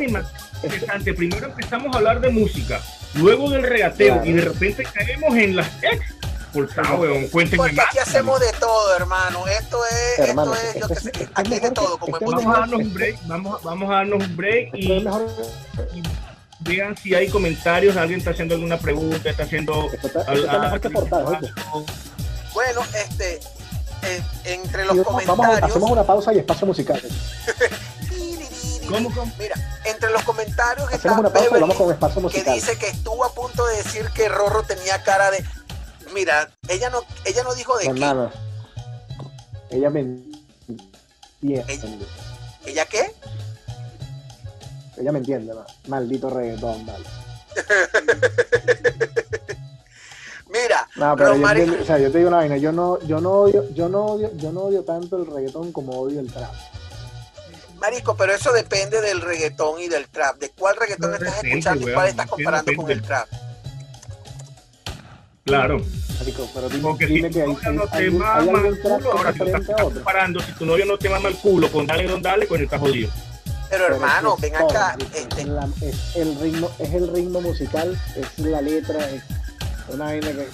interesante. 0.62 1.14
Primero 1.14 1.46
empezamos 1.46 1.94
a 1.94 1.98
hablar 1.98 2.20
de 2.20 2.28
música, 2.30 2.80
luego 3.14 3.50
del 3.50 3.62
regateo 3.62 4.24
y 4.24 4.32
de 4.32 4.42
repente 4.42 4.84
caemos 4.84 5.34
en 5.36 5.56
las 5.56 5.68
ex. 5.82 6.16
Cuéntenme 7.30 7.56
Porque 7.58 7.80
aquí 7.80 7.98
hacemos 7.98 8.40
de 8.40 8.50
todo, 8.58 8.96
hermano. 8.96 9.46
Esto 9.46 9.78
es, 9.84 10.28
esto 10.28 10.54
es, 10.54 10.80
yo 10.80 10.88
que 10.88 10.94
sé, 10.94 11.28
aquí 11.34 11.54
es 11.54 11.62
de 11.62 11.70
todo. 11.70 11.98
Como 11.98 12.18
vamos 12.18 12.46
a 12.46 12.60
darnos 12.60 12.80
un 12.80 12.94
break, 12.94 13.18
vamos, 13.26 13.62
vamos 13.62 13.90
a 13.90 13.92
darnos 13.94 14.26
un 14.26 14.36
break 14.36 14.70
y, 14.74 15.06
vean 16.60 16.96
si 16.96 17.14
hay 17.14 17.28
comentarios, 17.28 17.96
alguien 17.96 18.18
está 18.20 18.30
haciendo 18.30 18.54
alguna 18.54 18.78
pregunta, 18.78 19.28
está 19.28 19.42
haciendo... 19.42 19.88
bueno, 22.54 22.80
este, 22.94 23.40
eh, 24.06 24.22
entre 24.44 24.84
los 24.84 25.04
comentarios... 25.04 25.38
Vamos, 25.38 25.62
hacemos 25.62 25.90
una 25.90 26.04
pausa 26.04 26.32
y 26.32 26.38
espacio 26.38 26.66
musical. 26.66 27.02
¿Cómo, 28.88 29.10
Mira, 29.38 29.56
entre 29.84 30.10
los 30.10 30.22
comentarios 30.22 30.92
está 30.92 31.18
una 31.18 31.32
pausa 31.32 31.58
y 31.58 31.60
vamos 31.60 31.76
con 31.76 31.92
espacio 31.92 32.20
musical. 32.20 32.44
que 32.44 32.52
dice 32.52 32.78
que 32.78 32.86
estuvo 32.86 33.24
a 33.24 33.34
punto 33.34 33.66
de 33.66 33.78
decir 33.78 34.08
que 34.14 34.28
Rorro 34.28 34.62
tenía 34.62 35.02
cara 35.02 35.32
de 35.32 35.44
mira, 36.16 36.50
ella 36.68 36.90
no, 36.90 37.02
ella 37.24 37.44
no 37.44 37.54
dijo 37.54 37.76
de 37.76 37.84
qué. 37.84 37.90
Ella 39.70 39.90
me 39.90 40.00
entiende. 40.00 40.36
¿Ella, 42.64 42.86
qué? 42.86 43.14
Ella 44.96 45.12
me 45.12 45.18
entiende, 45.18 45.52
maldito 45.86 46.30
reggaetón, 46.30 46.86
vale. 46.86 47.04
Mira, 50.62 50.88
pero 51.16 51.36
yo, 51.36 51.82
o 51.82 51.84
sea, 51.84 51.98
yo 51.98 52.10
te 52.10 52.18
digo 52.18 52.28
una 52.28 52.38
vaina, 52.38 52.56
yo 52.56 52.72
no, 52.72 53.00
yo 53.02 53.20
no 53.20 53.32
odio, 53.32 53.64
yo 53.74 53.88
no 53.88 54.04
odio, 54.06 54.30
yo 54.36 54.52
no 54.52 54.62
odio 54.62 54.82
tanto 54.84 55.16
el 55.16 55.26
reggaetón 55.26 55.72
como 55.72 55.92
odio 56.00 56.20
el 56.20 56.32
trap. 56.32 56.52
Marico, 57.78 58.16
pero 58.16 58.32
eso 58.32 58.52
depende 58.52 59.00
del 59.00 59.20
reggaetón 59.20 59.80
y 59.80 59.88
del 59.88 60.08
trap. 60.08 60.38
¿De 60.38 60.50
cuál 60.50 60.76
reggaetón 60.76 61.14
estás 61.14 61.44
escuchando 61.44 61.88
y 61.88 61.92
cuál 61.92 62.08
estás 62.08 62.26
comparando 62.26 62.72
con 62.74 62.90
el 62.90 63.02
trap? 63.02 63.28
Claro. 65.44 65.80
pero 66.54 66.68
Porque 66.82 67.06
si 67.06 67.22
tu 67.22 67.38
novio 67.38 67.72
no 67.72 67.86
te 67.86 68.10
mama 68.10 68.62
el 68.66 68.80
culo, 68.80 69.12
ahora 69.12 69.32
si 69.32 69.42
estás 69.42 69.76
comparando, 69.80 70.40
si 70.40 70.52
tu 70.52 70.66
novio 70.66 70.86
no 70.86 70.98
te 70.98 71.08
mama 71.08 71.28
el 71.28 71.36
culo 71.36 71.70
con 71.70 71.86
dale, 71.86 72.08
don 72.08 72.22
dale, 72.22 72.46
con 72.46 72.58
el 72.58 72.64
está 72.64 72.78
jodido. 72.78 73.10
Pero 73.68 73.86
hermano, 73.86 74.36
ven 74.38 74.56
acá. 74.56 74.96
Este... 75.14 75.42
Es, 75.82 76.16
el 76.16 76.38
ritmo, 76.40 76.70
es 76.78 76.94
el 76.94 77.12
ritmo 77.12 77.40
musical, 77.40 78.00
es 78.16 78.38
la 78.38 78.60
letra, 78.60 79.10
es 79.10 79.22
una 79.88 80.04
vaina 80.06 80.28
que. 80.28 80.48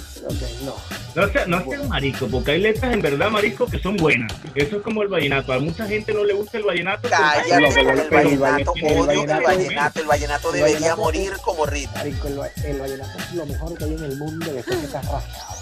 no. 0.64 0.77
No 1.14 1.29
seas 1.31 1.47
no 1.47 1.64
sea 1.64 1.83
marico, 1.85 2.27
porque 2.29 2.53
hay 2.53 2.61
letras 2.61 2.92
en 2.92 3.03
verdad, 3.03 3.31
marico, 3.31 3.66
que 3.66 3.79
son 3.79 3.97
buenas. 3.97 4.33
Eso 4.55 4.77
es 4.77 4.83
como 4.83 5.03
el 5.03 5.09
vallenato. 5.09 5.53
A 5.53 5.59
mucha 5.59 5.87
gente 5.87 6.14
no 6.14 6.25
le 6.25 6.33
gusta 6.33 6.59
el 6.59 6.64
vallenato. 6.64 7.09
Calla, 7.09 7.57
el, 7.59 8.09
vallenato, 8.09 8.73
odio 8.73 9.23
el 9.23 9.42
vallenato. 9.42 10.01
El 10.01 10.07
vallenato 10.07 10.53
debería 10.53 10.97
morir 10.97 11.33
como 11.45 11.66
ritmo. 11.66 11.97
Marico, 11.97 12.29
el, 12.29 12.79
vallenato 12.79 13.18
es 13.18 13.35
lo 13.35 13.47
mejor 13.47 13.77
que 13.77 13.85
hay 13.85 13.95
en 13.95 14.05
el 14.05 14.16
mundo 14.16 14.53
después 14.53 14.79
que 14.79 14.87
estás 14.87 15.05
rascado. 15.07 15.57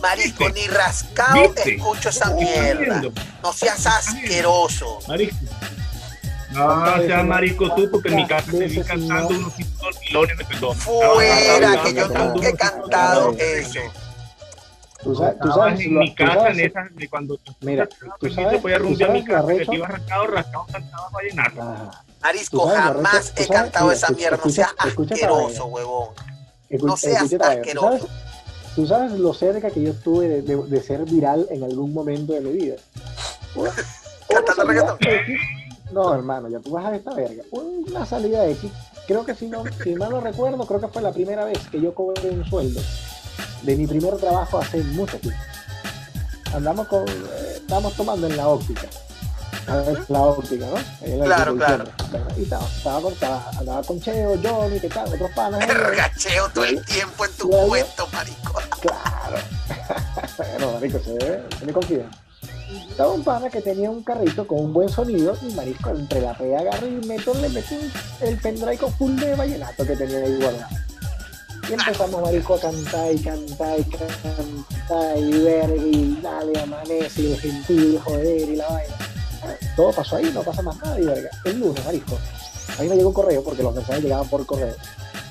Marico, 0.00 0.48
ni 0.50 0.66
rascado 0.66 1.50
te 1.54 1.74
escucho 1.74 2.08
esa 2.08 2.30
mierda. 2.30 3.02
No 3.42 3.52
seas 3.52 3.86
asqueroso. 3.86 4.98
Marico. 5.08 5.36
No, 6.56 6.96
sea 7.06 7.22
marico 7.22 7.74
tú, 7.74 7.90
porque 7.90 8.08
en 8.08 8.16
mi 8.16 8.26
casa 8.26 8.50
te 8.50 8.66
vi 8.66 8.80
cantando 8.82 9.28
unos 9.28 9.52
milones 10.00 10.38
de 10.38 10.44
pesos. 10.44 10.76
Fuera, 10.78 11.82
que 11.82 11.94
yo 11.94 12.08
nunca 12.08 12.48
he 12.48 12.54
cantado 12.54 13.32
eso. 13.38 13.80
Tú 15.02 15.14
sabes, 15.14 15.38
tú 15.38 15.52
sabes, 15.52 15.80
en 15.80 15.98
mi 15.98 16.14
casa, 16.14 16.48
en 16.48 16.60
esa, 16.60 16.88
de 16.90 17.08
cuando 17.08 17.38
mira, 17.60 17.88
tú 18.18 18.30
sabes, 18.30 18.60
voy 18.60 18.72
a 18.72 18.78
rumbear 18.78 19.12
mi 19.12 19.24
casa, 19.24 19.46
que 19.48 19.66
te 19.66 19.74
iba 19.76 19.86
rascado, 19.86 20.26
rascado, 20.26 20.66
cantaba 20.72 21.08
vallenato. 21.10 21.90
Marisco, 22.22 22.66
jamás 22.66 23.32
he 23.36 23.46
cantado 23.46 23.92
esa 23.92 24.08
mierda, 24.10 24.40
no 24.42 24.50
seas 24.50 24.74
asqueroso, 24.78 25.66
huevón. 25.66 26.08
No 26.70 26.96
seas 26.96 27.32
asqueroso. 27.32 28.08
Tú 28.74 28.86
sabes 28.86 29.12
lo 29.12 29.32
cerca 29.32 29.70
que 29.70 29.82
yo 29.82 29.90
estuve 29.92 30.28
de, 30.28 30.42
de, 30.42 30.56
de 30.56 30.82
ser 30.82 31.04
viral 31.04 31.46
en 31.50 31.62
algún 31.62 31.94
momento 31.94 32.32
de 32.34 32.40
mi 32.40 32.52
vida. 32.52 32.76
Cantando 34.28 34.64
reggaetón. 34.64 34.98
No, 35.92 36.14
hermano, 36.14 36.48
ya 36.48 36.58
tú 36.60 36.72
vas 36.72 36.86
a 36.86 36.96
esta 36.96 37.14
verga. 37.14 37.44
Una 37.50 38.04
salida 38.04 38.42
de 38.42 38.52
X, 38.52 38.70
creo 39.06 39.24
que 39.24 39.34
si 39.34 39.46
no, 39.46 39.64
si 39.82 39.94
mal 39.94 40.10
no 40.10 40.20
recuerdo, 40.20 40.66
creo 40.66 40.80
que 40.80 40.88
fue 40.88 41.02
la 41.02 41.12
primera 41.12 41.44
vez 41.44 41.58
que 41.70 41.80
yo 41.80 41.94
cobré 41.94 42.30
un 42.30 42.44
sueldo 42.44 42.80
de 43.62 43.76
mi 43.76 43.86
primer 43.86 44.16
trabajo 44.16 44.58
hace 44.58 44.82
mucho 44.82 45.18
tiempo. 45.18 45.40
Andamos 46.54 46.88
con, 46.88 47.06
eh, 47.08 47.12
estábamos 47.56 47.94
tomando 47.94 48.26
en 48.26 48.36
la 48.36 48.48
óptica. 48.48 48.86
La 50.08 50.20
óptica, 50.20 50.66
¿no? 50.66 51.24
claro, 51.24 51.56
claro. 51.56 51.84
Y 52.36 52.44
estaba, 52.44 52.64
estaba, 52.66 53.00
con, 53.00 53.14
andaba 53.58 53.82
con 53.82 54.00
Cheo, 54.00 54.38
Johnny, 54.40 54.78
¿qué 54.78 54.88
tal? 54.88 55.12
Otros 55.12 55.30
panas. 55.34 55.66
Cheo 56.16 56.48
todo 56.50 56.64
el 56.64 56.84
tiempo 56.84 57.24
en 57.24 57.32
tu 57.32 57.50
cuento, 57.50 58.08
marico. 58.12 58.60
Claro. 58.80 59.38
bueno, 60.36 60.72
marico, 60.72 60.98
se, 61.00 61.42
se 61.58 61.66
me 61.66 61.72
confía. 61.72 62.08
Estaba 62.88 63.12
un 63.12 63.22
pana 63.22 63.50
que 63.50 63.60
tenía 63.60 63.90
un 63.90 64.02
carrito 64.02 64.46
con 64.46 64.60
un 64.60 64.72
buen 64.72 64.88
sonido 64.88 65.36
y 65.42 65.54
marisco 65.54 65.90
entre 65.90 66.20
la 66.20 66.36
pega 66.36 66.60
agarro 66.60 66.86
y 66.86 67.06
meto, 67.06 67.34
le 67.34 67.48
metí 67.48 67.76
el 68.20 68.38
pendrive 68.38 68.78
con 68.78 68.92
full 68.94 69.14
de 69.16 69.34
vallenato 69.34 69.86
que 69.86 69.96
tenía 69.96 70.18
ahí 70.18 70.36
guardado. 70.36 70.76
Y 71.68 71.72
empezamos 71.72 72.22
marisco 72.22 72.54
a 72.54 72.60
cantar 72.60 73.12
y 73.12 73.18
cantar 73.18 73.80
y 73.80 73.84
cantar 73.84 75.18
y 75.18 75.38
ver 75.42 75.76
y 75.76 76.20
dale 76.22 76.60
amanece 76.60 77.22
y 77.22 77.36
gentil 77.36 78.00
joder 78.04 78.48
y 78.48 78.56
la 78.56 78.68
vaina. 78.68 78.94
Todo 79.76 79.92
pasó 79.92 80.16
ahí, 80.16 80.30
no 80.32 80.42
pasa 80.42 80.62
más 80.62 80.76
nada 80.80 80.98
y 80.98 81.04
verga. 81.04 81.30
El 81.44 81.60
lunes, 81.60 81.84
marisco, 81.84 82.18
a 82.78 82.82
mí 82.82 82.88
me 82.88 82.96
llegó 82.96 83.08
un 83.08 83.14
correo 83.14 83.42
porque 83.42 83.62
los 83.62 83.74
mensajes 83.74 84.02
llegaban 84.02 84.28
por 84.28 84.44
correo 84.46 84.74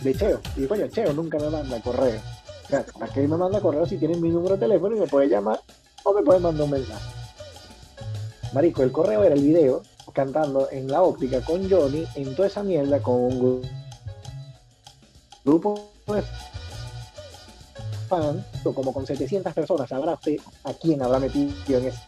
de 0.01 0.15
Cheo. 0.15 0.41
Y 0.55 0.67
coño, 0.67 0.87
Cheo 0.87 1.13
nunca 1.13 1.37
me 1.37 1.49
manda 1.49 1.81
correo. 1.81 2.19
O 2.65 2.67
sea, 2.69 2.85
¿para 2.97 3.11
qué 3.11 3.27
me 3.27 3.37
manda 3.37 3.61
correo 3.61 3.85
si 3.85 3.97
tienen 3.97 4.21
mi 4.21 4.29
número 4.29 4.55
de 4.55 4.61
teléfono 4.61 4.95
y 4.95 4.99
me 4.99 5.07
puede 5.07 5.29
llamar 5.29 5.61
o 6.03 6.13
me 6.13 6.21
puede 6.21 6.39
mandar 6.39 6.63
un 6.63 6.71
mensaje? 6.71 7.24
Marico, 8.55 8.83
el 8.83 8.91
correo 8.93 9.21
era 9.21 9.35
el 9.35 9.41
video 9.41 9.83
cantando 10.13 10.69
en 10.71 10.87
la 10.87 11.01
óptica 11.01 11.41
con 11.41 11.69
Johnny 11.69 12.07
en 12.15 12.33
toda 12.37 12.47
esa 12.47 12.63
mierda 12.63 13.01
con 13.01 13.15
un 13.15 13.69
grupo 15.43 15.91
de 16.07 16.23
fans, 18.07 18.45
como 18.63 18.93
con 18.93 19.05
700 19.05 19.53
personas, 19.53 19.89
sabrá 19.89 20.13
usted 20.13 20.37
a 20.63 20.73
quién 20.73 21.01
habrá 21.01 21.19
metido 21.19 21.51
en 21.67 21.87
eso. 21.87 21.99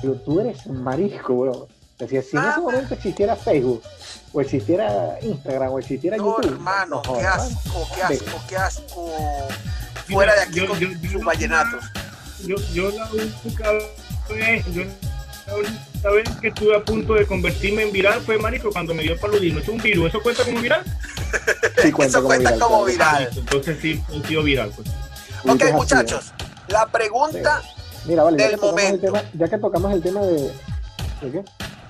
Pero 0.00 0.14
tú 0.14 0.40
eres 0.40 0.66
marisco, 0.68 1.36
bro. 1.36 1.68
Decía, 1.98 2.22
si 2.22 2.34
en 2.38 2.44
ese 2.44 2.60
momento 2.60 2.94
existiera 2.94 3.36
Facebook, 3.36 3.82
o 4.32 4.40
existiera 4.40 5.18
Instagram, 5.20 5.70
o 5.70 5.78
existiera 5.78 6.16
no, 6.16 6.24
YouTube. 6.24 6.52
hermano, 6.54 7.02
qué 7.02 7.26
asco, 7.26 7.86
qué 7.94 8.02
asco, 8.02 8.40
qué 8.48 8.56
asco. 8.56 9.10
Fuera 10.08 10.34
de 10.34 10.40
aquí 10.40 10.60
yo, 10.60 10.66
con 10.66 10.78
yo, 10.78 10.88
yo, 10.88 11.10
sus 11.10 11.24
vallenatos. 11.24 11.84
Yo, 12.46 12.56
yo 12.72 12.90
la 12.90 13.10
única 13.12 13.70
vez, 14.30 14.64
yo, 14.72 14.82
la 16.02 16.10
vez 16.10 16.28
que 16.40 16.48
estuve 16.48 16.76
a 16.76 16.82
punto 16.84 17.14
de 17.14 17.26
convertirme 17.26 17.82
en 17.82 17.92
viral 17.92 18.20
fue 18.22 18.38
marico 18.38 18.70
cuando 18.70 18.94
me 18.94 19.02
dio 19.02 19.18
paludismo. 19.18 19.60
¿Es 19.60 19.68
un 19.68 19.78
virus? 19.78 20.08
¿Eso 20.08 20.22
cuenta 20.22 20.44
como 20.44 20.60
viral? 20.60 20.82
Sí, 21.82 21.92
cuenta 21.92 22.18
Eso 22.18 22.22
como 22.22 22.28
cuenta 22.28 22.52
viral, 22.52 22.60
como 22.68 22.84
claro. 22.86 23.18
viral. 23.18 23.30
Entonces 23.36 23.78
sí, 23.82 24.02
he 24.12 24.26
sido 24.26 24.42
viral. 24.42 24.72
Pues. 24.74 24.88
Ok, 24.88 25.44
Ubicas 25.44 25.62
así, 25.68 25.72
muchachos, 25.76 26.32
la 26.68 26.86
pregunta. 26.86 27.62
Mira, 28.06 28.22
vale, 28.22 28.38
ya 28.38 28.44
del 28.48 28.52
que, 28.54 28.56
tocamos 28.60 28.80
el 28.82 28.86
momento. 28.92 29.06
tema, 29.06 29.22
ya 29.34 29.48
que 29.48 29.58
tocamos 29.58 29.92
el 29.92 30.02
tema 30.02 30.20
de. 30.22 30.32
¿De 31.20 31.30
qué? 31.32 31.44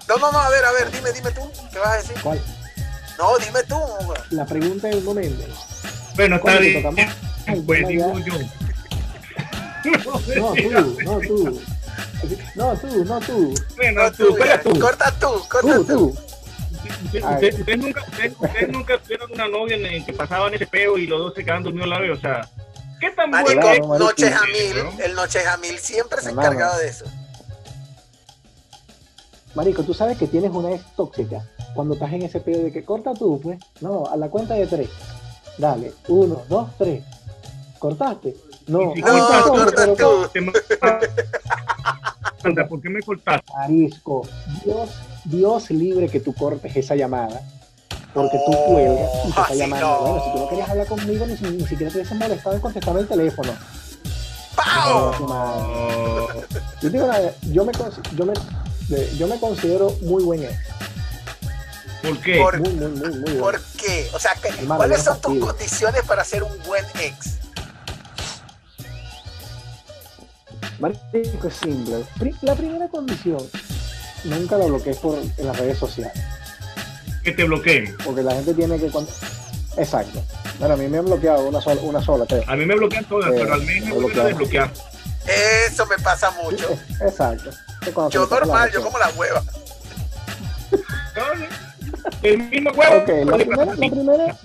No, 0.09 0.16
no, 0.18 0.32
no, 0.32 0.38
a 0.38 0.48
ver, 0.50 0.64
a 0.64 0.72
ver, 0.72 0.90
dime, 0.90 1.12
dime 1.12 1.30
tú. 1.30 1.40
¿Qué 1.72 1.78
vas 1.78 1.88
a 1.88 1.96
decir? 1.98 2.16
¿Cuál? 2.22 2.40
No, 3.18 3.38
dime 3.38 3.62
tú. 3.68 3.76
güey. 4.04 4.18
La 4.30 4.44
pregunta 4.46 4.88
del 4.88 5.02
momento. 5.02 5.44
Bueno, 6.16 6.36
está 6.36 6.59
bien. 6.59 6.84
el 7.46 7.62
Pues 7.62 7.86
digo 7.88 8.18
ya- 8.18 8.24
yo. 8.24 8.34
No, 10.36 10.52
tú, 10.54 10.96
no 11.04 11.18
tú. 11.20 11.61
No, 12.54 12.74
tú, 12.76 13.04
no 13.04 13.20
tú. 13.20 13.54
Bueno, 13.76 14.02
No, 14.04 14.12
tú, 14.12 14.34
tú, 14.36 14.44
ya. 14.44 14.60
tú. 14.62 14.78
Corta 14.80 15.12
tú, 15.18 15.26
corta 15.48 15.74
Tú, 15.76 15.84
tú. 15.84 16.16
Usted- 17.04 17.22
usted- 17.24 17.60
Ustedes 17.60 17.78
nunca, 17.78 18.04
usted- 18.40 18.68
nunca 18.68 18.98
tuvieron 18.98 19.32
una 19.32 19.48
novia 19.48 19.76
en 19.76 19.86
el 19.86 20.04
que 20.06 20.12
pasaban 20.12 20.54
ese 20.54 20.66
peo 20.66 20.96
y 20.98 21.06
los 21.06 21.18
dos 21.18 21.34
se 21.34 21.42
quedaban 21.44 21.62
dormidos 21.64 21.86
a 21.86 21.90
la 21.90 21.98
vez. 22.00 22.10
O 22.16 22.20
sea, 22.20 22.48
¿qué 23.00 23.10
tan 23.10 23.30
Marico, 23.30 23.60
bueno. 23.60 23.98
Noche 23.98 24.30
Jamil, 24.30 24.84
¿no? 24.84 25.04
el 25.04 25.14
Noche 25.14 25.40
Jamil 25.40 25.78
siempre 25.78 26.20
se 26.22 26.28
Hermano. 26.28 26.48
encargaba 26.52 26.78
de 26.78 26.88
eso. 26.88 27.04
Marico, 29.54 29.82
tú 29.82 29.94
sabes 29.94 30.18
que 30.18 30.26
tienes 30.26 30.50
una 30.52 30.72
ex 30.72 30.84
tóxica 30.96 31.42
cuando 31.74 31.94
estás 31.94 32.12
en 32.12 32.22
ese 32.22 32.40
pedo 32.40 32.62
de 32.62 32.72
que 32.72 32.84
corta 32.84 33.14
tú, 33.14 33.40
pues. 33.42 33.58
No, 33.80 34.06
a 34.06 34.16
la 34.16 34.28
cuenta 34.28 34.54
de 34.54 34.66
tres. 34.66 34.90
Dale, 35.58 35.92
uno, 36.08 36.42
dos, 36.48 36.68
tres. 36.78 37.02
¿Cortaste? 37.78 38.36
No, 38.66 38.94
No, 38.94 39.44
corta 39.48 39.94
tú. 39.94 40.28
te 40.32 40.40
¿Por 42.68 42.80
qué 42.80 42.88
me 42.88 43.01
cortaste? 43.03 43.53
Marisco, 43.55 44.22
Dios, 44.64 44.90
Dios 45.24 45.70
libre 45.70 46.09
que 46.09 46.20
tú 46.20 46.32
cortes 46.34 46.74
esa 46.76 46.94
llamada. 46.94 47.40
Porque 48.14 48.38
tú 48.47 48.53
cuelgas 48.66 49.11
y 49.18 49.22
te 49.24 49.28
está 49.28 49.42
así 49.42 49.57
llamando. 49.59 49.86
no. 49.86 50.01
Bueno, 50.01 50.24
si 50.24 50.32
tú 50.32 50.38
no 50.38 50.49
querías 50.49 50.70
hablar 50.70 50.86
conmigo, 50.86 51.26
ni, 51.26 51.36
si- 51.36 51.44
ni 51.44 51.66
siquiera 51.66 51.92
te 51.92 51.99
hubiesen 51.99 52.18
molestado 52.18 52.55
en 52.57 52.62
contestarme 52.62 53.01
el 53.01 53.09
teléfono. 53.09 53.53
¡Pau! 54.55 55.26
No, 55.28 56.28
Yo, 56.80 56.88
digo 56.90 57.07
me, 57.09 57.53
yo, 57.53 57.64
me, 58.24 59.16
yo 59.18 59.26
me 59.28 59.38
considero 59.38 59.90
muy 60.03 60.24
buen 60.24 60.44
ex. 60.44 60.55
¿Por 62.03 62.18
qué? 62.20 62.36
Por- 62.40 62.59
Muy, 62.61 62.70
muy, 62.72 63.11
muy, 63.18 63.30
¿Por 63.34 63.61
qué? 63.78 64.09
O 64.14 64.18
sea, 64.18 64.32
¿qué- 64.40 64.49
Hermano, 64.49 64.76
¿cuáles 64.78 65.03
son 65.03 65.20
tus 65.20 65.38
condiciones 65.38 66.03
para 66.07 66.24
ser 66.24 66.42
un 66.42 66.53
buen 66.66 66.84
ex? 67.01 67.38
Marico, 70.79 71.49
es 71.49 71.55
simple. 71.55 72.05
La 72.43 72.55
primera 72.55 72.89
condición, 72.89 73.39
nunca 74.24 74.59
lo 74.59 74.66
bloquees 74.68 74.99
por, 74.99 75.18
en 75.18 75.47
las 75.47 75.57
redes 75.59 75.79
sociales. 75.79 76.22
Que 77.22 77.33
te 77.33 77.45
bloqueen. 77.45 77.97
Porque 78.05 78.22
la 78.22 78.35
gente 78.35 78.55
tiene 78.55 78.79
que... 78.79 78.89
cuando- 78.91 79.11
Exacto. 79.79 80.22
Bueno, 80.59 80.74
a 80.74 80.77
mí 80.77 80.89
me 80.89 80.99
han 80.99 81.05
bloqueado 81.05 81.49
una 81.49 81.61
sola, 81.61 81.81
una 81.83 82.01
sola. 82.03 82.24
A 82.47 82.57
mí 82.57 82.64
me 82.64 82.74
bloquean 82.77 83.05
todas, 83.05 83.31
Eh, 83.31 83.35
pero 83.37 83.55
al 83.55 83.62
menos 83.62 83.89
me 83.91 83.99
bloquean. 83.99 84.27
desbloquear. 84.27 84.70
Eso 85.68 85.85
me 85.87 85.99
pasa 85.99 86.31
mucho. 86.43 86.68
Exacto. 87.03 87.51
Yo 88.11 88.27
normal, 88.27 88.70
yo 88.72 88.83
como 88.83 88.99
la 88.99 89.09
hueva. 89.16 89.43
El 92.22 92.39
mismo 92.49 92.70
huevo. 92.70 92.97
Ok, 93.03 93.09
la 93.27 93.37
primera, 93.37 93.64
la 93.66 93.74
primera, 93.91 94.37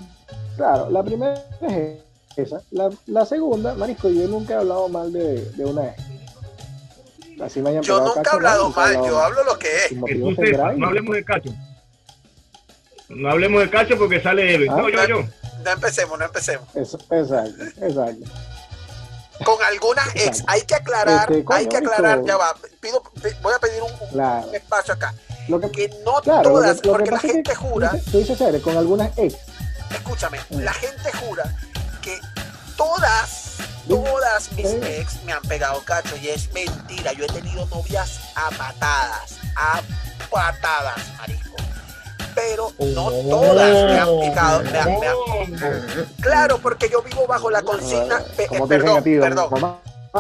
claro, 0.58 0.90
la 0.90 1.04
primera 1.04 1.34
es 1.62 2.00
esa. 2.36 2.62
La, 2.72 2.90
la 3.08 3.26
segunda, 3.26 3.74
Marisco, 3.76 4.10
yo 4.10 4.28
nunca 4.28 4.54
he 4.54 4.58
hablado 4.58 4.90
mal 4.90 5.12
de, 5.14 5.46
de 5.52 5.66
una 5.66 5.86
ex. 5.88 6.02
Así 7.44 7.62
me 7.62 7.72
hayan 7.72 7.82
Yo 7.84 8.00
nunca 8.02 8.32
he 8.32 8.36
hablado 8.36 8.70
mal, 8.70 8.94
yo 8.94 9.20
hablo 9.20 9.44
lo 9.44 9.58
que 9.58 9.68
es. 9.86 9.92
y- 9.92 9.96
no 9.96 10.88
hablemos 10.88 11.16
de 11.16 11.24
cacho. 11.24 11.50
No 13.10 13.30
hablemos 13.30 13.62
de 13.62 13.70
cacho 13.70 13.98
porque 13.98 14.22
sale 14.22 14.56
Eve. 14.56 14.68
Ah. 14.70 14.76
No, 14.78 14.90
yo, 14.90 15.06
yo. 15.06 15.24
No 15.64 15.72
empecemos, 15.72 16.18
no 16.18 16.26
empecemos. 16.26 16.68
Eso, 16.76 16.98
exacto, 17.12 17.64
exacto. 17.86 18.26
Con 19.44 19.62
algunas 19.64 20.08
ex, 20.16 20.26
Exacto. 20.28 20.52
hay 20.52 20.62
que 20.62 20.76
aclarar, 20.76 21.32
Este, 21.32 21.44
coño, 21.44 21.58
hay 21.60 21.66
que 21.68 21.78
aclarar, 21.78 22.24
ya 22.24 22.38
va, 22.38 22.56
pido, 22.80 23.02
pi- 23.04 23.36
voy 23.42 23.54
a 23.56 23.60
pedir 23.60 23.82
un, 23.82 24.54
espacio 24.54 24.94
acá. 24.94 25.14
Lo 25.48 25.60
que, 25.60 25.72
Que 25.72 25.90
no 26.06 26.22
claro, 26.22 26.44
lo 26.50 26.56
todas, 26.60 26.80
que, 26.80 26.88
lo 26.88 26.94
que 26.94 26.98
porque 27.00 27.12
la 27.12 27.20
gente 27.20 27.56
jura, 27.56 27.92
Tú 28.12 28.20
dices, 28.20 28.62
con 28.62 28.78
algunas 28.78 29.18
ex. 29.18 29.36
escúchame, 29.92 30.40
Mm. 30.52 30.60
la 30.60 30.74
gente 30.74 31.12
jura 31.14 31.44
que 32.04 32.20
todas, 32.78 33.41
todas 33.88 34.52
mis 34.54 34.66
ex 34.84 35.24
me 35.24 35.34
han 35.34 35.42
pegado 35.44 35.82
cacho 35.84 36.16
y 36.18 36.30
es 36.30 36.52
mentira. 36.54 37.14
Yo 37.14 37.26
he 37.26 37.28
tenido 37.28 37.66
novias 37.68 38.20
a 38.36 38.50
patadas, 38.52 39.38
a 39.56 39.82
patadas, 40.30 40.98
marisco. 41.18 41.56
Pero 42.36 42.72
no 42.80 43.08
Oh. 43.08 43.30
todas 43.30 43.72
me 43.92 44.00
han 44.00 44.20
picado, 44.22 44.64
me 44.64 44.80
han- 44.80 45.00
me 45.00 45.08
han- 45.08 46.08
Claro, 46.22 46.60
porque 46.60 46.90
yo 46.90 47.02
vivo 47.02 47.28
bajo 47.28 47.50
la 47.52 47.62
consigna, 47.62 48.24
pe- 48.38 48.48
eh, 48.52 48.58
a 48.64 48.66
perdón, 48.68 49.04
ti, 49.04 49.18
perdón, 49.20 49.50
mamá. 49.52 49.80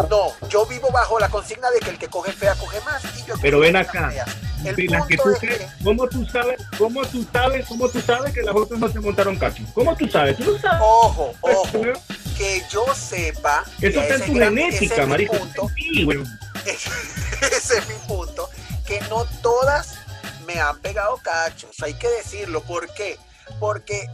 no, 0.09 0.47
yo 0.49 0.65
vivo 0.65 0.89
bajo 0.91 1.17
la 1.19 1.29
consigna 1.29 1.69
de 1.71 1.79
que 1.79 1.89
el 1.91 1.97
que 1.97 2.07
coge 2.09 2.33
fea 2.33 2.55
coge 2.55 2.81
más 2.81 3.01
y 3.17 3.23
yo 3.25 3.35
Pero 3.41 3.59
ven 3.59 3.77
acá. 3.77 4.09
feas. 4.11 4.29
El 4.65 4.75
De 4.75 4.83
las 4.85 5.05
que 5.07 5.17
punto 5.17 5.23
tú 5.23 5.29
es 5.35 5.39
crees, 5.39 5.57
que, 5.59 5.83
¿Cómo 5.83 6.07
tú 6.07 6.25
sabes? 6.25 6.61
¿Cómo 6.77 7.01
tú 7.05 7.25
sabes? 7.33 7.65
¿Cómo 7.67 7.89
tú 7.89 8.01
sabes 8.01 8.33
que 8.33 8.41
las 8.41 8.55
otras 8.55 8.79
no 8.79 8.89
se 8.89 8.99
montaron 8.99 9.37
cacho? 9.37 9.63
¿Cómo 9.73 9.95
tú 9.95 10.07
sabes? 10.07 10.37
Tú 10.37 10.51
no 10.53 10.59
sabes. 10.59 10.79
ojo, 10.81 11.33
ojo, 11.41 11.81
que 12.37 12.63
yo 12.69 12.85
sepa, 12.95 13.63
Eso 13.81 14.01
está 14.01 14.15
en 14.15 14.21
es 14.21 14.27
tu 14.27 14.33
gran- 14.33 14.55
genética, 14.55 14.95
es 14.95 15.01
mi 15.01 15.07
marico. 15.07 15.37
punto, 15.37 15.69
Sí, 15.75 16.03
güey. 16.03 16.19
ese 16.65 17.77
es 17.77 17.87
mi 17.87 17.95
punto, 18.07 18.49
que 18.85 18.99
no 19.09 19.25
todas 19.41 19.95
me 20.45 20.59
han 20.59 20.79
pegado 20.79 21.17
cachos, 21.17 21.75
hay 21.83 21.93
que 21.95 22.07
decirlo, 22.09 22.61
¿por 22.61 22.91
qué? 22.93 23.17
Porque 23.59 24.07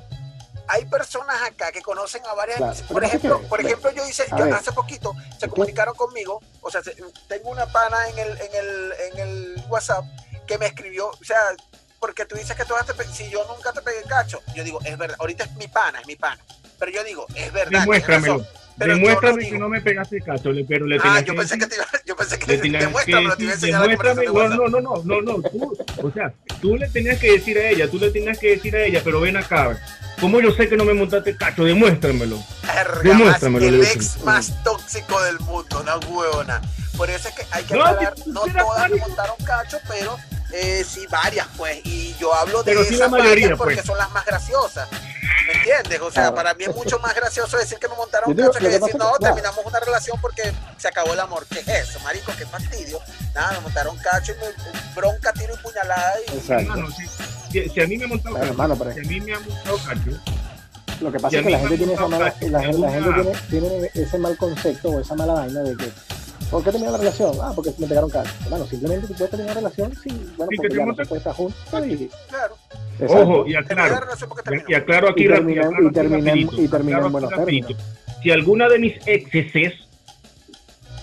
hay 0.69 0.83
personas 0.85 1.41
acá 1.43 1.71
que 1.71 1.81
conocen 1.81 2.21
a 2.29 2.33
varias, 2.33 2.57
Claro, 2.57 2.75
por 2.89 3.03
ejemplo, 3.03 3.39
que- 3.41 3.47
por 3.47 3.61
ejemplo 3.61 3.91
yo 3.91 4.05
hice, 4.07 4.25
yo 4.37 4.53
hace 4.53 4.71
poquito 4.73 5.13
se 5.39 5.47
comunicaron 5.47 5.95
conmigo, 5.95 6.41
o 6.61 6.69
sea, 6.69 6.83
se- 6.83 6.95
tengo 7.29 7.49
una 7.51 7.65
pana 7.67 7.97
en 8.09 8.19
el, 8.19 8.29
en 8.31 8.55
el, 8.55 8.93
en 9.13 9.19
el 9.19 9.63
WhatsApp 9.69 10.03
que 10.47 10.57
me 10.57 10.65
escribió, 10.67 11.09
o 11.09 11.23
sea, 11.23 11.37
porque 11.99 12.25
tú 12.25 12.35
dices 12.35 12.55
que 12.55 12.65
todas 12.65 12.85
te 12.85 12.93
si 13.13 13.29
yo 13.29 13.45
nunca 13.53 13.71
te 13.73 13.81
pegué 13.81 14.01
cacho, 14.07 14.41
yo 14.55 14.63
digo, 14.63 14.79
es 14.85 14.97
verdad, 14.97 15.17
ahorita 15.19 15.43
es 15.43 15.55
mi 15.55 15.67
pana, 15.67 15.99
es 15.99 16.07
mi 16.07 16.15
pana, 16.15 16.41
pero 16.79 16.91
yo 16.91 17.03
digo, 17.03 17.25
es 17.35 17.51
verdad, 17.51 17.79
Demuéstramelo. 17.81 18.45
pero 18.77 18.93
Demuéstrame 18.93 19.43
no 19.43 19.49
que 19.49 19.59
no 19.59 19.69
me 19.69 19.81
pegaste 19.81 20.21
cacho, 20.21 20.51
pero 20.67 20.85
le 20.85 20.99
Ah, 21.03 21.19
yo 21.21 21.33
que 21.33 21.39
pensé 21.39 21.57
que 21.57 21.65
decir- 21.65 21.69
te 21.69 21.75
iba, 21.75 21.85
yo 22.05 22.15
pensé 22.15 22.39
que 22.39 22.45
le 22.47 22.57
tenías 22.59 22.85
que 22.87 23.03
te 23.05 23.11
iba 23.11 23.19
a 23.19 23.35
decir, 23.35 23.49
enseñar 23.49 23.81
demuéstrame, 23.81 24.25
no, 24.25 24.47
no, 24.69 24.69
no, 24.69 25.03
no, 25.03 25.21
no, 25.21 25.41
tú, 25.49 25.77
o 26.03 26.11
sea, 26.11 26.31
tú 26.61 26.75
le 26.77 26.87
tenías 26.89 27.19
que 27.19 27.31
decir 27.31 27.57
a 27.57 27.69
ella, 27.69 27.89
tú 27.89 27.97
le 27.97 28.11
tenías 28.11 28.37
que 28.37 28.49
decir 28.55 28.75
a 28.75 28.83
ella, 28.83 29.01
pero 29.03 29.19
ven 29.19 29.35
acá, 29.37 29.77
¿cómo 30.21 30.39
yo 30.39 30.51
sé 30.51 30.69
que 30.69 30.77
no 30.77 30.85
me 30.85 30.93
montaste 30.93 31.35
cacho? 31.35 31.63
Demuéstramelo. 31.63 32.37
Demuéstramelo, 33.03 33.65
más- 33.65 33.73
el 33.73 33.83
ex 33.83 34.23
más 34.23 34.63
tóxico 34.63 35.19
del 35.23 35.39
mundo, 35.39 35.81
una 35.81 35.97
huevona. 35.97 36.61
Por 36.95 37.09
eso 37.09 37.27
es 37.29 37.35
que 37.35 37.45
hay 37.51 37.63
que 37.63 37.75
No, 37.75 37.83
aclarar, 37.85 38.15
tú 38.15 38.31
no 38.33 38.41
todas 38.41 38.91
montaron 38.91 39.35
cacho, 39.45 39.79
pero 39.87 40.17
eh, 40.51 40.83
sí 40.87 41.05
varias, 41.07 41.47
pues. 41.57 41.79
Y 41.83 42.15
yo 42.19 42.33
hablo 42.33 42.63
de 42.63 42.71
Pero 42.71 42.83
sí 42.83 42.95
esas 42.95 43.11
la 43.11 43.17
mayoría, 43.17 43.47
varias 43.47 43.57
porque 43.57 43.75
pues. 43.75 43.85
son 43.85 43.97
las 43.97 44.11
más 44.11 44.25
graciosas. 44.25 44.87
¿Me 45.47 45.53
entiendes? 45.53 46.01
O 46.01 46.11
sea, 46.11 46.33
para 46.33 46.53
mí 46.53 46.65
es 46.65 46.75
mucho 46.75 46.99
más 46.99 47.15
gracioso 47.15 47.57
decir 47.57 47.77
que 47.77 47.87
me 47.87 47.95
montaron 47.95 48.33
cacho 48.35 48.51
que 48.59 48.67
decir, 48.67 48.95
no, 48.97 49.11
terminamos 49.19 49.65
una 49.65 49.79
relación 49.79 50.19
porque 50.21 50.53
se 50.77 50.87
acabó 50.87 51.13
el 51.13 51.19
amor. 51.19 51.45
¿Qué 51.49 51.59
es 51.59 51.67
eso, 51.67 51.99
marico? 52.01 52.31
Qué 52.37 52.45
fastidio. 52.45 52.99
Nada, 53.33 53.53
me 53.53 53.61
montaron 53.61 53.97
cacho 53.97 54.33
y 54.33 54.35
me 54.35 54.93
bronca, 54.95 55.33
tiro 55.33 55.53
y 55.53 55.57
puñalada. 55.57 56.13
Y... 56.27 56.51
Hermano, 56.51 56.87
si, 56.91 57.69
si, 57.69 57.81
a 57.81 57.87
mí 57.87 57.97
me 57.97 58.07
montaron 58.07 58.39
cacho, 58.39 58.51
hermano, 58.51 58.75
si 58.93 58.99
a 58.99 59.03
mí 59.03 59.21
me 59.21 59.33
han 59.33 59.45
montado 59.47 59.77
cacho, 59.85 60.11
lo 61.01 61.11
que 61.11 61.19
pasa 61.19 61.37
es 61.37 61.43
que 61.43 61.49
la 61.51 61.59
gente 61.59 61.77
tiene 61.77 61.93
esa 61.93 62.07
mala, 62.07 62.33
la, 62.41 62.59
gente 62.61 62.87
tiene, 62.89 63.31
tiene, 63.49 63.91
ese 63.93 64.17
mal 64.17 64.35
concepto 64.37 64.89
o 64.89 64.99
esa 64.99 65.15
mala 65.15 65.33
vaina 65.33 65.61
de 65.61 65.77
que 65.77 65.91
¿Por 66.49 66.63
qué 66.63 66.71
terminó 66.71 66.91
la 66.91 66.97
relación? 66.97 67.31
Ah, 67.41 67.51
porque 67.53 67.71
me 67.77 67.87
pegaron 67.87 68.09
cacho. 68.09 68.31
Bueno, 68.49 68.65
simplemente 68.65 69.07
tú 69.07 69.13
puedes 69.13 69.31
terminar 69.31 69.55
la 69.55 69.61
relación, 69.61 69.93
sí, 70.01 70.09
bueno, 70.37 70.51
porque 70.55 70.75
ya 70.75 70.85
no 70.85 70.95
se 70.95 71.05
puede 71.05 71.17
estar 71.19 71.33
juntos 71.33 71.87
y... 71.87 72.09
Claro. 72.29 72.55
Ojo, 73.07 73.47
y 73.47 73.55
aclaro, 73.55 73.95
y 74.67 74.73
aclaro 74.73 75.09
aquí 75.09 75.25
y 75.25 75.27
terminan, 75.27 75.71
y 75.85 75.91
terminan, 75.91 76.37
y 76.37 76.67
terminan 76.67 77.05
en 77.05 77.11
buenos 77.11 77.29
términos. 77.29 77.75
Si 78.23 78.31
alguna 78.31 78.67
de 78.69 78.79
mis 78.79 78.95
exes 79.05 79.73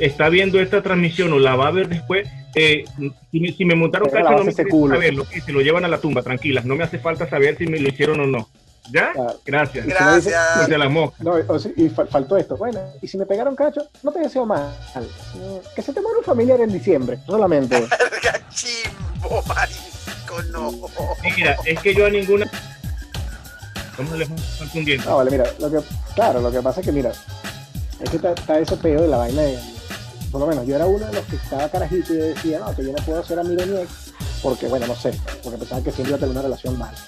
está 0.01 0.29
viendo 0.29 0.61
esta 0.61 0.83
transmisión 0.83 1.33
o 1.33 1.39
la 1.39 1.55
va 1.55 1.69
a 1.69 1.71
ver 1.71 1.89
después, 1.89 2.27
eh, 2.57 2.85
si, 3.31 3.41
me, 3.41 3.53
si, 3.53 3.65
me, 3.65 3.75
montaron 3.77 4.09
cacho, 4.09 4.31
no 4.31 4.45
me 4.45 4.51
interesa 4.51 4.89
saberlo, 4.89 5.25
que 5.29 5.41
se 5.41 5.53
lo 5.53 5.61
llevan 5.61 5.85
a 5.85 5.89
la 5.89 5.99
tumba, 5.99 6.23
tranquilas, 6.23 6.65
no 6.65 6.75
me 6.75 6.85
hace 6.85 6.99
falta 6.99 7.29
saber 7.29 7.57
si 7.57 7.67
me 7.67 7.79
lo 7.79 7.89
hicieron 7.89 8.19
o 8.21 8.27
no. 8.27 8.49
¿Ya? 8.91 9.13
Gracias. 9.45 9.87
Gracias. 9.87 10.69
De 10.69 10.79
la 10.79 10.89
mosca. 10.89 11.17
No, 11.21 11.39
y 11.39 11.89
faltó 11.89 12.37
esto. 12.37 12.57
Bueno, 12.57 12.81
y 13.01 13.09
si 13.09 13.17
me 13.17 13.27
pegaron 13.27 13.57
cacho, 13.57 13.89
no 14.03 14.13
te 14.13 14.21
deseo 14.21 14.45
mal. 14.45 14.75
Que 15.75 15.83
se 15.83 15.93
te 15.93 16.01
muera 16.01 16.19
un 16.19 16.25
familiar 16.25 16.61
en 16.61 16.73
diciembre, 16.73 17.19
solamente. 17.27 17.87
Chimbo, 18.51 19.43
marisco, 19.47 20.43
no. 20.51 20.71
Mira, 21.23 21.57
es 21.65 21.81
que 21.81 21.95
yo 21.95 22.07
a 22.07 22.11
ninguna. 22.11 22.51
¿Cómo 23.97 24.15
le 24.17 24.27
falta 24.27 24.79
un 24.79 24.85
diente? 24.85 25.07
No, 25.07 25.17
vale, 25.17 25.31
mira, 25.31 25.45
lo 25.61 25.71
que, 25.71 25.79
claro, 26.15 26.41
lo 26.41 26.51
que 26.51 26.61
pasa 26.61 26.81
es 26.81 26.87
que, 26.87 26.93
mira, 26.93 27.13
es 28.01 28.11
que 28.11 28.17
está, 28.17 28.33
está 28.33 28.59
ese 28.59 28.77
pedo 28.77 29.03
de 29.03 29.09
la 29.09 29.19
vaina 29.19 29.43
de. 29.43 29.59
Por 30.31 30.41
lo 30.41 30.49
menos 30.49 30.67
yo 30.67 30.75
era 30.75 30.87
uno 30.87 31.07
de 31.07 31.13
los 31.13 31.25
que 31.27 31.37
estaba 31.37 31.69
carajito 31.69 32.13
y 32.13 32.17
decía, 32.17 32.59
no, 32.59 32.75
que 32.75 32.85
yo 32.85 32.91
no 32.91 33.05
puedo 33.05 33.25
ser 33.25 33.39
amigo 33.39 33.63
de 33.63 33.67
mi 33.67 33.81
ex, 33.81 34.13
porque, 34.43 34.67
bueno, 34.67 34.89
no 34.89 34.97
sé, 34.97 35.17
porque 35.45 35.59
pensaba 35.59 35.81
que 35.81 35.93
siempre 35.93 36.11
iba 36.11 36.17
a 36.17 36.19
tener 36.19 36.33
una 36.33 36.43
relación 36.43 36.77
mala. 36.77 36.99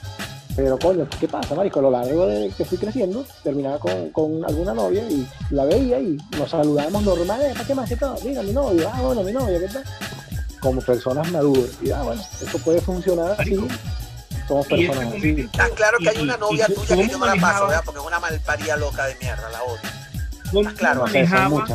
Pero 0.56 0.78
coño, 0.78 1.06
¿qué 1.20 1.28
pasa, 1.28 1.54
marico? 1.54 1.80
A 1.80 1.82
lo 1.82 1.90
largo 1.90 2.26
de 2.26 2.50
que 2.56 2.64
fui 2.64 2.78
creciendo, 2.78 3.26
terminaba 3.42 3.78
con, 3.78 4.08
con 4.10 4.42
alguna 4.46 4.72
novia 4.72 5.02
y 5.08 5.26
la 5.50 5.66
veía 5.66 6.00
y 6.00 6.16
nos 6.38 6.50
saludábamos 6.50 7.02
normales, 7.02 7.52
¿para 7.52 7.66
qué 7.66 7.74
más 7.74 7.86
que 7.86 7.96
todo? 7.96 8.16
Mira, 8.24 8.42
mi 8.42 8.52
novio, 8.52 8.90
ah, 8.90 9.02
bueno, 9.02 9.22
mi 9.22 9.32
novia, 9.32 9.60
¿qué 9.60 9.68
tal? 9.68 9.84
Como 10.60 10.80
personas 10.80 11.30
maduras. 11.30 11.76
Y 11.82 11.90
ah, 11.90 12.02
bueno, 12.02 12.22
eso 12.40 12.58
puede 12.60 12.80
funcionar 12.80 13.36
así. 13.38 13.54
Somos 14.48 14.66
personas 14.66 15.14
así. 15.14 15.40
Está 15.40 15.68
claro 15.70 15.98
que 15.98 16.08
hay 16.08 16.18
una 16.22 16.38
novia 16.38 16.66
tuya 16.68 16.96
que 16.96 17.08
yo 17.08 17.18
no 17.18 17.26
la 17.26 17.36
paso, 17.36 17.66
¿verdad? 17.66 17.82
Porque 17.84 18.00
es 18.00 18.06
una 18.06 18.18
malparía 18.18 18.76
loca 18.78 19.06
de 19.06 19.16
mierda, 19.16 19.50
la 19.50 19.62
odio. 19.62 19.80
¿Cómo 20.52 20.70
claro, 20.74 21.02
manejabas, 21.02 21.70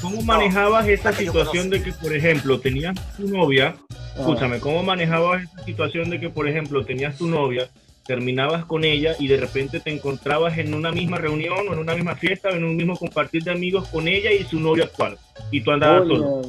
¿Cómo 0.00 0.22
manejabas 0.22 0.88
esa 0.88 1.12
situación 1.12 1.68
de 1.68 1.82
que, 1.82 1.92
por 1.92 2.14
ejemplo, 2.14 2.60
tenías 2.60 2.94
tu 3.16 3.28
novia? 3.28 3.76
Ah. 3.90 4.20
Escúchame, 4.20 4.58
¿cómo 4.58 4.82
manejabas 4.82 5.42
esa 5.42 5.64
situación 5.64 6.08
de 6.08 6.18
que, 6.18 6.30
por 6.30 6.48
ejemplo, 6.48 6.82
tenías 6.84 7.18
tu 7.18 7.26
novia 7.26 7.68
terminabas 8.06 8.64
con 8.64 8.84
ella 8.84 9.14
y 9.18 9.28
de 9.28 9.36
repente 9.36 9.80
te 9.80 9.90
encontrabas 9.90 10.58
en 10.58 10.74
una 10.74 10.92
misma 10.92 11.18
reunión 11.18 11.68
o 11.68 11.72
en 11.72 11.78
una 11.78 11.94
misma 11.94 12.14
fiesta 12.14 12.48
o 12.48 12.52
en 12.52 12.64
un 12.64 12.76
mismo 12.76 12.96
compartir 12.96 13.42
de 13.42 13.50
amigos 13.50 13.88
con 13.88 14.08
ella 14.08 14.30
y 14.30 14.44
su 14.44 14.60
novio 14.60 14.84
actual. 14.84 15.18
Y 15.50 15.60
tú 15.60 15.72
andabas 15.72 16.06
solo. 16.06 16.42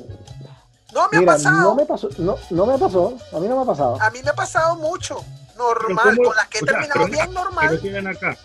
No 0.94 1.10
me 1.12 1.18
ha 1.18 1.26
pasado. 1.26 1.62
No 1.62 1.76
me 1.76 1.86
pasó, 1.86 2.10
no, 2.18 2.38
no 2.50 2.66
me 2.66 2.78
pasó, 2.78 3.18
a 3.34 3.40
mí 3.40 3.48
no 3.48 3.58
me 3.58 3.62
ha 3.64 3.66
pasado. 3.66 4.02
A 4.02 4.10
mí 4.10 4.20
me 4.24 4.30
ha 4.30 4.36
pasado 4.36 4.76
mucho. 4.78 5.24
Normal, 5.58 6.18
con 6.24 6.36
las 6.36 6.48
que 6.48 6.60
he 6.60 6.62
terminado 6.62 7.08
bien 7.08 7.34
normal. 7.34 7.80
Pero 7.82 8.10
acá. 8.10 8.38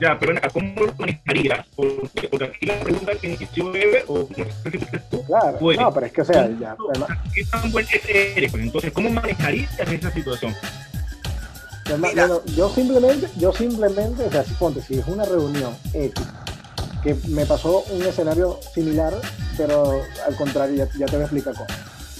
Ya, 0.00 0.18
pero 0.18 0.34
¿cómo 0.52 0.82
lo 0.82 0.92
manejarías? 0.98 1.66
Porque, 1.74 2.28
porque 2.28 2.44
aquí 2.44 2.66
la 2.66 2.78
pregunta 2.80 3.12
que 3.14 3.28
inició 3.28 3.70
Bebe, 3.72 4.04
o 4.08 4.28
Claro, 5.26 5.58
no, 5.60 5.94
pero 5.94 6.06
es 6.06 6.12
que 6.12 6.20
o 6.20 6.24
sea, 6.24 6.50
ya. 6.60 6.76
¿Qué 7.34 7.44
tan 7.44 7.72
buen 7.72 7.86
eres? 8.08 8.50
Pues 8.50 8.62
entonces, 8.62 8.92
¿cómo 8.92 9.08
manejarías 9.10 9.78
esa 9.78 10.10
situación? 10.10 10.54
Yo 12.54 12.70
simplemente, 12.70 13.28
yo 13.36 13.52
simplemente, 13.52 14.24
o 14.24 14.30
sea, 14.30 14.44
si 14.44 14.54
ponte, 14.54 14.82
si 14.82 14.98
es 14.98 15.06
una 15.06 15.24
reunión 15.24 15.76
X, 15.92 16.14
que 17.02 17.14
me 17.28 17.46
pasó 17.46 17.84
un 17.90 18.02
escenario 18.02 18.58
similar, 18.74 19.14
pero 19.56 19.92
al 20.26 20.36
contrario, 20.36 20.88
ya, 20.98 21.06
te 21.06 21.12
voy 21.12 21.20
a 21.20 21.24
explicar 21.24 21.54
cómo. 21.54 21.66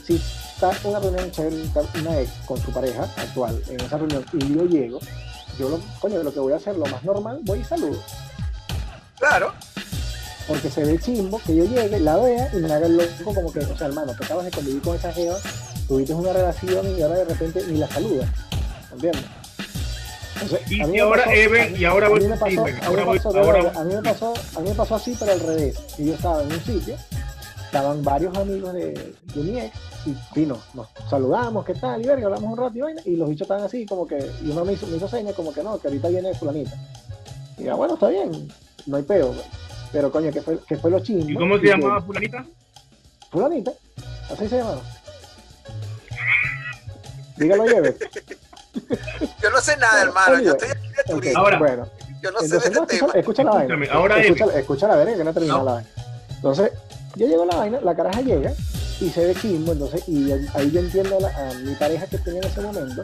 Si 0.07 0.15
está 0.15 0.73
una 0.85 1.01
reunión 1.01 1.31
chévere, 1.33 1.65
una 2.01 2.21
ex 2.21 2.31
con 2.47 2.61
su 2.61 2.73
pareja 2.73 3.03
actual 3.17 3.61
en 3.69 3.81
esa 3.81 3.99
reunión 3.99 4.25
y 4.33 4.55
yo 4.55 4.65
llego, 4.65 5.01
yo 5.59 5.69
lo, 5.69 5.81
coño, 6.01 6.23
lo 6.23 6.33
que 6.33 6.41
voy 6.41 6.53
a 6.53 6.57
hacer, 6.57 6.77
lo 6.77 6.87
más 6.87 7.03
normal, 7.03 7.41
voy 7.43 7.61
y 7.61 7.65
saludo. 7.65 8.01
Claro. 9.19 9.53
Porque 10.47 10.71
se 10.71 10.85
ve 10.85 10.99
chimbo 11.01 11.41
que 11.45 11.57
yo 11.57 11.65
llegue, 11.65 11.99
la 11.99 12.17
vea 12.19 12.49
y 12.53 12.59
me 12.59 12.73
haga 12.73 12.87
el 12.87 12.97
loco 12.97 13.35
como 13.35 13.53
que, 13.53 13.59
o 13.61 13.77
sea, 13.77 13.89
hermano, 13.89 14.15
tú 14.17 14.23
acabas 14.23 14.45
de 14.45 14.53
convivir 14.53 14.81
con 14.81 14.95
esa 14.95 15.13
jeva, 15.13 15.37
tuviste 15.89 16.15
una 16.15 16.33
relación 16.33 16.97
y 16.97 17.03
ahora 17.03 17.17
de 17.17 17.25
repente 17.25 17.65
ni 17.67 17.79
la 17.79 17.89
saludas. 17.89 18.29
¿Entiendes? 18.93 19.25
Y, 20.69 20.99
ahora 20.99 21.25
y 21.35 21.85
ahora 21.85 22.09
voy 22.09 22.21
a 22.21 22.23
mí 22.23 22.29
me 22.29 22.37
pasó, 22.37 22.61
a 22.61 23.85
mí 23.85 23.95
me 23.95 24.03
pasó, 24.03 24.35
a 24.57 24.61
mí 24.61 24.69
me 24.69 24.75
pasó 24.75 24.95
así, 24.97 25.17
pero 25.19 25.33
al 25.33 25.41
revés. 25.41 25.79
Y 25.99 26.07
yo 26.07 26.15
estaba 26.15 26.43
en 26.43 26.53
un 26.53 26.61
sitio, 26.61 26.97
estaban 27.65 28.03
varios 28.03 28.37
amigos 28.37 28.73
de, 28.75 29.15
de 29.35 29.41
mi 29.43 29.59
ex, 29.59 29.77
y 30.07 30.17
vino, 30.35 30.59
nos 30.75 30.89
saludamos, 31.09 31.65
¿qué 31.65 31.75
tal? 31.75 32.03
Y 32.03 32.07
verga, 32.07 32.27
hablamos 32.27 32.53
un 32.53 32.59
rato 32.59 32.79
y 32.79 32.81
vaina, 32.81 33.03
y 33.05 33.17
los 33.17 33.29
bichos 33.29 33.43
estaban 33.43 33.65
así, 33.65 33.87
como 33.87 34.07
que, 34.07 34.19
y 34.43 34.51
uno 34.51 34.65
me 34.65 34.75
hizo, 34.75 34.87
me 34.87 34.97
hizo 34.97 35.09
señas 35.09 35.35
como 35.35 35.53
que 35.53 35.63
no, 35.63 35.79
que 35.79 35.89
ahorita 35.89 36.09
viene 36.09 36.35
fulanita. 36.35 36.73
Y 37.59 37.65
ya, 37.65 37.75
bueno, 37.75 37.95
está 37.95 38.09
bien, 38.09 38.49
no 38.87 38.97
hay 38.97 39.03
peo, 39.03 39.35
pero 39.93 40.11
coño, 40.11 40.31
que 40.31 40.43
fue, 40.43 40.59
que 40.67 40.77
fue 40.77 40.91
lo 40.91 41.01
chingo. 41.01 41.29
¿Y 41.29 41.35
cómo 41.35 41.59
se 41.59 41.67
llamaba 41.67 42.03
fulanita? 42.03 42.47
Fulanita, 43.31 43.73
así 44.31 44.49
se 44.49 44.59
llamaba. 44.59 44.83
Dígalo, 47.37 47.67
lleve. 47.67 47.97
Yo 49.43 49.51
no 49.51 49.61
sé 49.61 49.77
nada, 49.77 50.03
hermano. 50.03 50.41
Yo 50.41 50.53
estoy 50.53 50.69
aquí 50.69 50.89
de 50.89 51.15
turismo. 51.15 51.39
Ahora, 51.41 51.59
bueno, 51.59 51.89
yo 52.23 52.31
no 52.31 52.41
sé 52.41 52.49
de 52.49 52.57
este 52.57 52.87
tema. 52.87 53.13
Escucha 53.15 53.45
la 53.45 53.51
vaina. 53.53 53.87
Ahora 53.93 54.21
escucha, 54.21 54.45
escucha 54.59 54.89
la 54.89 54.97
verga 54.97 55.17
que 55.17 55.25
no 55.25 55.31
ha 55.31 55.33
terminado 55.33 55.65
la 55.65 55.73
vaina. 55.73 55.89
Entonces, 56.37 56.73
yo 57.15 57.27
llego 57.27 57.43
a 57.45 57.47
la 57.47 57.57
vaina, 57.57 57.81
la 57.81 57.95
caraja 57.95 58.21
llega 58.21 58.53
y 59.01 59.11
se 59.11 59.27
ve 59.27 59.35
chismo, 59.35 59.73
entonces, 59.73 60.03
y 60.09 60.33
ahí 60.55 60.71
yo 60.71 60.81
entiendo 60.81 61.17
a, 61.19 61.21
la, 61.21 61.29
a, 61.29 61.55
mi 61.55 61.75
pareja 61.75 62.07
que 62.07 62.19
tenía 62.19 62.41
en 62.41 62.47
ese 62.47 62.61
momento 62.61 63.03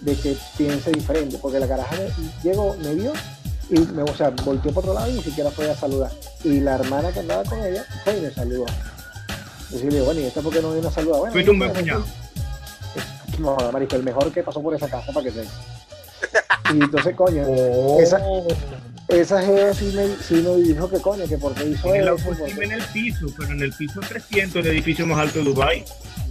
de 0.00 0.14
que 0.16 0.36
piense 0.56 0.90
diferente, 0.90 1.38
porque 1.40 1.58
la 1.58 1.68
caraja 1.68 1.96
me, 1.96 2.10
llegó, 2.42 2.76
me 2.82 2.94
vio 2.94 3.12
y 3.70 3.80
me, 3.80 4.02
o 4.02 4.16
sea, 4.16 4.30
volteó 4.44 4.72
por 4.72 4.84
otro 4.84 4.94
lado 4.94 5.10
y 5.10 5.14
ni 5.14 5.22
siquiera 5.22 5.50
fue 5.50 5.70
a 5.70 5.76
saludar. 5.76 6.10
Y 6.44 6.60
la 6.60 6.76
hermana 6.76 7.12
que 7.12 7.20
andaba 7.20 7.44
con 7.44 7.58
ella 7.62 7.84
fue 8.04 8.16
y 8.16 8.20
me 8.22 8.30
saludó. 8.30 8.66
Y 9.70 9.78
yo 9.78 9.84
le 9.84 9.90
digo, 9.90 10.04
bueno, 10.06 10.20
¿y 10.20 10.24
esta 10.24 10.40
por 10.40 10.52
qué 10.52 10.62
no 10.62 10.72
viene 10.72 10.88
a 10.88 10.90
saludar? 10.90 11.20
Bueno, 11.20 11.32
Fuiste 11.32 11.50
un 11.50 11.58
buen 11.58 11.74
cuñado. 11.74 12.04
No, 13.38 13.56
marico, 13.72 13.96
el 13.96 14.02
mejor 14.02 14.32
que 14.32 14.42
pasó 14.42 14.62
por 14.62 14.74
esa 14.74 14.88
casa 14.88 15.12
para 15.12 15.24
que 15.24 15.32
se. 15.32 15.44
Y 16.74 16.82
entonces, 16.82 17.16
coño, 17.16 17.44
oh. 17.46 17.98
esa, 17.98 18.20
esa 19.08 19.40
jefa 19.40 19.72
sí 19.72 19.90
me, 19.94 20.06
sí 20.22 20.34
me 20.34 20.54
dijo 20.56 20.90
que 20.90 21.00
coño, 21.00 21.26
que 21.26 21.38
porque 21.38 21.64
hizo 21.64 21.94
eso. 21.94 22.16
Porque... 22.22 22.52
en 22.62 22.72
el 22.72 22.82
piso, 22.92 23.26
pero 23.38 23.52
en 23.52 23.62
el 23.62 23.72
piso 23.72 24.00
300, 24.00 24.56
el 24.56 24.72
edificio 24.72 25.06
más 25.06 25.18
alto 25.18 25.38
de 25.38 25.46
Dubai. 25.46 25.84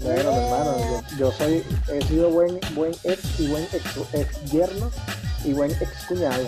Bueno, 0.03 0.32
hermano, 0.32 1.03
yo, 1.18 1.32
soy, 1.32 1.64
he 1.91 2.05
sido 2.05 2.30
buen, 2.30 2.60
buen 2.76 2.91
ex 3.03 3.39
y 3.39 3.47
buen 3.47 3.64
ex, 3.64 3.84
ex 4.14 4.51
yerno 4.51 4.91
y 5.43 5.53
buen 5.53 5.72
ex 5.72 6.05
cuñado. 6.08 6.47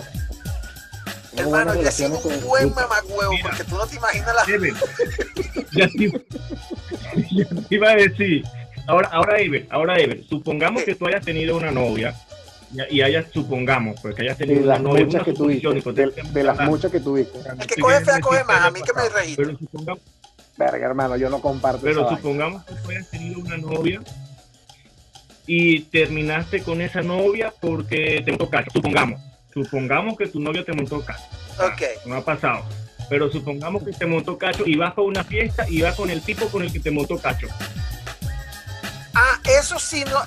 Hermano, 1.36 1.74
yo 1.74 1.88
he 1.88 1.90
sido 1.90 2.16
un 2.16 2.40
buen 2.46 2.72
mamagüevo, 2.72 3.34
porque 3.42 3.64
tú 3.64 3.76
no 3.76 3.86
te 3.88 3.96
imaginas 3.96 4.34
la. 4.36 4.46
ya, 5.72 5.88
te, 5.88 6.06
ya 7.32 7.48
te 7.48 7.74
iba 7.74 7.90
a 7.90 7.96
decir 7.96 8.44
Ahora, 8.90 9.08
ahora 9.12 9.40
Ever, 9.40 9.66
ahora 9.70 9.98
Ever, 9.98 10.24
supongamos 10.24 10.82
que 10.82 10.94
tú 10.94 11.06
hayas 11.06 11.24
tenido 11.24 11.56
una 11.56 11.70
novia 11.70 12.14
y 12.90 13.00
hayas, 13.00 13.26
supongamos, 13.32 14.00
pues 14.00 14.14
que 14.14 14.22
hayas 14.22 14.38
tenido 14.38 14.62
una 14.62 14.78
novia, 14.78 15.04
muchas 15.04 15.24
que 15.24 15.32
tuviste, 15.32 15.68
de, 16.32 16.44
las 16.44 16.60
muchas 16.60 16.90
que 16.90 17.00
tuviste. 17.00 17.38
Es 17.38 17.66
que 17.66 17.80
coge 17.80 18.04
fea, 18.04 18.20
coge 18.20 18.44
más, 18.44 18.62
a 18.62 18.70
mí 18.70 18.80
que 18.82 18.92
me 18.92 19.08
registro. 19.08 19.44
Pero 19.44 19.58
supongamos, 19.58 20.02
Verga, 20.56 20.86
hermano, 20.86 21.16
yo 21.16 21.30
no 21.30 21.40
comparto 21.40 21.80
Pero 21.82 22.08
supongamos 22.08 22.64
que 22.64 22.74
tú 22.74 22.90
hayas 22.90 23.08
tenido 23.08 23.40
una 23.40 23.56
novia 23.56 24.00
y 25.46 25.80
terminaste 25.84 26.62
con 26.62 26.80
esa 26.80 27.00
novia 27.00 27.52
porque 27.60 28.22
te 28.24 28.32
montó 28.32 28.50
cacho. 28.50 28.70
Supongamos, 28.72 29.20
supongamos 29.54 30.18
que 30.18 30.26
tu 30.26 30.38
novia 30.38 30.64
te 30.64 30.72
montó 30.72 31.00
cacho. 31.00 31.24
Ok. 31.58 32.06
No 32.06 32.16
ha 32.16 32.24
pasado. 32.24 32.64
Pero 33.08 33.30
supongamos 33.32 33.82
que 33.82 33.92
te 33.92 34.06
montó 34.06 34.36
cacho 34.36 34.64
y 34.66 34.76
vas 34.76 34.96
a 34.96 35.00
una 35.00 35.24
fiesta 35.24 35.66
y 35.68 35.80
vas 35.80 35.96
con 35.96 36.10
el 36.10 36.20
tipo 36.22 36.46
con 36.46 36.62
el 36.62 36.72
que 36.72 36.78
te 36.78 36.90
montó 36.90 37.18
cacho. 37.18 37.48
Ah, 39.14 39.38
eso 39.44 39.78
sí 39.78 40.04
no. 40.04 40.20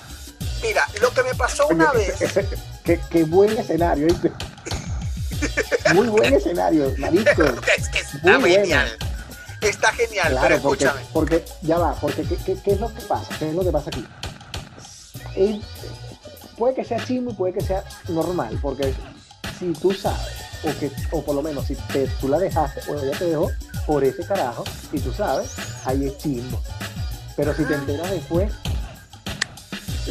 Mira, 0.61 0.87
lo 1.01 1.13
que 1.13 1.23
me 1.23 1.35
pasó 1.35 1.67
una 1.67 1.91
vez. 1.91 2.15
qué, 2.83 3.23
buen 3.23 3.57
escenario, 3.57 4.07
¿viste? 4.07 4.31
Muy 5.93 6.07
buen 6.07 6.33
escenario, 6.33 6.93
marico. 6.97 7.43
es 7.77 7.89
que 7.89 7.99
está 7.99 8.41
genial. 8.41 8.97
Está 9.61 9.93
genial, 9.93 10.31
claro, 10.31 10.47
pero 10.47 10.61
porque, 10.61 10.85
escúchame. 10.85 11.07
Porque, 11.13 11.45
ya 11.61 11.77
va, 11.77 11.95
porque 11.95 12.23
¿qué, 12.23 12.57
¿qué, 12.63 12.71
es 12.71 12.79
lo 12.79 12.93
que 12.93 13.01
pasa? 13.01 13.33
¿Qué 13.39 13.49
es 13.49 13.55
lo 13.55 13.63
que 13.63 13.71
pasa 13.71 13.89
aquí? 13.89 14.05
puede 16.57 16.75
que 16.75 16.85
sea 16.85 17.03
chimo 17.03 17.31
y 17.31 17.33
puede 17.33 17.53
que 17.53 17.61
sea 17.61 17.83
normal, 18.09 18.57
porque 18.61 18.93
si 19.57 19.73
tú 19.73 19.91
sabes 19.91 20.43
o 20.63 20.79
que, 20.79 20.91
o 21.11 21.23
por 21.23 21.35
lo 21.35 21.41
menos 21.41 21.65
si 21.65 21.75
te, 21.75 22.07
tú 22.21 22.27
la 22.27 22.37
dejaste 22.37 22.81
o 22.91 22.99
ella 22.99 23.17
te 23.17 23.25
dejó 23.25 23.51
por 23.85 24.03
ese 24.03 24.25
carajo, 24.25 24.63
y 24.91 24.99
tú 24.99 25.11
sabes, 25.11 25.51
ahí 25.85 26.05
es 26.05 26.17
chismo. 26.17 26.61
Pero 27.35 27.53
si 27.55 27.65
te 27.65 27.73
enteras 27.73 28.11
después, 28.11 28.51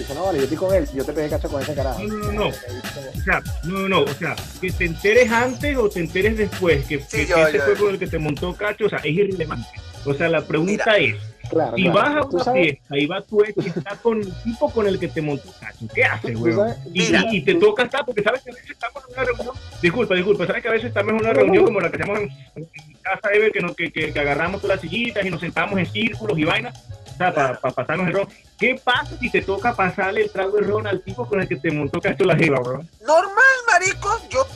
dice, 0.00 0.14
no, 0.14 0.24
vale, 0.24 0.38
yo 0.38 0.44
estoy 0.44 0.56
con 0.58 0.74
él, 0.74 0.88
yo 0.94 1.04
te 1.04 1.12
pegué 1.12 1.28
cacho 1.28 1.48
con 1.48 1.62
ese 1.62 1.74
carajo. 1.74 2.02
No, 2.02 2.14
no, 2.16 2.32
no. 2.32 2.46
O 2.48 3.22
sea, 3.24 3.42
no, 3.64 3.88
no, 3.88 4.00
o 4.02 4.08
sea, 4.14 4.34
que 4.60 4.70
te 4.70 4.84
enteres 4.86 5.30
antes 5.30 5.76
o 5.76 5.88
te 5.88 6.00
enteres 6.00 6.36
después, 6.36 6.84
que, 6.86 6.98
Sí, 7.00 7.18
que 7.18 7.26
yo- 7.26 7.46
ese 7.46 7.58
yo- 7.58 7.64
fue 7.64 7.76
con 7.76 7.90
el 7.90 7.98
que 7.98 8.06
te 8.06 8.18
montó 8.18 8.54
cacho, 8.54 8.86
o 8.86 8.88
sea, 8.88 8.98
es 8.98 9.06
irrelevante. 9.12 9.68
O 10.04 10.14
sea, 10.14 10.28
la 10.28 10.42
pregunta 10.44 10.72
Mira. 10.72 10.96
es, 10.98 11.16
Claro, 11.50 11.76
si 11.76 11.82
claro. 11.82 11.96
vas 11.98 12.16
a 12.16 12.28
Tú 12.28 12.36
una 12.36 12.44
sabes- 12.44 12.62
fiesta 12.62 12.98
y 12.98 13.06
va 13.06 13.20
tu 13.20 13.42
ex 13.44 13.66
y 13.66 13.68
está 13.68 13.96
con 13.96 14.20
el 14.20 14.32
tipo 14.42 14.70
con 14.72 14.86
el 14.86 14.98
que 14.98 15.08
te 15.08 15.20
montó 15.20 15.52
cacho, 15.60 15.86
¿qué 15.94 16.04
haces, 16.04 16.36
güey? 16.38 16.54
Y, 16.94 17.02
y- 17.02 17.36
y 17.36 17.40
te 17.42 17.54
toca 17.56 17.82
estar, 17.84 18.04
porque 18.06 18.22
sabes 18.22 18.42
que 18.42 18.50
a 18.50 18.54
veces 18.54 18.70
estamos 18.70 19.02
en 19.06 19.12
una 19.14 19.24
reunión, 19.24 19.54
disculpa, 19.82 20.14
disculpa, 20.14 20.46
sabes 20.46 20.62
que 20.62 20.68
a 20.68 20.72
veces 20.72 20.88
estamos 20.88 21.10
en 21.12 21.20
una 21.20 21.32
reunión 21.32 21.64
como 21.64 21.80
la 21.80 21.90
que 21.90 22.02
hacemos 22.02 22.18
en, 22.20 22.28
casa, 23.02 23.28
Ever, 23.34 23.52
que, 23.52 23.60
nos- 23.60 23.74
que, 23.76 23.92
que- 23.92 24.12
que 24.12 24.20
agarramos 24.20 24.60
todas 24.62 24.76
las 24.76 24.80
sillitas 24.90 25.24
y 25.26 25.30
nos 25.30 25.40
sentamos 25.40 25.78
en 25.78 25.86
círculos 25.86 26.38
y 26.38 26.44
vainas, 26.44 26.72
sea, 27.30 27.60
para 27.60 27.74
pasarnos 27.74 28.06
el 28.08 28.12
ron. 28.14 28.28
¿Qué 28.58 28.80
pasa 28.82 29.10
si 29.20 29.30
te 29.30 29.42
toca 29.42 29.74
pasarle 29.74 30.22
el 30.22 30.30
trago 30.30 30.56
de 30.58 30.62
ron 30.66 30.86
al 30.86 31.00
tipo 31.02 31.26
con 31.26 31.40
el 31.40 31.48
que 31.48 31.56
te 31.56 31.70
montó 31.70 32.00
cacho 32.00 32.24
la 32.24 32.36
jeva, 32.36 32.58
bro? 32.60 32.84
Normal, 33.06 33.54
marico, 33.70 34.20
yo 34.30 34.46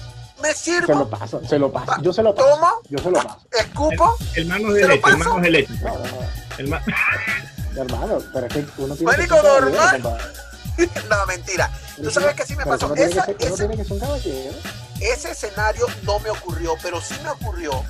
me 0.43 0.53
Se 0.53 0.73
lo 0.81 0.87
sirvo, 0.87 1.09
paso, 1.09 1.41
se 1.47 1.59
lo 1.59 1.73
paso. 1.73 1.93
Yo 2.03 2.13
se 2.13 2.23
lo 2.23 2.35
paso. 2.35 2.49
tomo, 2.49 2.69
Yo 2.89 2.99
se 2.99 3.11
lo 3.11 3.23
paso. 3.23 3.39
escupo, 3.53 4.17
El 4.35 4.47
manos 4.47 4.75
¿Te 4.75 4.81
de 4.81 4.89
leche, 4.89 5.11
el 5.11 5.17
manos 5.19 5.43
de 5.43 5.51
leche. 5.51 5.73
No, 5.83 5.89
no, 5.95 5.99
no. 5.99 6.19
El 6.59 6.69
ma- 6.69 6.83
Hermano, 7.77 8.19
pero 8.33 8.47
es 8.47 8.53
que 8.55 8.65
uno 8.79 8.95
tiene 8.97 9.13
Marico, 9.13 9.37
que 9.41 9.49
normal. 9.49 10.03
no, 11.11 11.27
mentira. 11.27 11.71
Tú 11.97 12.11
sabes 12.11 12.35
que 12.35 12.45
sí 12.47 12.57
me 12.57 12.65
pasó. 12.65 12.87
uno 12.87 12.95
tiene 12.95 13.11
que 13.11 13.17
Esa- 13.19 13.25
ser- 13.27 13.37
uno 13.39 13.47
ese- 13.47 13.57
tiene 13.57 13.77
que 13.77 13.85
ser 13.85 13.93
un 13.93 13.99
caballero. 14.01 14.55
ese 15.01 15.31
escenario 15.31 15.87
no 16.03 16.19
me 16.21 16.31
ocurrió, 16.31 16.75
pero 16.83 17.01
sí 17.01 17.15
me 17.23 17.31
ocurrió 17.31 17.83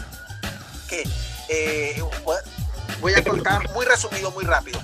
que 0.89 1.03
eh, 1.49 2.03
voy- 3.01 3.15
a 3.15 3.23
contar 3.25 3.71
muy 3.73 3.85
resumido, 3.87 4.31
muy 4.33 4.45
rápido. 4.45 4.81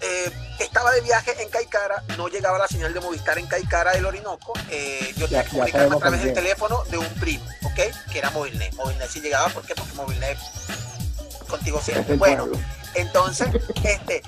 Eh, 0.00 0.30
estaba 0.60 0.92
de 0.92 1.00
viaje 1.00 1.34
en 1.42 1.48
Caicara, 1.50 2.02
no 2.16 2.28
llegaba 2.28 2.58
la 2.58 2.68
señal 2.68 2.92
de 2.94 3.00
Movistar 3.00 3.38
en 3.38 3.46
Caicara 3.46 3.92
del 3.92 4.06
Orinoco. 4.06 4.52
eh, 4.70 5.12
yo 5.16 5.26
tenía 5.26 5.44
que 5.44 5.50
comunicarme 5.50 5.96
a 5.96 5.98
través 5.98 6.22
del 6.24 6.34
teléfono 6.34 6.82
de 6.90 6.98
un 6.98 7.08
primo, 7.14 7.44
¿ok? 7.64 7.80
Que 8.12 8.18
era 8.18 8.30
Movilnet. 8.30 8.74
Movilnet 8.74 9.08
sí 9.10 9.20
llegaba, 9.20 9.48
¿por 9.48 9.64
qué? 9.64 9.74
Porque 9.74 9.92
Movilnet 9.94 10.38
contigo 11.48 11.80
siempre. 11.80 12.16
Bueno, 12.16 12.46
entonces, 12.94 13.48
este, 13.84 14.22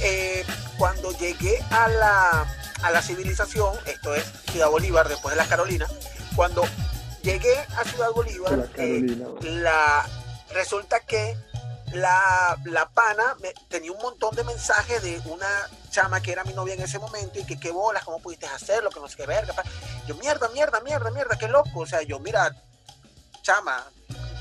eh, 0.00 0.44
cuando 0.78 1.10
llegué 1.18 1.62
a 1.70 1.88
la, 1.88 2.46
a 2.82 2.90
la 2.90 3.02
civilización, 3.02 3.74
esto 3.86 4.14
es 4.14 4.24
Ciudad 4.50 4.68
Bolívar, 4.68 5.08
después 5.08 5.32
de 5.34 5.36
las 5.36 5.48
Carolinas, 5.48 5.90
cuando 6.36 6.64
llegué 7.22 7.56
a 7.76 7.84
Ciudad 7.84 8.10
Bolívar, 8.14 8.68
Carolina, 8.74 9.26
la, 9.42 10.06
resulta 10.52 11.00
que 11.00 11.36
la, 11.94 12.56
la 12.64 12.88
pana 12.90 13.36
me- 13.40 13.54
tenía 13.68 13.92
un 13.92 13.98
montón 13.98 14.34
de 14.34 14.44
mensajes 14.44 15.02
de 15.02 15.20
una 15.26 15.46
chama 15.90 16.20
que 16.20 16.32
era 16.32 16.44
mi 16.44 16.52
novia 16.52 16.74
en 16.74 16.82
ese 16.82 16.98
momento 16.98 17.38
y 17.38 17.44
que 17.44 17.58
qué 17.58 17.70
bolas, 17.70 18.04
cómo 18.04 18.18
pudiste 18.20 18.46
hacerlo, 18.46 18.90
que 18.90 19.00
no 19.00 19.08
sé 19.08 19.16
qué 19.16 19.26
verga. 19.26 19.52
pa. 19.54 19.62
Yo, 20.06 20.14
mierda, 20.16 20.48
mierda, 20.48 20.80
mierda, 20.80 21.10
mierda, 21.10 21.36
qué 21.38 21.48
loco. 21.48 21.80
O 21.80 21.86
sea, 21.86 22.02
yo, 22.02 22.18
mira, 22.18 22.54
chama, 23.42 23.84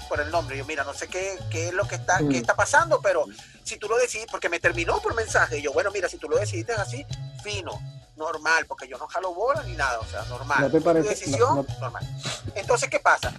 por 0.10 0.20
el 0.20 0.32
nombre, 0.32 0.58
yo, 0.58 0.66
mira, 0.66 0.84
no 0.84 0.94
sé 0.94 1.08
qué, 1.08 1.38
qué 1.52 1.68
es 1.70 1.74
lo 1.74 1.88
que 1.88 1.96
está, 1.96 2.20
Mm. 2.20 2.30
qué 2.30 2.38
está 2.38 2.56
pasando, 2.56 3.02
pero 3.02 3.26
si 3.64 3.78
tú 3.78 3.88
lo 3.88 3.98
decidís, 3.98 4.28
porque 4.32 4.50
me 4.50 4.60
terminó 4.60 5.00
por 5.02 5.14
mensaje, 5.16 5.60
y 5.60 5.62
yo, 5.62 5.74
bueno, 5.74 5.92
mira, 5.92 6.10
si 6.10 6.18
tú 6.18 6.28
lo 6.30 6.38
decidiste 6.38 6.74
así, 6.74 7.06
fino, 7.44 7.80
normal, 8.16 8.66
porque 8.68 8.88
yo 8.88 8.98
no 8.98 9.08
jalo 9.08 9.34
bola 9.34 9.64
ni 9.64 9.74
nada, 9.74 10.00
o 10.00 10.06
sea, 10.06 10.24
normal. 10.26 10.62
¿No 10.62 10.70
te 10.70 10.80
Tu 10.82 10.94
decisión, 11.10 11.56
no- 11.58 11.64
no- 11.64 11.80
normal. 11.80 12.04
Entonces, 12.56 12.90
¿qué 12.90 13.00
pasa? 13.00 13.32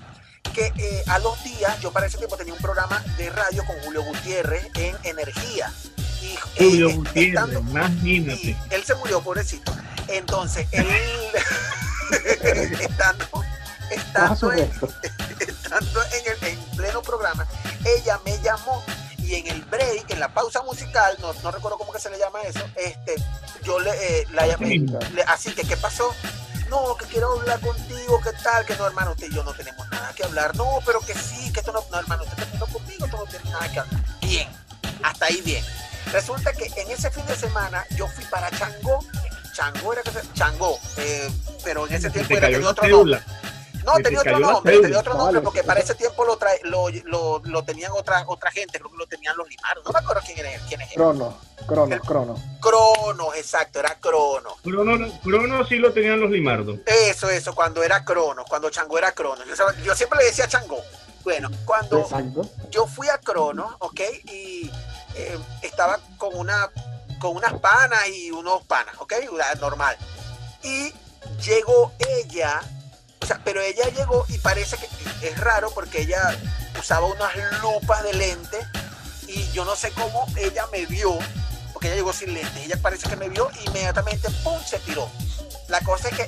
Que 0.53 0.72
eh, 0.78 1.03
a 1.09 1.18
los 1.18 1.42
días, 1.42 1.80
yo 1.80 1.90
para 1.92 2.07
ese 2.07 2.16
tiempo 2.18 2.36
tenía 2.36 2.53
un 2.55 2.61
programa 2.61 3.03
de 3.16 3.30
radio 3.30 3.64
con 3.66 3.76
Julio 3.82 4.03
Gutiérrez 4.05 4.68
en 4.76 4.97
Energía. 5.03 5.72
Y, 6.22 6.26
eh, 6.34 6.38
Julio 6.59 6.90
eh, 6.90 6.95
Gutiérrez, 6.95 7.28
estando- 7.34 7.61
imagínate. 7.61 8.40
y 8.47 8.57
él 8.70 8.84
se 8.84 8.95
murió, 8.95 9.20
pobrecito. 9.20 9.74
Entonces, 10.09 10.66
él 10.70 10.86
estando, 12.80 13.26
estando, 13.90 14.53
en, 14.53 14.59
resto. 14.70 14.88
estando 15.40 16.03
en, 16.05 16.32
el, 16.42 16.49
en 16.49 16.76
pleno 16.76 17.03
programa, 17.03 17.47
ella 17.84 18.20
me 18.24 18.38
llamó 18.42 18.84
y 19.18 19.34
en 19.36 19.47
el 19.49 19.62
break, 19.62 20.11
en 20.11 20.20
la 20.20 20.28
pausa 20.32 20.62
musical, 20.62 21.16
no, 21.20 21.32
no 21.42 21.51
recuerdo 21.51 21.78
cómo 21.78 21.92
que 21.92 21.99
se 21.99 22.11
le 22.11 22.18
llama 22.18 22.42
eso, 22.42 22.61
este, 22.76 23.14
yo 23.64 23.80
le, 23.80 23.90
eh, 24.20 24.26
la 24.32 24.47
llamé, 24.47 24.78
le- 25.14 25.22
así 25.26 25.53
que, 25.55 25.62
¿qué 25.64 25.76
pasó? 25.78 26.14
No, 26.69 26.97
que 26.97 27.07
quiero 27.07 27.33
hablar 27.41 27.61
contigo, 27.61 28.21
¿qué 28.23 28.31
tal? 28.43 28.65
Que 28.65 28.77
no, 28.77 28.87
hermano, 28.87 29.12
usted 29.12 29.29
y 29.31 29.35
yo 29.35 29.45
no 29.45 29.53
tenemos 29.55 29.89
nada 29.91 30.12
que 30.15 30.25
hablar. 30.25 30.57
No, 30.57 30.79
pero 30.85 31.01
que 31.01 31.15
sí, 31.15 31.53
que 31.53 31.61
esto 31.61 31.73
no, 31.73 31.85
no, 31.91 31.99
hermano, 31.99 32.25
usted 32.25 32.37
terminó 32.37 32.67
conmigo, 32.67 33.05
esto 33.05 33.17
no 33.17 33.25
tiene 33.27 33.51
nada 33.51 33.71
que 33.73 33.81
hablar. 33.81 34.01
Bien, 34.21 34.49
hasta 35.03 35.27
ahí 35.27 35.41
bien. 35.43 35.65
Resulta 36.12 36.53
que 36.53 36.67
en 36.77 36.91
ese 36.91 37.11
fin 37.11 37.25
de 37.27 37.37
semana 37.37 37.85
yo 37.97 38.07
fui 38.09 38.25
para 38.27 38.51
Changó. 38.51 38.99
Changó 39.55 39.93
era 39.93 40.03
que 40.03 40.11
se, 40.11 40.33
Changó, 40.33 40.79
eh, 40.97 41.31
pero 41.62 41.87
en 41.87 41.95
ese 41.95 42.11
tiempo 42.11 42.29
Te 42.29 42.37
era, 42.39 42.49
tenía 42.49 42.69
otro 42.69 42.89
nombre. 42.89 43.21
No, 43.85 43.93
tenía 43.97 44.21
otro 44.21 44.39
nombre, 44.39 44.73
cédula. 44.73 44.87
tenía 44.89 44.99
otro 45.01 45.12
No, 45.12 45.19
nombre, 45.19 45.41
vale, 45.41 45.45
porque 45.45 45.62
para 45.62 45.81
ese 45.81 45.95
tiempo 45.95 46.25
lo, 46.25 46.37
trae, 46.39 46.59
lo, 46.65 46.89
lo, 47.05 47.41
lo 47.45 47.62
tenían 47.65 47.93
otra, 47.93 48.25
otra 48.27 48.51
gente, 48.51 48.79
creo 48.79 48.91
que 48.91 48.97
lo 48.97 49.07
tenían 49.07 49.37
los 49.37 49.47
limaros. 49.49 49.85
No 49.85 49.93
me 49.93 49.99
acuerdo 49.99 50.23
quién 50.25 50.39
era, 50.39 50.51
quién 50.67 50.81
es 50.81 50.89
él. 50.91 50.97
Crono, 50.97 51.39
crono, 51.67 51.99
crono. 52.01 52.43
Cronos, 52.61 53.37
exacto, 53.37 53.79
era 53.79 53.95
Cronos. 54.01 54.55
Crono, 54.62 55.21
Crono 55.23 55.67
sí 55.67 55.77
lo 55.77 55.93
tenían 55.93 56.21
los 56.21 56.31
limardos. 56.31 56.79
Eso, 56.87 57.29
eso, 57.29 57.55
cuando 57.55 57.83
era 57.83 58.05
Cronos, 58.05 58.47
cuando 58.49 58.71
Changó 58.71 58.99
era 58.99 59.12
Cronos. 59.12 59.47
Yo, 59.83 59.95
siempre 59.95 60.19
le 60.21 60.27
decía 60.27 60.49
Changó. 60.49 60.81
Bueno, 61.23 61.51
cuando 61.65 62.01
Exacto. 62.01 62.49
yo 62.71 62.87
fui 62.87 63.09
a 63.09 63.19
Cronos, 63.19 63.75
¿ok? 63.79 64.01
Y 64.25 64.71
eh, 65.15 65.39
estaba 65.62 65.99
con 66.19 66.37
una 66.37 66.71
con 67.19 67.37
unas 67.37 67.55
panas 67.55 68.07
y 68.09 68.31
unos 68.31 68.65
panas, 68.65 68.95
¿ok? 68.99 69.15
Normal. 69.59 69.97
Y 70.62 70.93
llegó 71.43 71.93
ella, 71.99 72.61
o 73.21 73.27
sea, 73.27 73.41
pero 73.43 73.62
ella 73.62 73.89
llegó 73.89 74.27
y 74.29 74.37
parece 74.39 74.77
que 74.77 75.29
es 75.29 75.41
raro 75.41 75.71
porque 75.75 76.03
ella 76.03 76.37
usaba 76.79 77.07
unas 77.07 77.33
lupas 77.62 78.03
de 78.03 78.12
lente 78.12 78.59
y 79.27 79.51
yo 79.53 79.65
no 79.65 79.75
sé 79.75 79.91
cómo 79.93 80.27
ella 80.37 80.67
me 80.71 80.85
vio, 80.87 81.19
porque 81.85 81.89
ella 81.89 81.97
llegó 81.97 82.12
sin 82.14 82.32
lentes, 82.32 82.64
ella 82.64 82.78
parece 82.80 83.09
que 83.11 83.16
me 83.16 83.28
vio 83.28 83.51
inmediatamente 83.66 84.30
¡pum! 84.43 84.59
se 84.64 84.78
tiró. 84.78 85.07
La 85.68 85.80
cosa 85.80 86.09
es 86.09 86.16
que, 86.16 86.24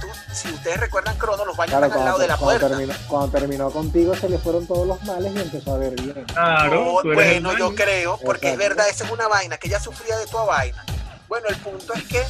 tú- 0.00 0.06
si 0.32 0.48
ustedes 0.52 0.78
recuerdan 0.78 1.16
Cronos, 1.18 1.44
los 1.46 1.56
baños 1.56 1.70
Claro, 1.72 1.86
están 1.86 1.98
al 2.00 2.04
lado 2.06 2.18
de 2.18 2.28
la 2.28 2.36
cuando 2.36 2.60
puerta. 2.60 2.76
terminó, 2.76 3.08
cuando 3.08 3.28
terminó 3.38 3.70
contigo 3.72 4.14
se 4.14 4.28
le 4.28 4.38
fueron 4.38 4.66
todos 4.68 4.86
los 4.86 5.02
males 5.02 5.32
y 5.34 5.38
empezó 5.40 5.74
a 5.74 5.78
ver 5.78 5.94
bien. 6.00 6.24
Claro, 6.26 6.74
No, 7.02 7.10
el 7.10 7.14
bueno, 7.14 7.58
yo 7.58 7.74
creo, 7.74 8.18
porque 8.24 8.50
es 8.52 8.56
verdad, 8.56 8.88
esa 8.88 9.04
es 9.04 9.10
una 9.10 9.26
vaina, 9.26 9.56
que 9.56 9.66
ella 9.66 9.80
sufría 9.80 10.16
de 10.16 10.26
toda 10.26 10.44
vaina. 10.44 10.84
Bueno, 11.28 11.48
el 11.48 11.56
punto 11.56 11.92
es 11.94 12.04
que 12.04 12.22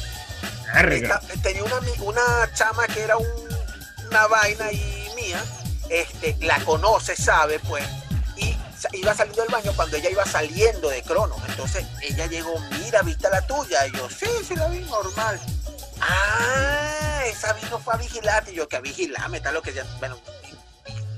esta- 0.89 1.21
tenía 1.43 1.63
una, 1.63 1.75
una 2.01 2.51
chama 2.55 2.87
que 2.87 3.01
era 3.03 3.17
un- 3.17 3.27
una 4.07 4.25
vaina 4.27 4.71
y 4.71 5.07
mía, 5.15 5.43
este, 5.89 6.35
la 6.41 6.59
conoce, 6.65 7.15
sabe, 7.15 7.59
pues, 7.59 7.83
iba 8.93 9.13
saliendo 9.13 9.41
del 9.41 9.51
baño 9.51 9.73
cuando 9.75 9.97
ella 9.97 10.09
iba 10.09 10.25
saliendo 10.25 10.89
de 10.89 11.01
Cronos. 11.03 11.39
Entonces 11.47 11.85
ella 12.01 12.25
llegó, 12.27 12.59
mira, 12.71 13.01
¿viste 13.01 13.29
la 13.29 13.45
tuya? 13.45 13.87
Y 13.87 13.91
yo, 13.91 14.09
sí, 14.09 14.27
sí 14.47 14.55
la 14.55 14.67
vi 14.67 14.79
normal. 14.79 15.39
Ah, 16.01 17.23
esa 17.25 17.53
vino 17.53 17.79
fue 17.79 17.93
a 17.93 17.97
vigilarte. 17.97 18.51
Y 18.51 18.55
yo, 18.55 18.67
que 18.67 18.77
a 18.77 18.81
vigilarme, 18.81 19.41
tal 19.41 19.53
lo 19.53 19.61
que 19.61 19.73
ya, 19.73 19.85
bueno, 19.99 20.19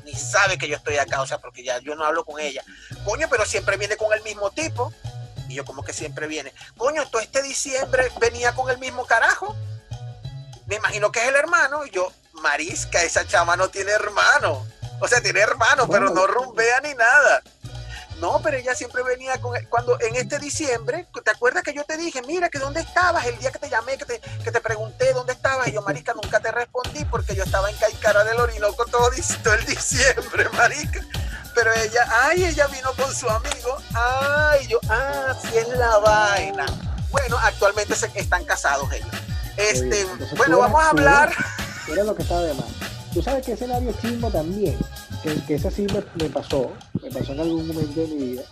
ni, 0.04 0.14
sabe 0.14 0.58
que 0.58 0.68
yo 0.68 0.78
estoy 0.78 0.98
acá, 0.98 1.22
o 1.22 1.28
sea, 1.28 1.40
porque 1.40 1.64
ya 1.64 1.80
yo 1.80 1.96
no 1.96 2.06
hablo 2.06 2.26
con 2.26 2.40
ella. 2.40 2.64
Coño, 3.06 3.28
pero 3.30 3.46
siempre 3.46 3.78
viene 3.78 3.98
con 3.98 4.14
el 4.14 4.24
mismo 4.24 4.52
tipo. 4.52 4.94
Y 5.48 5.56
yo 5.56 5.66
como 5.66 5.84
que 5.84 5.94
siempre 5.94 6.28
viene. 6.28 6.54
Coño, 6.78 7.08
todo 7.10 7.22
este 7.22 7.42
diciembre 7.42 8.12
venía 8.20 8.54
con 8.54 8.70
el 8.70 8.78
mismo 8.78 9.06
carajo. 9.06 9.56
Me 10.66 10.76
imagino 10.76 11.12
que 11.12 11.22
es 11.22 11.28
el 11.28 11.36
hermano. 11.36 11.86
Y 11.86 11.92
yo, 11.92 12.12
marisca, 12.34 13.02
esa 13.04 13.26
chama 13.26 13.56
no 13.56 13.70
tiene 13.70 13.92
hermano. 13.92 14.66
O 15.00 15.08
sea, 15.08 15.22
tiene 15.22 15.40
hermano, 15.42 15.88
pero 15.88 16.10
no 16.10 16.26
rumbea 16.26 16.82
ni 16.82 16.94
nada. 16.96 17.42
No, 18.20 18.42
pero 18.42 18.58
ella 18.58 18.74
siempre 18.74 19.04
venía 19.04 19.40
con 19.40 19.54
cuando 19.70 20.00
en 20.02 20.16
este 20.16 20.40
diciembre, 20.40 21.08
¿te 21.24 21.32
acuerdas 21.32 21.64
que 21.64 21.74
yo 21.74 21.84
te 21.84 21.98
dije, 21.98 22.22
mira, 22.24 22.50
que 22.50 22.58
dónde 22.58 22.82
estabas 22.82 23.26
el 23.26 23.38
día 23.38 23.52
que 23.52 23.60
te 23.60 23.70
llamé, 23.70 23.98
que 23.98 24.06
te, 24.06 24.20
que 24.44 24.52
te 24.52 24.60
pregunté 24.60 25.14
dónde 25.14 25.34
estabas? 25.34 25.68
Y 25.68 25.74
yo, 25.74 25.82
marica, 25.84 26.14
nunca 26.14 26.40
te 26.40 26.52
respondí 26.52 27.06
porque 27.06 27.36
yo 27.36 27.44
estaba 27.44 27.70
en 27.70 27.78
Caicara 27.78 28.24
del 28.24 28.40
Orinoco 28.40 28.86
todo, 28.86 29.12
todo 29.44 29.54
el 29.54 29.66
diciembre, 29.66 30.50
marica. 30.58 31.02
Pero 31.54 31.74
ella, 31.74 32.08
ay, 32.24 32.46
ella 32.46 32.68
vino 32.68 32.92
con 32.94 33.14
su 33.14 33.30
amigo, 33.30 33.78
ay, 33.94 34.68
yo, 34.68 34.80
ah, 34.90 35.36
sí 35.42 35.58
es 35.58 35.68
la 35.70 35.98
vaina. 36.00 36.66
Bueno, 37.12 37.38
actualmente 37.38 37.96
se, 37.96 38.12
están 38.16 38.46
casados 38.46 38.92
ellos. 38.92 39.10
Este, 39.58 40.06
bueno, 40.36 40.60
vamos 40.60 40.84
a 40.84 40.90
hablar. 40.90 41.34
Era 41.88 42.04
lo 42.04 42.16
que 42.16 42.22
estaba 42.24 42.42
de 42.44 42.54
más. 42.54 42.66
Tú 43.18 43.24
sabes 43.24 43.44
que 43.44 43.54
escenario 43.54 43.92
chismo 44.00 44.30
también, 44.30 44.78
que, 45.24 45.34
que 45.46 45.56
ese 45.56 45.72
sí 45.72 45.88
me, 45.92 46.04
me 46.24 46.30
pasó, 46.30 46.72
me 47.02 47.10
pasó 47.10 47.32
en 47.32 47.40
algún 47.40 47.68
momento 47.68 48.00
de 48.00 48.08
mi 48.10 48.16
vida. 48.16 48.44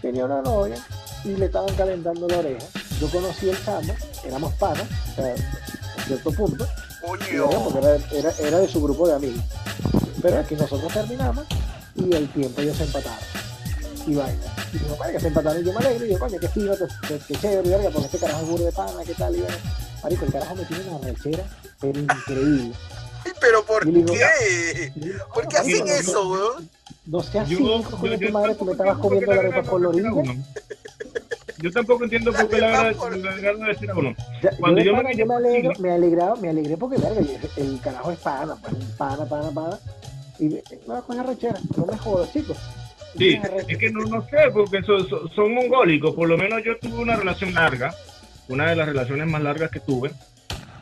Tenía 0.00 0.26
una 0.26 0.42
novia 0.42 0.76
y 1.24 1.30
le 1.30 1.46
estaban 1.46 1.74
calentando 1.74 2.28
la 2.28 2.38
oreja. 2.38 2.64
Yo 3.00 3.10
conocí 3.10 3.50
el 3.50 3.64
chamo, 3.64 3.92
éramos 4.24 4.54
panas, 4.54 4.84
o 5.10 5.14
sea, 5.16 5.34
a 5.34 6.02
cierto 6.04 6.30
punto, 6.30 6.64
era 7.28 7.46
porque 7.48 7.78
era, 7.78 7.96
era, 8.12 8.30
era 8.38 8.58
de 8.60 8.68
su 8.68 8.80
grupo 8.80 9.08
de 9.08 9.14
amigos. 9.14 9.42
pero 10.22 10.38
es 10.38 10.46
que 10.46 10.54
nosotros 10.54 10.92
terminamos 10.92 11.44
y 11.96 12.14
el 12.14 12.28
tiempo 12.28 12.60
ellos 12.60 12.76
se 12.76 12.84
empataron. 12.84 13.18
Y 14.06 14.14
vaina. 14.14 14.54
Y 14.72 14.78
digo, 14.78 14.96
que 15.10 15.18
se 15.18 15.26
empataron 15.26 15.62
y 15.62 15.64
yo 15.64 15.72
me 15.72 15.78
alegro 15.80 16.06
y 16.06 16.12
yo, 16.12 16.18
coño, 16.20 16.38
qué 16.38 16.48
fino, 16.48 16.74
qué, 17.08 17.18
qué, 17.26 17.34
chévere, 17.34 17.68
verga, 17.68 17.90
porque 17.90 18.06
este 18.06 18.18
carajo 18.18 18.42
es 18.42 18.48
burro 18.50 18.64
de 18.66 18.72
pana, 18.72 19.02
qué 19.04 19.14
tal, 19.14 19.34
y 19.34 19.40
bueno. 19.40 19.56
Marico, 20.00 20.24
el 20.26 20.32
carajo 20.32 20.54
me 20.54 20.64
tiene 20.64 20.84
una 20.90 21.08
rechera, 21.08 21.42
pero 21.80 21.98
increíble. 21.98 22.72
¿Pero 23.80 24.06
por 24.06 24.16
qué? 24.16 24.92
¿Por 25.34 25.48
qué 25.48 25.56
hacen 25.56 25.88
eso, 25.88 26.28
weón? 26.28 26.70
No 27.06 27.22
seas 27.22 27.48
cínico, 27.48 27.96
con 27.98 28.18
tu 28.18 28.32
madre, 28.32 28.54
tú 28.56 28.64
me 28.64 28.72
estabas 28.72 28.98
comiendo 28.98 29.32
la 29.32 29.42
la 29.42 29.88
orilla. 29.88 30.10
Yo 31.58 31.72
tampoco 31.72 32.04
entiendo 32.04 32.32
por 32.32 32.48
qué 32.48 32.58
la 32.60 32.82
verdad 32.82 33.54
de 33.54 33.64
decir 33.66 33.90
a 33.90 33.94
uno. 33.94 34.14
Cuando 34.58 34.82
yo, 34.82 34.96
me, 34.96 35.16
yo 35.16 35.26
me, 35.26 35.34
alegro, 35.36 35.72
me 36.36 36.42
me 36.42 36.48
alegré 36.50 36.76
porque 36.76 36.98
verga, 36.98 37.20
el 37.56 37.80
carajo 37.80 38.12
es 38.12 38.18
pana, 38.18 38.56
pues 38.60 38.74
pana, 38.98 39.24
pana, 39.24 39.50
pana. 39.50 39.78
Y 40.38 40.48
me 40.48 40.62
va 40.88 40.98
a 40.98 41.02
coger 41.02 41.26
rechera, 41.26 41.58
no 41.76 41.86
me 41.86 41.96
jodas, 41.96 42.32
chicos. 42.32 42.58
Sí, 43.16 43.40
es 43.68 43.78
que 43.78 43.90
no, 43.90 44.04
no 44.04 44.22
sé, 44.28 44.50
porque 44.52 44.82
son, 44.82 45.06
son 45.34 45.54
mongólicos. 45.54 46.14
Por 46.14 46.28
lo 46.28 46.36
menos 46.36 46.62
yo 46.62 46.76
tuve 46.78 46.98
una 46.98 47.16
relación 47.16 47.54
larga, 47.54 47.94
una 48.48 48.68
de 48.68 48.76
las 48.76 48.86
relaciones 48.86 49.26
más 49.26 49.42
largas 49.42 49.70
que 49.70 49.80
tuve. 49.80 50.10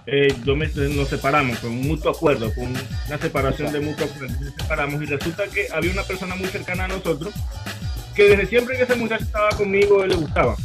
Eh, 0.06 0.34
yo 0.44 0.54
me, 0.54 0.66
nos 0.68 1.08
separamos 1.08 1.58
con 1.60 1.70
un 1.70 1.88
mutuo 1.88 2.10
acuerdo, 2.10 2.54
con 2.54 2.66
una 2.66 3.18
separación 3.18 3.72
de 3.72 3.80
mutuo 3.80 4.06
acuerdo. 4.06 4.34
Nos 4.40 4.54
separamos 4.54 5.02
y 5.02 5.06
resulta 5.06 5.46
que 5.46 5.68
había 5.72 5.92
una 5.92 6.02
persona 6.02 6.34
muy 6.34 6.48
cercana 6.48 6.84
a 6.84 6.88
nosotros 6.88 7.32
que 8.14 8.28
desde 8.28 8.46
siempre 8.46 8.76
que 8.76 8.84
esa 8.84 8.94
muchacha 8.94 9.24
estaba 9.24 9.48
conmigo, 9.50 10.04
él 10.04 10.10
le 10.10 10.16
gustaba. 10.16 10.56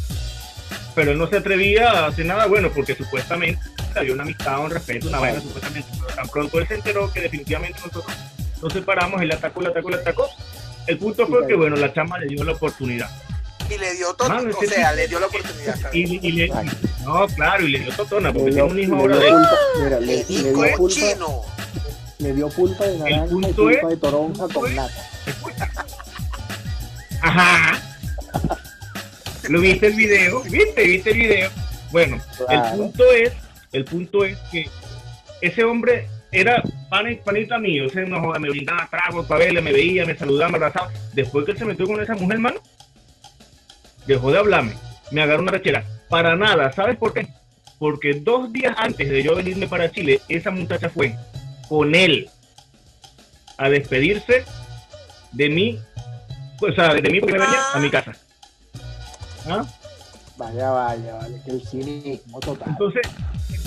Pero 0.94 1.12
él 1.12 1.18
no 1.18 1.26
se 1.26 1.38
atrevía 1.38 1.90
a 1.90 2.06
hacer 2.06 2.26
nada 2.26 2.46
bueno 2.46 2.70
porque 2.74 2.94
supuestamente 2.94 3.60
había 3.94 4.12
una 4.12 4.22
amistad, 4.22 4.62
un 4.64 4.70
respeto, 4.70 5.08
una 5.08 5.18
vaina 5.18 5.40
supuestamente. 5.40 5.88
Pero 5.98 6.14
tan 6.14 6.28
pronto 6.28 6.60
él 6.60 6.68
se 6.68 6.74
enteró 6.74 7.12
que 7.12 7.20
definitivamente 7.20 7.80
nosotros 7.84 8.16
nos 8.62 8.72
separamos, 8.72 9.20
él 9.22 9.32
atacó, 9.32 9.62
le 9.62 9.68
atacó, 9.68 9.90
le 9.90 9.96
atacó. 9.96 10.28
El 10.86 10.98
punto 10.98 11.26
fue 11.26 11.46
que, 11.46 11.54
bueno, 11.54 11.76
la 11.76 11.92
chama 11.92 12.18
le 12.18 12.26
dio 12.26 12.44
la 12.44 12.52
oportunidad. 12.52 13.10
Y 13.70 13.78
le 13.78 13.94
dio 13.94 14.12
todo, 14.14 14.28
o 14.28 14.66
sea, 14.66 14.92
le 14.92 15.06
dio 15.06 15.20
la 15.20 15.26
oportunidad. 15.26 15.92
Y, 15.92 16.26
y, 16.26 16.32
le, 16.32 16.48
no, 17.04 17.26
claro, 17.28 17.64
y 17.66 17.70
le 17.70 17.78
dio 17.80 17.92
totona, 17.94 18.32
porque 18.32 18.50
tiene 18.50 18.62
un 18.64 18.78
hijo 18.78 18.96
ahora 18.96 19.16
de 19.16 19.32
Mira, 19.82 20.00
le, 20.00 20.24
dio 20.24 20.76
pulpa, 20.76 21.00
le 22.18 22.34
dio 22.34 22.48
pulpa 22.48 22.84
de 22.86 22.98
naranja 22.98 23.48
y 23.48 23.52
pulpa 23.52 23.88
de 23.88 23.96
toronja 23.96 24.48
con 24.52 24.74
nata. 24.74 25.10
Ajá. 27.22 27.82
¿Lo 29.48 29.60
viste 29.60 29.86
el 29.88 29.94
video? 29.94 30.42
¿Viste? 30.42 30.84
¿Viste 30.84 31.10
el 31.10 31.18
video? 31.18 31.50
Bueno, 31.92 32.20
el 32.48 32.62
punto 32.76 33.04
es, 33.12 33.32
el 33.72 33.84
punto 33.84 34.24
es 34.24 34.38
que 34.50 34.68
ese 35.40 35.64
hombre 35.64 36.08
era 36.32 36.62
panita 36.88 37.58
mío, 37.58 37.86
ese 37.86 38.02
no 38.02 38.20
me 38.20 38.50
brindaba 38.50 38.88
tragos 38.88 39.26
para 39.26 39.44
verle, 39.44 39.60
me 39.60 39.72
veía, 39.72 40.06
me 40.06 40.16
saludaba, 40.16 40.50
me 40.50 40.56
abrazaba. 40.56 40.92
Después 41.12 41.44
que 41.44 41.52
él 41.52 41.58
se 41.58 41.64
metió 41.64 41.86
con 41.86 42.00
esa 42.00 42.14
mujer, 42.14 42.36
hermano, 42.36 42.60
dejó 44.06 44.32
de 44.32 44.38
hablarme, 44.38 44.74
me 45.10 45.22
agarró 45.22 45.42
una 45.42 45.52
rechera. 45.52 45.84
Para 46.08 46.36
nada, 46.36 46.72
¿sabes 46.72 46.96
por 46.96 47.14
qué? 47.14 47.28
Porque 47.78 48.14
dos 48.14 48.52
días 48.52 48.74
antes 48.76 49.08
de 49.08 49.22
yo 49.22 49.34
venirme 49.34 49.68
para 49.68 49.90
Chile, 49.90 50.20
esa 50.28 50.50
muchacha 50.50 50.90
fue 50.90 51.14
con 51.68 51.94
él 51.94 52.28
a 53.56 53.68
despedirse 53.68 54.44
de 55.32 55.48
mí 55.48 55.78
o 56.62 56.72
sea, 56.72 56.94
de 56.94 57.10
mí 57.10 57.20
porque 57.20 57.38
me 57.38 57.44
venía 57.44 57.60
a 57.72 57.78
mi 57.78 57.90
casa. 57.90 58.12
¿Ah? 59.46 59.64
Vaya, 60.36 60.70
vaya, 60.70 61.14
vale, 61.14 61.40
que 61.44 61.50
el 61.52 61.66
cinismo 61.66 62.40
total. 62.40 62.68
Entonces, 62.68 63.02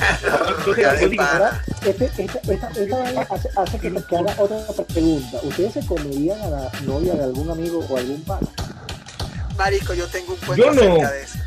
este, 1.86 2.23
esta, 2.23 2.39
esta, 2.51 2.69
esta 2.69 3.21
hace, 3.29 3.49
hace 3.55 3.79
que, 3.79 3.91
que 3.91 4.17
haga 4.17 4.36
otra 4.38 4.84
pregunta. 4.86 5.39
¿Ustedes 5.43 5.73
se 5.73 5.86
comerían 5.86 6.41
a 6.41 6.49
la 6.49 6.71
novia 6.84 7.13
de 7.13 7.23
algún 7.23 7.49
amigo 7.49 7.86
o 7.88 7.97
algún 7.97 8.21
pana? 8.23 8.47
Marico, 9.64 9.93
yo 9.93 10.07
tengo 10.07 10.34
un 10.34 10.39
cuento 10.39 10.66
yo 10.66 10.74
no. 10.74 10.82
acerca 10.82 11.11
de 11.11 11.24
eso. 11.24 11.38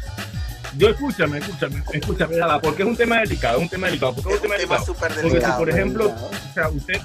Yo 0.79 0.89
escúchame, 0.89 1.39
escúchame, 1.39 1.83
escúchame, 1.93 2.37
nada, 2.37 2.61
porque 2.63 2.83
es 2.83 2.89
un 2.89 2.97
tema 2.97 3.21
delicado, 3.21 3.59
es 3.59 3.63
un 3.65 3.69
tema 3.69 3.89
delicado. 3.89 4.15
Porque 4.15 4.31
es 4.31 4.37
un 4.37 4.43
tema, 4.43 4.57
tema 4.57 4.57
delicado. 4.57 4.87
Super 4.87 5.15
delicado. 5.15 5.33
Porque 5.33 5.47
si, 5.47 5.59
por 5.59 5.71
ejemplo, 5.71 6.07
o 6.09 6.55
sea, 6.55 6.69
usted, 6.71 7.01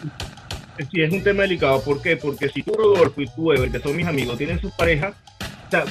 sí, 0.89 1.01
es 1.01 1.12
un 1.12 1.22
tema 1.22 1.43
delicado. 1.43 1.82
¿Por 1.82 2.01
qué? 2.01 2.16
Porque 2.16 2.47
si 2.47 2.64
tú, 2.64 2.72
Rodolfo, 2.74 3.22
y 3.22 3.28
tú, 3.28 3.51
Ever, 3.51 3.70
que 3.70 3.82
son 3.82 3.97
mis 3.97 4.07
amigos, 4.07 4.38
tienen 4.38 4.62
sus 4.62 4.72
parejas, 4.72 5.14
o 5.68 5.70
sea, 5.70 5.84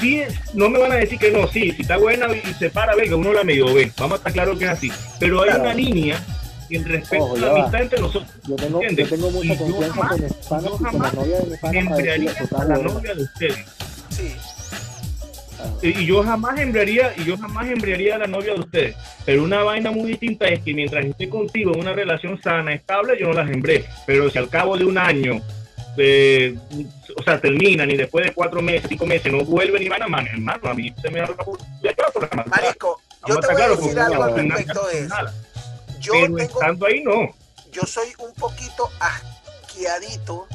sí, 0.00 0.22
no 0.54 0.70
me 0.70 0.78
van 0.78 0.92
a 0.92 0.96
decir 0.96 1.18
que 1.18 1.32
no, 1.32 1.48
sí, 1.48 1.72
si 1.72 1.82
está 1.82 1.96
buena 1.96 2.28
y 2.32 2.54
se 2.54 2.70
para, 2.70 2.94
venga, 2.94 3.16
uno 3.16 3.32
la 3.32 3.42
medio 3.42 3.74
ve. 3.74 3.90
Vamos 3.98 4.14
a 4.14 4.16
estar 4.18 4.32
claro 4.32 4.56
que 4.56 4.64
es 4.64 4.70
así. 4.70 4.92
Pero 5.18 5.42
hay 5.42 5.60
una 5.60 5.74
línea 5.74 6.24
en 6.70 6.84
respecto 6.84 7.34
a 7.34 7.38
la 7.38 7.50
amistad 7.50 7.82
entre 7.82 8.00
nosotros. 8.00 8.30
Yo 8.46 8.54
tengo, 8.54 8.80
yo 8.80 9.08
tengo 9.08 9.30
mucha 9.32 9.56
confianza 9.56 10.00
con 10.00 10.24
España 10.24 10.68
y 10.68 10.78
con 10.78 11.02
la 11.02 11.12
novia 11.12 12.12
de 12.12 12.18
mi 12.18 12.26
pana. 12.48 12.74
a 12.74 12.78
la 12.78 12.84
novia 12.84 13.14
de 13.14 13.22
ustedes. 13.24 13.66
Y 15.82 16.06
yo 16.06 16.22
jamás 16.22 16.58
embriaría 16.58 17.12
y 17.16 17.24
yo 17.24 17.36
jamás 17.36 17.68
embriaría 17.68 18.16
a 18.16 18.18
la 18.18 18.26
novia 18.26 18.54
de 18.54 18.60
ustedes. 18.60 18.96
Pero 19.24 19.44
una 19.44 19.62
vaina 19.62 19.90
muy 19.90 20.10
distinta 20.10 20.46
es 20.48 20.60
que 20.60 20.74
mientras 20.74 21.04
esté 21.04 21.28
contigo 21.28 21.72
en 21.74 21.80
una 21.80 21.92
relación 21.92 22.40
sana 22.42 22.72
estable 22.74 23.18
yo 23.18 23.28
no 23.28 23.34
las 23.34 23.50
embré 23.50 23.84
pero 24.06 24.30
si 24.30 24.38
al 24.38 24.48
cabo 24.48 24.76
de 24.76 24.84
un 24.84 24.98
año 24.98 25.40
eh, 25.98 26.54
o 27.16 27.22
sea 27.22 27.40
terminan 27.40 27.90
y 27.90 27.96
después 27.96 28.26
de 28.26 28.32
cuatro 28.32 28.60
meses 28.60 28.86
cinco 28.88 29.06
meses 29.06 29.32
no 29.32 29.44
vuelven 29.44 29.82
y 29.82 29.88
van 29.88 30.02
a 30.02 30.08
mano 30.08 30.28
hermano 30.30 30.68
a 30.68 30.74
mí 30.74 30.92
se 31.00 31.10
me 31.10 31.20
da 31.20 31.28
la 31.28 32.44
marico 32.44 33.00
yo 33.26 33.40
te 33.40 33.52
voy 33.52 33.62
a 33.62 33.68
decir 33.68 33.98
algo 33.98 34.22
al 34.22 34.34
respecto 34.36 34.86
de 34.86 35.00
eso. 35.00 35.14
Yo 35.98 36.12
pero 36.12 36.38
estando 36.38 36.86
ahí 36.86 37.02
no. 37.02 37.34
yo 37.72 37.82
soy 37.82 38.08
un 38.18 38.32
poquito 38.34 38.88
asqueadito 39.00 40.46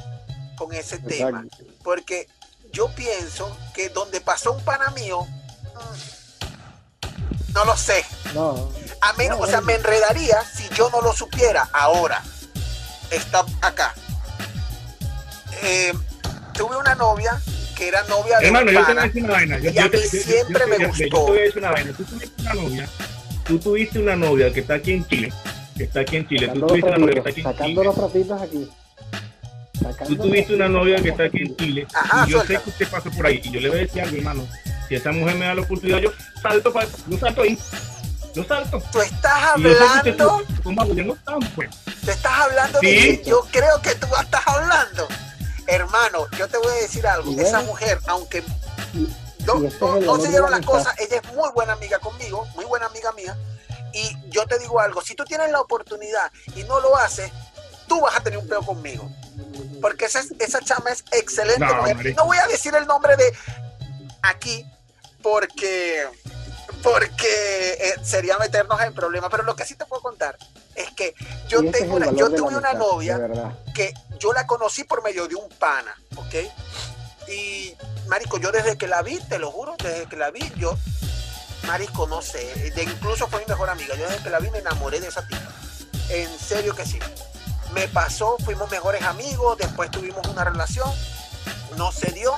con 0.56 0.74
ese 0.74 1.00
tema 1.00 1.46
porque 1.84 2.28
yo 2.72 2.90
pienso 2.96 3.56
que 3.74 3.90
donde 3.90 4.22
pasó 4.22 4.54
un 4.54 4.64
pana 4.64 4.92
mío, 4.92 5.22
mm, 5.24 6.12
no 7.54 7.66
lo 7.66 7.76
sé. 7.78 8.04
No. 8.34 8.72
A 9.02 9.14
menos, 9.14 9.40
o 9.40 9.48
sea, 9.48 9.62
me 9.62 9.76
enredaría 9.76 10.44
si 10.44 10.68
yo 10.76 10.90
no 10.90 11.02
lo 11.02 11.14
supiera. 11.14 11.70
Ahora, 11.74 12.24
está 13.10 13.46
acá. 13.62 13.94
Eh, 15.64 15.94
tuve 16.54 16.78
una 16.78 16.96
novia 16.96 17.40
que 17.76 17.88
era 17.88 18.04
novia 18.04 18.40
de 18.40 18.48
Hermano, 18.48 18.72
yo 18.72 18.86
te 18.86 18.94
voy 18.94 19.02
a 19.02 19.06
decir 19.06 19.24
una 19.24 19.34
vaina. 19.34 19.60
y 19.60 19.78
a 19.78 19.88
mí 19.88 19.98
siempre 19.98 20.66
me 20.68 20.86
gustó. 20.86 21.04
Yo 21.04 21.10
te 21.10 21.18
voy 21.18 21.38
a 21.38 21.42
decir 21.42 21.58
una 21.58 21.72
vaina. 21.72 21.94
Tú 21.94 22.04
tuviste 22.06 22.40
una 22.40 22.54
novia, 22.54 22.90
tú 23.46 23.60
tuviste 23.60 24.00
una 24.00 24.16
novia 24.16 24.54
que 24.54 24.60
está 24.60 24.74
aquí 24.76 24.92
en 24.94 25.08
Chile, 25.08 25.34
que 25.78 25.84
está 25.84 26.00
aquí 26.02 26.18
en 26.18 26.28
Chile. 26.28 26.48
tú 26.54 26.68
tuviste 26.68 26.88
una 26.90 26.98
novia 26.98 27.14
que 27.14 27.20
está 27.20 27.30
aquí 27.30 27.42
en 27.42 27.48
Chile. 27.48 27.58
Sacando 27.58 27.84
los 27.84 28.42
aquí. 28.42 28.70
Tú 30.08 30.16
tuviste 30.16 30.54
una 30.54 30.70
novia 30.70 31.02
que 31.02 31.10
está 31.10 31.24
aquí 31.24 31.40
en 31.40 31.56
Chile 31.56 31.88
y 32.28 32.30
yo 32.30 32.42
sé 32.42 32.60
que 32.62 32.70
usted 32.70 32.90
pasa 32.90 33.10
por 33.10 33.26
ahí 33.26 33.42
y 33.44 33.52
yo 33.52 33.60
le 33.60 33.70
voy 33.70 33.80
a 33.80 33.82
decir 33.82 34.02
a 34.02 34.06
mi 34.06 34.18
hermano, 34.20 34.48
si 34.88 34.96
esa 34.96 35.12
mujer 35.12 35.36
me 35.36 35.46
da 35.46 35.56
la 35.56 35.62
oportunidad, 35.62 36.00
yo 36.00 36.12
salto 36.42 36.72
para, 36.74 36.88
yo 37.08 37.18
salto 37.18 37.42
ahí. 37.42 37.58
Yo 38.34 38.46
salto. 38.46 38.82
Tú 38.92 39.02
estás 39.02 39.44
hablando. 39.44 40.42
Pues. 41.56 41.70
Tú 42.04 42.12
estás 42.12 42.32
hablando 42.32 42.80
de 42.80 43.22
yo 43.26 43.46
creo 43.52 43.82
que 43.82 43.96
tú 43.96 44.08
estás 44.22 44.42
hablando. 44.46 45.08
Hermano, 45.68 46.28
yo 46.38 46.48
te 46.48 46.58
voy 46.58 46.68
a 46.68 46.82
decir 46.82 47.06
algo. 47.08 47.40
Esa 47.40 47.62
mujer, 47.62 48.00
aunque 48.08 48.44
no, 49.46 50.18
se 50.20 50.30
dieron 50.30 50.52
las 50.52 50.66
cosas, 50.66 50.94
ella 51.00 51.22
es 51.24 51.34
muy 51.34 51.50
buena 51.54 51.74
amiga 51.74 52.00
conmigo, 52.00 52.48
muy 52.56 52.66
buena 52.66 52.86
amiga 52.86 53.12
mía. 53.14 53.36
Y 53.94 54.30
yo 54.30 54.46
te 54.46 54.58
digo 54.60 54.80
algo, 54.80 55.02
si 55.02 55.16
tú 55.16 55.26
tienes 55.26 55.52
la 55.52 55.60
oportunidad 55.60 56.32
y 56.56 56.64
no 56.64 56.80
lo 56.80 56.96
haces, 56.96 57.32
tú 57.88 58.00
vas 58.00 58.16
a 58.16 58.24
tener 58.24 58.40
un 58.40 58.48
peo 58.48 58.62
conmigo 58.62 59.12
porque 59.82 60.06
esa, 60.06 60.22
esa 60.40 60.62
chama 60.62 60.92
es 60.92 61.04
excelente 61.12 61.66
no, 62.16 62.26
voy 62.26 62.38
a 62.38 62.48
decir 62.48 62.74
el 62.76 62.86
nombre 62.86 63.18
de 63.18 63.34
aquí 64.22 64.66
porque 65.22 66.08
porque 66.84 67.74
eh, 67.80 67.94
sería 68.02 68.38
meternos 68.40 68.82
en 68.82 68.94
problemas, 68.94 69.30
pero 69.30 69.44
lo 69.44 69.56
que 69.56 69.66
sí 69.66 69.76
te 69.76 69.86
puedo 69.86 70.02
contar 70.02 70.38
es 70.76 70.90
que 70.92 71.14
yo 71.48 71.60
tengo 71.70 72.00
yo 72.14 72.32
tuve 72.32 72.56
una 72.56 72.74
novia 72.74 73.20
que 73.74 73.94
yo 74.18 74.34
la 74.34 74.48
conocí 74.48 74.84
por 74.84 75.04
medio 75.04 75.28
de 75.28 75.36
un 75.36 75.50
pana, 75.50 75.96
¿ok? 76.16 76.36
Y 77.28 77.76
marico, 78.08 78.40
yo 78.40 78.52
desde 78.52 78.78
que 78.78 78.88
la 78.88 79.04
vi, 79.04 79.20
te 79.20 79.38
lo 79.38 79.52
juro, 79.52 79.76
desde 79.78 80.08
que 80.08 80.18
la 80.18 80.32
vi, 80.32 80.52
yo 80.58 80.76
marico, 81.68 82.08
no 82.08 82.22
sé, 82.22 82.72
de, 82.76 82.84
incluso 82.84 83.28
fue 83.28 83.42
mi 83.42 83.46
mejor 83.46 83.70
amiga, 83.70 83.96
yo 83.96 84.08
desde 84.08 84.24
que 84.24 84.30
la 84.30 84.40
vi 84.40 84.50
me 84.50 84.60
enamoré 84.60 85.00
de 85.00 85.08
esa 85.08 85.28
tipa. 85.28 85.52
En 86.10 86.40
serio 86.40 86.76
que 86.76 86.86
sí 86.86 87.00
me 87.74 87.88
pasó, 87.88 88.38
fuimos 88.44 88.70
mejores 88.70 89.02
amigos, 89.04 89.58
después 89.58 89.90
tuvimos 89.92 90.26
una 90.28 90.44
relación, 90.44 90.90
no 91.78 91.92
se 91.92 92.12
dio. 92.12 92.36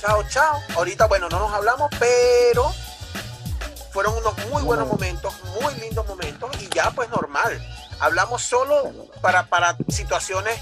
Chao, 0.00 0.22
chao. 0.28 0.60
Ahorita, 0.76 1.06
bueno, 1.06 1.28
no 1.28 1.38
nos 1.38 1.52
hablamos, 1.52 1.90
pero 1.98 2.72
fueron 3.92 4.16
unos 4.16 4.34
muy 4.48 4.62
buenos 4.62 4.86
momentos, 4.86 5.34
muy 5.60 5.74
lindos 5.74 6.06
momentos 6.06 6.50
y 6.60 6.68
ya 6.68 6.90
pues 6.92 7.08
normal. 7.10 7.60
Hablamos 8.00 8.42
solo 8.42 8.92
para, 9.20 9.46
para 9.46 9.76
situaciones 9.88 10.58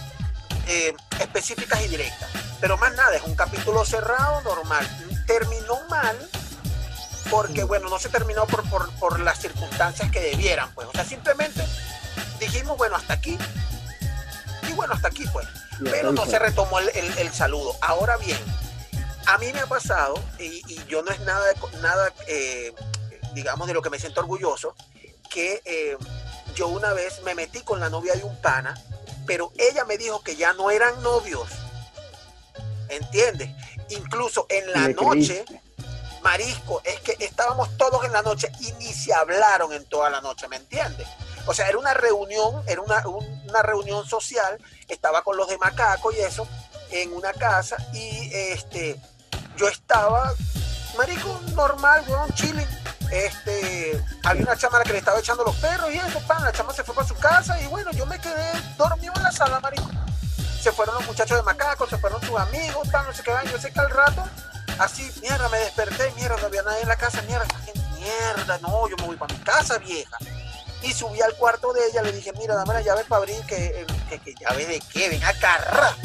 eh, 0.66 0.94
específicas 1.20 1.82
y 1.82 1.88
directas. 1.88 2.30
Pero 2.60 2.78
más 2.78 2.94
nada, 2.94 3.14
es 3.14 3.22
un 3.22 3.34
capítulo 3.34 3.84
cerrado, 3.84 4.40
normal. 4.42 4.88
Terminó 5.26 5.78
mal 5.90 6.16
porque, 7.30 7.64
bueno, 7.64 7.88
no 7.88 7.98
se 7.98 8.08
terminó 8.08 8.46
por, 8.46 8.68
por, 8.70 8.90
por 8.94 9.20
las 9.20 9.38
circunstancias 9.38 10.10
que 10.10 10.20
debieran, 10.20 10.70
pues. 10.74 10.88
O 10.88 10.92
sea, 10.92 11.04
simplemente 11.04 11.62
dijimos, 12.40 12.76
bueno, 12.76 12.96
hasta 12.96 13.14
aquí, 13.14 13.36
bueno, 14.76 14.94
hasta 14.94 15.08
aquí 15.08 15.24
pues. 15.32 15.46
Pero 15.82 16.12
no 16.12 16.24
se 16.26 16.38
retomó 16.38 16.78
el, 16.78 17.32
saludo. 17.32 17.76
Ahora 17.80 18.16
bien, 18.16 18.38
a 19.26 19.38
mí 19.38 19.52
me 19.52 19.60
ha 19.60 19.66
pasado, 19.66 20.14
y, 20.38 20.62
yo 20.84 21.02
no 21.02 21.10
es 21.10 21.20
nada, 21.20 21.44
nada 21.82 22.12
eh, 22.28 22.72
digamos, 23.34 23.66
de 23.66 23.74
lo 23.74 23.82
que 23.82 23.90
me 23.90 23.98
siento 23.98 24.20
orgulloso, 24.20 24.74
que 25.28 25.60
eh, 25.64 25.96
yo 26.54 26.68
una 26.68 26.92
vez 26.92 27.22
me 27.22 27.34
metí 27.34 27.60
con 27.60 27.80
la 27.80 27.90
novia 27.90 28.14
de 28.14 28.24
un 28.24 28.36
pana, 28.40 28.74
pero 29.26 29.52
ella 29.58 29.84
me 29.84 29.98
dijo 29.98 30.22
que 30.22 30.36
ya 30.36 30.52
no 30.54 30.70
eran 30.70 31.02
novios. 31.02 31.48
¿Entiendes? 32.88 33.50
Incluso 33.90 34.46
en 34.48 34.72
la 34.72 34.88
noche, 34.88 35.44
marisco, 36.22 36.80
es 36.84 37.00
que 37.00 37.16
estábamos 37.24 37.76
todos 37.76 38.04
en 38.04 38.12
la 38.12 38.22
noche 38.22 38.50
y 38.60 38.72
ni 38.72 38.92
se 38.92 39.12
hablaron 39.12 39.72
en 39.72 39.84
toda 39.86 40.08
la 40.08 40.20
noche, 40.20 40.48
¿me 40.48 40.56
entiendes? 40.56 41.06
O 41.46 41.54
sea, 41.54 41.68
era 41.68 41.78
una 41.78 41.94
reunión, 41.94 42.62
era 42.66 42.80
una, 42.80 43.02
una 43.06 43.62
reunión 43.62 44.04
social, 44.04 44.58
estaba 44.88 45.22
con 45.22 45.36
los 45.36 45.48
de 45.48 45.56
Macaco 45.58 46.10
y 46.12 46.18
eso, 46.18 46.46
en 46.90 47.12
una 47.14 47.32
casa, 47.32 47.76
y 47.92 48.30
este, 48.32 49.00
yo 49.56 49.68
estaba, 49.68 50.32
marico, 50.98 51.40
normal, 51.54 52.04
weón, 52.08 52.32
chilling. 52.34 52.68
Este, 53.12 54.04
había 54.24 54.42
una 54.42 54.56
chama 54.56 54.82
que 54.82 54.92
le 54.92 54.98
estaba 54.98 55.20
echando 55.20 55.44
los 55.44 55.54
perros 55.56 55.92
y 55.94 55.98
eso, 55.98 56.18
pan, 56.26 56.42
la 56.42 56.50
chama 56.50 56.72
se 56.72 56.82
fue 56.82 56.92
para 56.92 57.06
su 57.06 57.14
casa 57.14 57.60
y 57.60 57.66
bueno, 57.68 57.92
yo 57.92 58.04
me 58.06 58.18
quedé 58.18 58.50
dormido 58.76 59.12
en 59.14 59.22
la 59.22 59.30
sala, 59.30 59.60
marico. 59.60 59.88
Se 60.60 60.72
fueron 60.72 60.96
los 60.96 61.06
muchachos 61.06 61.36
de 61.36 61.44
Macaco, 61.44 61.86
se 61.88 61.96
fueron 61.98 62.20
sus 62.22 62.36
amigos, 62.36 62.88
pan, 62.88 63.06
no 63.06 63.14
sé 63.14 63.22
qué, 63.22 63.30
yo 63.52 63.58
sé 63.60 63.72
que 63.72 63.78
al 63.78 63.90
rato, 63.90 64.24
así, 64.80 65.08
mierda, 65.22 65.48
me 65.48 65.58
desperté, 65.58 66.10
mierda, 66.16 66.36
no 66.40 66.46
había 66.48 66.64
nadie 66.64 66.82
en 66.82 66.88
la 66.88 66.96
casa, 66.96 67.22
mierda, 67.22 67.46
mierda, 67.94 68.58
no, 68.58 68.88
yo 68.88 68.96
me 68.96 69.06
voy 69.06 69.16
para 69.16 69.32
mi 69.32 69.40
casa, 69.44 69.78
vieja 69.78 70.18
y 70.82 70.92
subí 70.92 71.20
al 71.20 71.34
cuarto 71.34 71.72
de 71.72 71.80
ella, 71.88 72.02
le 72.02 72.12
dije, 72.12 72.32
mira, 72.38 72.54
dame 72.54 72.74
la 72.74 72.82
llave 72.82 73.04
para 73.04 73.22
abrir, 73.22 73.40
que, 73.46 73.86
que, 74.08 74.18
que 74.20 74.34
llave 74.40 74.66
de 74.66 74.80
qué, 74.92 75.08
ven 75.08 75.24
acá. 75.24 75.96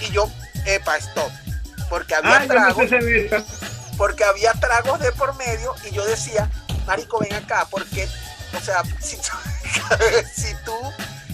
Y 0.00 0.10
yo, 0.10 0.28
epa, 0.66 0.96
stop. 0.96 1.30
Porque 1.88 2.14
había 2.14 2.46
tragos. 2.46 2.90
porque 3.96 4.24
había 4.24 4.52
tragos 4.54 5.00
de 5.00 5.12
por 5.12 5.34
medio 5.36 5.74
y 5.84 5.94
yo 5.94 6.04
decía, 6.06 6.50
Marico, 6.86 7.18
ven 7.20 7.34
acá, 7.34 7.66
porque, 7.70 8.08
o 8.56 8.60
sea, 8.60 8.82
si, 9.00 9.16
si 10.34 10.54
tú, 10.64 10.74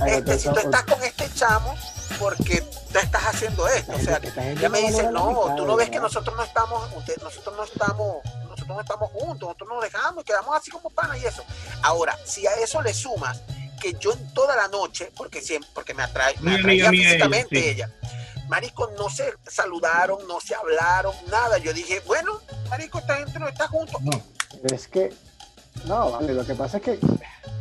este, 0.06 0.38
si 0.38 0.48
tú 0.48 0.58
estás 0.58 0.82
con 0.84 1.02
este 1.02 1.32
chamo, 1.34 1.76
porque 2.18 2.60
tú 2.92 2.98
estás 2.98 3.22
haciendo 3.24 3.66
esto. 3.68 3.92
O 3.92 3.98
sea, 4.00 4.20
ella 4.36 4.68
me 4.68 4.80
dice, 4.80 5.10
no, 5.10 5.54
tú 5.56 5.64
no 5.66 5.76
ves 5.76 5.90
que 5.90 6.00
nosotros 6.00 6.36
no 6.36 6.42
estamos, 6.42 6.82
nosotros 7.22 7.56
no 7.56 7.64
estamos 7.64 8.16
no 8.74 8.80
estamos 8.80 9.10
juntos, 9.10 9.40
nosotros 9.40 9.68
nos 9.68 9.82
dejamos 9.82 10.22
y 10.22 10.24
quedamos 10.24 10.56
así 10.56 10.70
como 10.70 10.90
pana 10.90 11.16
y 11.18 11.24
eso. 11.24 11.42
Ahora, 11.82 12.16
si 12.24 12.46
a 12.46 12.54
eso 12.54 12.80
le 12.82 12.94
sumas 12.94 13.42
que 13.80 13.94
yo 13.98 14.12
en 14.12 14.34
toda 14.34 14.56
la 14.56 14.68
noche, 14.68 15.10
porque 15.16 15.40
siempre, 15.40 15.70
porque 15.74 15.94
me 15.94 16.02
atrae, 16.02 16.34
me 16.40 16.56
atraía 16.56 16.90
físicamente 16.90 17.70
ella, 17.70 17.90
Marico, 18.48 18.90
no 18.98 19.08
se 19.08 19.32
saludaron, 19.46 20.18
no 20.26 20.40
se 20.40 20.54
hablaron, 20.54 21.14
nada. 21.30 21.58
Yo 21.58 21.72
dije, 21.72 22.02
bueno, 22.06 22.40
Marico, 22.68 22.98
esta 22.98 23.16
gente 23.16 23.38
no 23.38 23.48
está 23.48 23.68
juntos. 23.68 24.00
No, 24.02 24.20
es 24.64 24.88
que, 24.88 25.12
no, 25.86 26.12
vale, 26.12 26.34
lo 26.34 26.44
que 26.44 26.54
pasa 26.54 26.78
es 26.78 26.82
que 26.82 26.92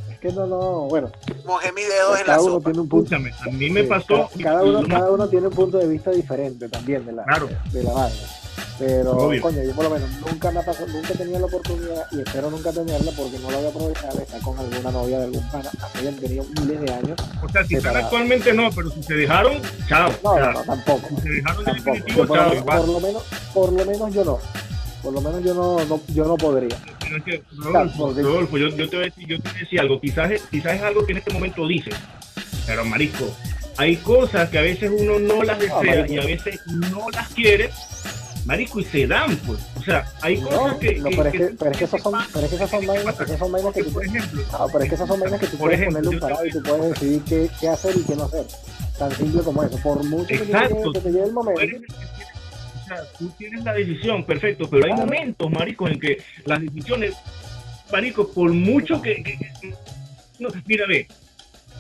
es 0.10 0.20
que 0.20 0.32
no, 0.34 0.47
no, 0.47 0.88
bueno. 0.88 1.12
Mojé 1.45 1.72
mi 1.72 1.84
dedo 1.84 2.18
en 2.18 2.28
la 2.28 2.41
uno 2.41 2.60
Tiene 2.60 2.80
un 2.80 2.89
punto, 2.89 3.16
a 3.16 3.20
mí 3.20 3.70
me 3.70 3.84
pasó. 3.84 4.30
Cada, 4.41 4.64
uno, 4.64 4.86
cada 4.88 5.12
uno 5.12 5.30
tiene 5.30 5.47
un 5.47 5.53
punto 5.53 5.78
de 5.78 5.88
vista 5.88 6.12
diferente 6.12 6.68
también 6.68 7.05
de 7.05 7.14
la, 7.14 7.24
de 7.72 7.84
la 7.84 7.93
vaina. 7.93 8.38
Pero, 8.80 9.11
coño, 9.41 9.61
yo 9.61 9.73
por 9.73 9.84
lo 9.84 9.89
menos 9.89 10.09
nunca 10.25 10.51
me 10.51 10.63
pasado, 10.63 10.88
nunca 10.88 11.13
tenía 11.13 11.38
la 11.38 11.47
oportunidad 11.47 12.07
y 12.13 12.21
espero 12.21 12.49
nunca 12.49 12.71
tenerla 12.71 13.11
porque 13.11 13.38
no 13.39 13.51
la 13.51 13.57
voy 13.57 13.65
a 13.65 13.69
aprovechar 13.69 14.13
de 14.13 14.23
estar 14.23 14.41
con 14.41 14.57
alguna 14.57 14.91
novia 14.91 15.19
de 15.19 15.25
algún 15.25 15.43
pana. 15.49 15.69
Así 15.82 16.07
han 16.07 16.15
tenido 16.15 16.45
miles 16.61 16.82
de 16.82 16.93
años. 16.93 17.19
O 17.43 17.49
sea, 17.49 17.65
si 17.65 17.75
están 17.75 17.97
actualmente 17.97 18.53
no, 18.53 18.69
pero 18.71 18.89
si 18.89 19.03
se 19.03 19.15
dejaron, 19.15 19.61
chao. 19.89 20.09
No, 20.23 20.51
no, 20.53 20.63
tampoco. 20.63 21.09
Si 21.09 21.21
se 21.21 21.30
dejaron 21.30 21.65
definitivo, 21.65 22.25
por, 22.25 22.38
chao. 22.38 22.53
Lo, 22.53 22.65
por, 22.65 22.88
lo 22.88 22.99
menos, 23.01 23.23
por 23.53 23.73
lo 23.73 23.86
menos 23.86 24.13
yo 24.13 24.23
no. 24.23 24.39
Por 25.03 25.13
lo 25.13 25.21
menos 25.21 25.43
yo 25.43 25.53
no, 25.53 25.86
no 25.86 26.01
yo 26.07 26.25
no 26.25 26.38
podría. 26.38 26.77
Rodolfo, 27.57 28.57
yo, 28.57 28.69
yo, 28.69 28.89
te 28.89 28.95
voy 28.95 29.05
a 29.05 29.09
decir, 29.09 29.27
yo 29.27 29.41
te 29.41 29.49
voy 29.49 29.57
a 29.57 29.59
decir 29.59 29.80
algo. 29.82 29.99
Quizás, 29.99 30.32
quizás 30.49 30.75
es 30.75 30.82
algo 30.84 31.05
que 31.05 31.11
en 31.11 31.17
este 31.17 31.34
momento 31.34 31.67
dices, 31.67 31.95
pero 32.65 32.86
marisco, 32.86 33.30
hay 33.75 33.97
cosas 33.97 34.49
que 34.49 34.57
a 34.57 34.61
veces 34.61 34.91
uno 34.95 35.19
no 35.19 35.43
las 35.43 35.59
desea 35.59 36.07
y 36.07 36.17
a 36.17 36.25
veces 36.25 36.61
no 36.67 37.09
las 37.11 37.27
quiere 37.30 37.71
marico, 38.50 38.80
y 38.80 38.84
se 38.84 39.06
dan, 39.06 39.38
pues. 39.45 39.60
O 39.78 39.84
sea, 39.84 40.06
hay 40.22 40.41
cosas 40.41 40.78
que. 40.78 40.95
No, 40.95 41.10
pero, 41.12 41.26
es 41.26 41.32
que, 41.32 41.56
pero 41.58 41.72
es 41.72 41.78
que 41.78 41.84
esas 41.84 42.02
son, 42.02 42.14
pero 42.34 42.45
es 42.45 42.50
que 42.50 42.56
esas 42.56 42.70
son 42.70 42.88
vainas, 42.88 43.20
esas 43.20 43.39
son 43.39 43.52
vainas 43.52 43.74
que 43.74 43.84
tú. 43.84 44.02
Ah, 44.52 44.66
pero 44.72 44.84
es 44.84 44.89
que 44.89 44.95
esas 44.95 45.08
son 45.08 45.20
vainas 45.20 45.39
que 45.39 45.47
tú 45.47 45.58
puedes 45.58 45.80
ejemplo, 45.80 46.00
ponerle 46.00 46.16
un 46.16 46.20
parado 46.20 46.45
y 46.47 46.52
tú 46.52 46.64
puedes 46.64 46.89
decidir 46.89 47.22
qué, 47.30 47.50
qué, 47.60 47.70
hacer 47.70 47.95
y 47.95 48.04
qué 48.04 48.16
no 48.16 48.24
hacer. 48.24 48.45
Tan 48.97 49.12
simple 49.12 49.41
como 49.43 49.64
eso. 49.64 49.78
Por 49.84 50.04
mucho 50.04 50.34
Exacto. 50.34 50.91
que 50.93 51.00
te, 51.00 51.12
llegue, 51.12 51.26
el 51.26 51.32
momento. 51.34 51.62
O 51.62 52.88
sea, 52.88 53.04
tú 53.20 53.30
tienes 53.38 53.64
la 53.64 53.74
decisión, 53.74 54.26
perfecto, 54.26 54.68
pero 54.68 54.88
hay 54.88 54.93
momentos, 54.93 55.52
marico, 55.52 55.88
en 55.88 56.00
que 56.00 56.18
las 56.45 56.60
decisiones, 56.60 57.16
marico, 57.91 58.28
por 58.30 58.52
mucho 58.52 59.00
que, 59.00 59.22
que 59.22 59.38
no, 60.39 60.50
mira, 60.66 60.88
ve, 60.88 61.08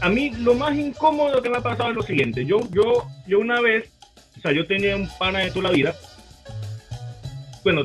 a 0.01 0.09
mí 0.09 0.29
lo 0.29 0.53
más 0.53 0.77
incómodo 0.77 1.41
que 1.41 1.49
me 1.49 1.57
ha 1.57 1.61
pasado 1.61 1.89
es 1.89 1.95
lo 1.95 2.03
siguiente. 2.03 2.45
Yo, 2.45 2.59
yo, 2.69 3.07
yo 3.27 3.39
una 3.39 3.59
vez, 3.59 3.89
o 4.37 4.41
sea, 4.41 4.51
yo 4.51 4.67
tenía 4.67 4.95
un 4.95 5.09
pana 5.17 5.39
de 5.39 5.49
toda 5.49 5.69
la 5.69 5.71
vida 5.71 5.95
bueno, 7.63 7.83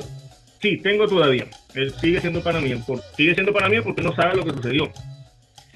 sí, 0.61 0.77
tengo 0.79 1.07
todavía. 1.09 1.47
Él 1.75 1.95
sigue 2.01 2.21
siendo 2.21 2.43
para 2.43 2.61
mí. 2.61 2.75
sigue 3.17 3.35
siendo 3.35 3.53
para 3.53 3.69
mí 3.69 3.81
porque 3.81 4.03
no 4.03 4.15
sabe 4.15 4.37
lo 4.37 4.45
que 4.45 4.53
sucedió. 4.53 4.91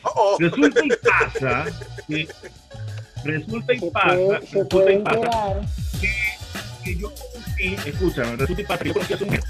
Oh. 0.03 0.37
Resulta 0.39 0.81
y 0.85 0.89
pasa 0.89 1.67
que 2.07 2.29
resulta 3.25 3.75
y 3.75 3.91
pasa, 3.91 4.17
resulta 4.41 4.93
y 4.93 4.99
pasa 4.99 5.61
que, 6.01 6.11
que, 6.85 6.97
yo 6.97 7.13
conocí, 7.13 7.77
escúchame, 7.85 8.37
resulta 8.37 8.63
y 8.63 8.65
pasa 8.65 8.85
que 8.85 8.89
yo 8.89 8.95
conocí 8.95 9.13
a 9.13 9.19
su 9.19 9.27
mujer. 9.27 9.41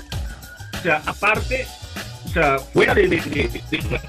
O 0.72 0.82
sea, 0.82 1.03
aparte, 1.05 1.66
o 2.24 2.28
sea, 2.30 2.59
fuera 2.59 2.94
de, 2.94 3.09
de, 3.09 3.16
de, 3.20 3.62
de, 3.70 4.01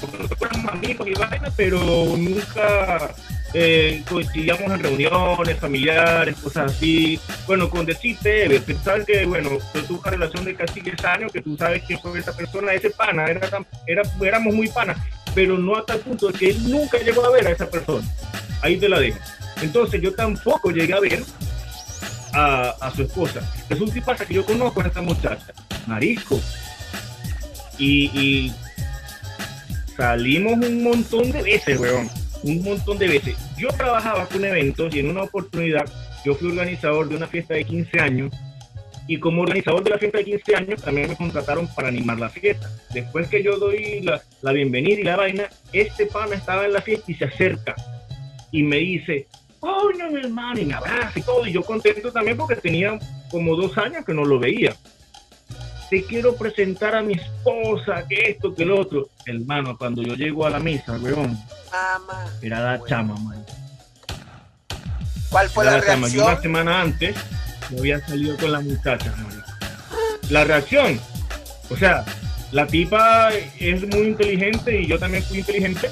porque 0.00 0.18
nosotros 0.18 0.50
amigos 0.70 1.08
y 1.08 1.14
vainas, 1.14 1.52
pero 1.56 1.78
nunca 2.16 3.14
eh, 3.54 4.02
coincidíamos 4.08 4.70
en 4.72 4.82
reuniones 4.82 5.58
familiares, 5.58 6.36
cosas 6.36 6.72
así. 6.72 7.18
Bueno, 7.46 7.70
con 7.70 7.86
decirte, 7.86 8.60
pensar 8.60 9.04
que, 9.06 9.24
bueno, 9.24 9.50
yo 9.74 9.84
tuve 9.84 9.98
una 10.00 10.10
relación 10.10 10.44
de 10.44 10.54
casi 10.54 10.80
10 10.80 11.04
años, 11.04 11.32
que 11.32 11.40
tú 11.40 11.56
sabes 11.56 11.82
que 11.84 11.96
fue 11.98 12.18
esa 12.18 12.36
persona, 12.36 12.74
ese 12.74 12.90
pana, 12.90 13.26
era, 13.26 13.48
era, 13.86 14.02
éramos 14.20 14.54
muy 14.54 14.68
panas, 14.68 14.98
pero 15.34 15.56
no 15.56 15.76
hasta 15.76 15.94
el 15.94 16.00
punto 16.00 16.28
de 16.28 16.38
que 16.38 16.50
él 16.50 16.70
nunca 16.70 16.98
llegó 16.98 17.24
a 17.24 17.30
ver 17.30 17.46
a 17.46 17.50
esa 17.50 17.70
persona. 17.70 18.06
Ahí 18.60 18.76
te 18.76 18.88
la 18.88 19.00
dejo. 19.00 19.18
Entonces 19.62 20.00
yo 20.00 20.14
tampoco 20.14 20.70
llegué 20.70 20.92
a 20.92 21.00
ver 21.00 21.22
a, 22.34 22.92
su 22.94 23.02
esposa. 23.02 23.40
Es 23.68 23.80
un 23.80 23.90
tipo 23.90 24.14
que 24.14 24.34
yo 24.34 24.44
conozco 24.44 24.82
a 24.82 24.86
esta 24.86 25.00
muchacha, 25.00 25.52
Marisco. 25.86 26.38
Y, 27.78 28.06
y 28.12 28.54
salimos 29.96 30.52
un 30.54 30.82
montón 30.82 31.30
de 31.30 31.42
veces, 31.42 31.78
weón 31.78 32.17
un 32.42 32.62
montón 32.62 32.98
de 32.98 33.08
veces. 33.08 33.36
Yo 33.56 33.68
trabajaba 33.68 34.26
con 34.26 34.44
eventos 34.44 34.94
y 34.94 35.00
en 35.00 35.10
una 35.10 35.22
oportunidad 35.22 35.84
yo 36.24 36.34
fui 36.34 36.50
organizador 36.50 37.08
de 37.08 37.16
una 37.16 37.26
fiesta 37.26 37.54
de 37.54 37.64
15 37.64 38.00
años 38.00 38.32
y 39.06 39.18
como 39.18 39.42
organizador 39.42 39.82
de 39.82 39.90
la 39.90 39.98
fiesta 39.98 40.18
de 40.18 40.24
15 40.24 40.56
años 40.56 40.82
también 40.82 41.08
me 41.08 41.16
contrataron 41.16 41.66
para 41.74 41.88
animar 41.88 42.18
la 42.18 42.28
fiesta. 42.28 42.70
Después 42.92 43.28
que 43.28 43.42
yo 43.42 43.58
doy 43.58 44.00
la, 44.02 44.22
la 44.42 44.52
bienvenida 44.52 45.00
y 45.00 45.04
la 45.04 45.16
vaina, 45.16 45.48
este 45.72 46.06
pana 46.06 46.34
estaba 46.34 46.66
en 46.66 46.74
la 46.74 46.82
fiesta 46.82 47.10
y 47.10 47.14
se 47.14 47.24
acerca 47.24 47.74
y 48.52 48.62
me 48.62 48.76
dice, 48.76 49.26
no, 49.62 50.10
mi 50.10 50.20
hermano, 50.20 50.60
y 50.60 50.66
me 50.66 50.74
abraza 50.74 51.18
y 51.18 51.22
todo. 51.22 51.46
Y 51.46 51.52
yo 51.52 51.62
contento 51.62 52.12
también 52.12 52.36
porque 52.36 52.56
tenía 52.56 52.98
como 53.30 53.56
dos 53.56 53.76
años 53.78 54.04
que 54.04 54.14
no 54.14 54.24
lo 54.24 54.38
veía 54.38 54.76
te 55.90 56.04
quiero 56.04 56.36
presentar 56.36 56.94
a 56.94 57.02
mi 57.02 57.14
esposa, 57.14 58.06
que 58.08 58.30
esto, 58.30 58.54
que 58.54 58.64
lo 58.64 58.80
otro. 58.80 59.08
Hermano, 59.24 59.76
cuando 59.76 60.02
yo 60.02 60.14
llego 60.14 60.46
a 60.46 60.50
la 60.50 60.60
misa, 60.60 60.98
weón, 60.98 61.38
era 62.42 62.60
la 62.60 62.84
chama, 62.84 63.14
man. 63.16 63.44
¿Cuál 65.30 65.48
fue 65.50 65.64
la, 65.64 65.80
reacción? 65.80 66.10
Yo 66.10 66.26
una 66.26 66.40
semana 66.40 66.80
antes 66.80 67.16
me 67.70 67.78
había 67.78 68.00
salido 68.06 68.36
con 68.36 68.52
la 68.52 68.60
muchacha, 68.60 69.14
man. 69.16 69.44
La 70.30 70.44
reacción, 70.44 71.00
o 71.70 71.76
sea, 71.76 72.04
la 72.52 72.66
tipa 72.66 73.30
es 73.58 73.86
muy 73.88 74.08
inteligente 74.08 74.82
y 74.82 74.86
yo 74.86 74.98
también 74.98 75.22
fui 75.22 75.38
inteligente 75.38 75.90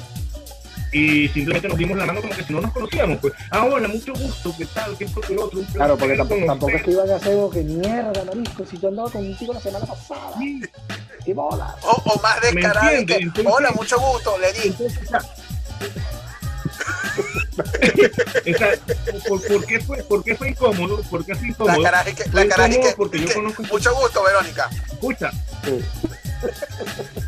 y 0.91 1.27
simplemente 1.29 1.67
nos 1.67 1.77
dimos 1.77 1.97
la 1.97 2.05
mano 2.05 2.21
como 2.21 2.33
que 2.33 2.43
si 2.43 2.53
no 2.53 2.61
nos 2.61 2.71
conocíamos, 2.71 3.19
pues, 3.19 3.33
ah, 3.51 3.65
hola, 3.65 3.87
mucho 3.87 4.13
gusto, 4.13 4.53
¿qué 4.57 4.65
tal? 4.65 4.97
¿Qué 4.97 5.05
esto, 5.05 5.21
qué 5.21 5.33
lo 5.35 5.45
otro? 5.45 5.61
Claro, 5.73 5.97
porque 5.97 6.15
tampoco, 6.15 6.45
tampoco 6.45 6.71
es 6.71 6.83
que 6.83 6.91
iban 6.91 7.09
a 7.09 7.15
hacer 7.15 7.31
algo 7.33 7.49
que 7.49 7.63
mierda, 7.63 8.23
marisco, 8.23 8.65
si 8.65 8.77
yo 8.77 8.87
andaba 8.89 9.09
contigo 9.09 9.53
la 9.53 9.59
semana 9.59 9.85
pasada. 9.85 10.33
Sí. 10.37 10.61
Y 11.25 11.33
bola. 11.33 11.75
O, 11.83 11.91
o 12.05 12.21
más 12.21 12.39
descarado, 12.41 12.89
hola, 13.45 13.71
mucho 13.71 13.99
gusto, 13.99 14.37
le 14.37 14.53
di. 14.53 14.73
¿por, 19.27 19.41
¿por, 19.47 19.65
qué 19.65 19.79
fue, 19.79 20.03
¿Por 20.03 20.23
qué 20.23 20.35
fue 20.35 20.49
incómodo? 20.49 21.01
¿Por 21.09 21.25
qué 21.25 21.35
fue 21.35 21.47
incómodo? 21.49 21.81
La 21.81 21.91
cara 21.91 22.09
es 22.09 22.15
que, 22.15 22.29
la 22.31 22.47
cara 22.47 22.67
es 22.67 22.77
que, 22.77 22.93
porque 22.95 23.19
yo 23.19 23.33
conozco... 23.33 23.63
Mucho 23.63 23.95
gusto, 23.95 24.23
Verónica. 24.23 24.69
Escucha. 24.87 25.31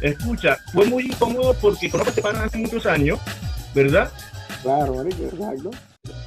Escucha, 0.02 0.60
fue 0.72 0.86
muy 0.86 1.08
incómodo 1.08 1.54
porque 1.56 1.90
conozco 1.90 2.10
a 2.10 2.12
este 2.12 2.22
pana 2.22 2.44
hace 2.44 2.58
muchos 2.58 2.86
años 2.86 3.20
¿verdad? 3.74 4.12
Claro, 4.62 5.02
exacto. 5.04 5.72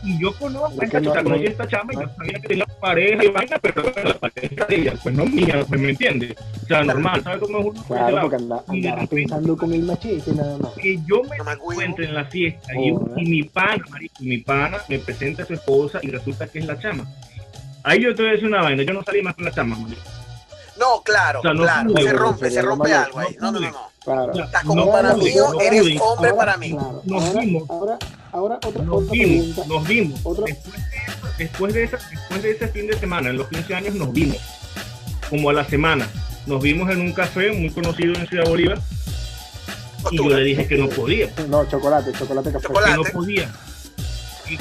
y 0.03 0.19
yo 0.19 0.33
conozco 0.35 0.81
a 0.81 0.85
esta 0.85 1.01
chica, 1.01 1.23
conocí 1.23 1.47
a 1.47 1.51
esta 1.51 1.69
chama 1.69 1.93
y 1.93 1.97
yo 1.97 2.09
sabía 2.17 2.33
que 2.41 2.49
tenía 2.49 2.67
pareja 2.81 3.25
y 3.25 3.29
vaina, 3.29 3.59
pero 3.59 3.83
la 3.83 4.15
pareja 4.15 4.65
de 4.65 4.75
ella, 4.75 4.95
pues 5.03 5.15
no 5.15 5.27
mía, 5.27 5.65
pues 5.69 5.81
me 5.81 5.91
entiendes. 5.91 6.35
O 6.63 6.67
sea, 6.67 6.83
normal, 6.83 7.23
¿sabes 7.23 7.41
cómo 7.41 7.59
es 7.59 7.67
uno? 7.67 7.85
Claro, 7.85 8.21
porque 8.23 8.37
anda, 8.37 8.65
anda 8.67 9.07
pensando 9.07 9.57
con 9.57 9.73
el 9.73 9.83
machete 9.83 10.33
nada 10.33 10.57
más. 10.59 10.73
Que 10.73 10.99
yo 11.07 11.23
me, 11.25 11.37
encuentro 11.53 12.05
en 12.05 12.15
la 12.15 12.25
fiesta 12.25 12.73
y, 12.75 12.89
y, 12.89 13.25
mi 13.29 13.43
pana, 13.43 13.85
marico, 13.91 14.15
mi 14.21 14.39
pana 14.39 14.79
me 14.89 14.99
presenta 14.99 15.43
a 15.43 15.47
su 15.47 15.55
esposa 15.55 15.99
y 16.03 16.11
resulta 16.11 16.47
que 16.47 16.61
es 16.61 16.67
la 16.67 16.79
chama. 16.79 17.07
Ahí 17.85 18.03
yo 18.03 18.15
te 18.15 18.23
voy 18.23 18.31
a 18.31 18.33
decir 18.35 18.49
una 18.49 18.63
vaina, 18.63 18.83
yo 18.83 18.95
no 18.95 19.03
salí 19.03 19.21
más 19.21 19.35
con 19.35 19.45
la 19.45 19.53
chama, 19.53 19.77
marico. 19.77 20.01
No, 20.79 21.03
claro, 21.03 21.41
o 21.41 21.43
sea, 21.43 21.53
no 21.53 21.63
claro, 21.63 21.91
se 21.91 22.13
rompe, 22.13 22.51
se 22.51 22.63
rompe 22.63 22.95
algo 22.95 23.19
ahí. 23.19 23.37
No, 23.39 23.53
no, 23.53 23.61
no. 23.61 23.71
no. 23.71 23.92
Claro. 24.05 24.33
Estás 24.33 24.65
como 24.65 24.91
para 24.91 25.15
mí, 25.15 25.29
eres 25.29 26.01
hombre 26.01 26.31
ahora, 26.31 26.37
para 26.37 26.57
mí. 26.57 26.71
Claro. 26.71 27.03
Nos 27.05 27.25
ahora, 27.25 27.41
vimos. 27.41 27.71
Ahora, 27.71 27.99
ahora 28.33 28.55
otra, 28.57 28.83
nos 28.83 29.03
otra 29.03 29.13
vimos, 29.13 29.47
pregunta. 29.47 29.75
Nos 29.75 29.89
vimos. 29.89 30.21
Otra... 30.25 30.45
Después, 31.39 31.75
de 31.75 31.85
esa, 31.85 31.99
después 32.11 32.43
de 32.43 32.51
ese 32.51 32.69
fin 32.69 32.87
de 32.89 32.99
semana, 32.99 33.31
en 33.31 33.37
los 33.37 33.49
15 33.49 33.75
años, 33.75 33.95
nos 33.95 34.13
vimos. 34.13 34.39
Como 35.31 35.51
a 35.51 35.53
la 35.53 35.65
semana. 35.65 36.09
Nos 36.47 36.61
vimos 36.61 36.91
en 36.91 37.01
un 37.01 37.13
café 37.13 37.53
muy 37.53 37.71
conocido 37.71 38.15
en 38.15 38.27
Ciudad 38.27 38.45
Bolívar. 38.49 38.81
Y 40.11 40.17
yo 40.17 40.29
le 40.29 40.43
dije 40.43 40.67
que 40.67 40.77
no 40.77 40.89
podía. 40.89 41.31
No, 41.49 41.65
chocolate, 41.67 42.13
chocolate 42.13 42.53
café. 42.53 42.69
Que 42.69 42.97
no 42.97 43.03
podía. 43.05 43.53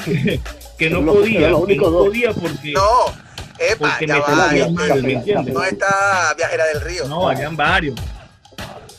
Que, 0.04 0.40
que 0.78 0.88
no 0.90 1.00
lo, 1.00 1.14
podía. 1.14 1.40
Que 1.66 1.76
no 1.76 1.90
dos. 1.90 2.06
podía 2.06 2.32
porque. 2.32 2.72
No. 2.72 3.32
Epa, 3.58 3.90
porque 3.90 4.06
ya 4.06 4.14
me 4.14 4.20
va, 4.20 4.48
sentía 4.48 4.68
mal, 4.70 5.02
¿me 5.02 5.12
entiendes? 5.12 5.54
No 5.54 5.62
está 5.62 6.34
Viajera 6.36 6.64
del 6.66 6.80
Río. 6.80 7.08
No, 7.08 7.28
habían 7.28 7.56
varios. 7.56 7.94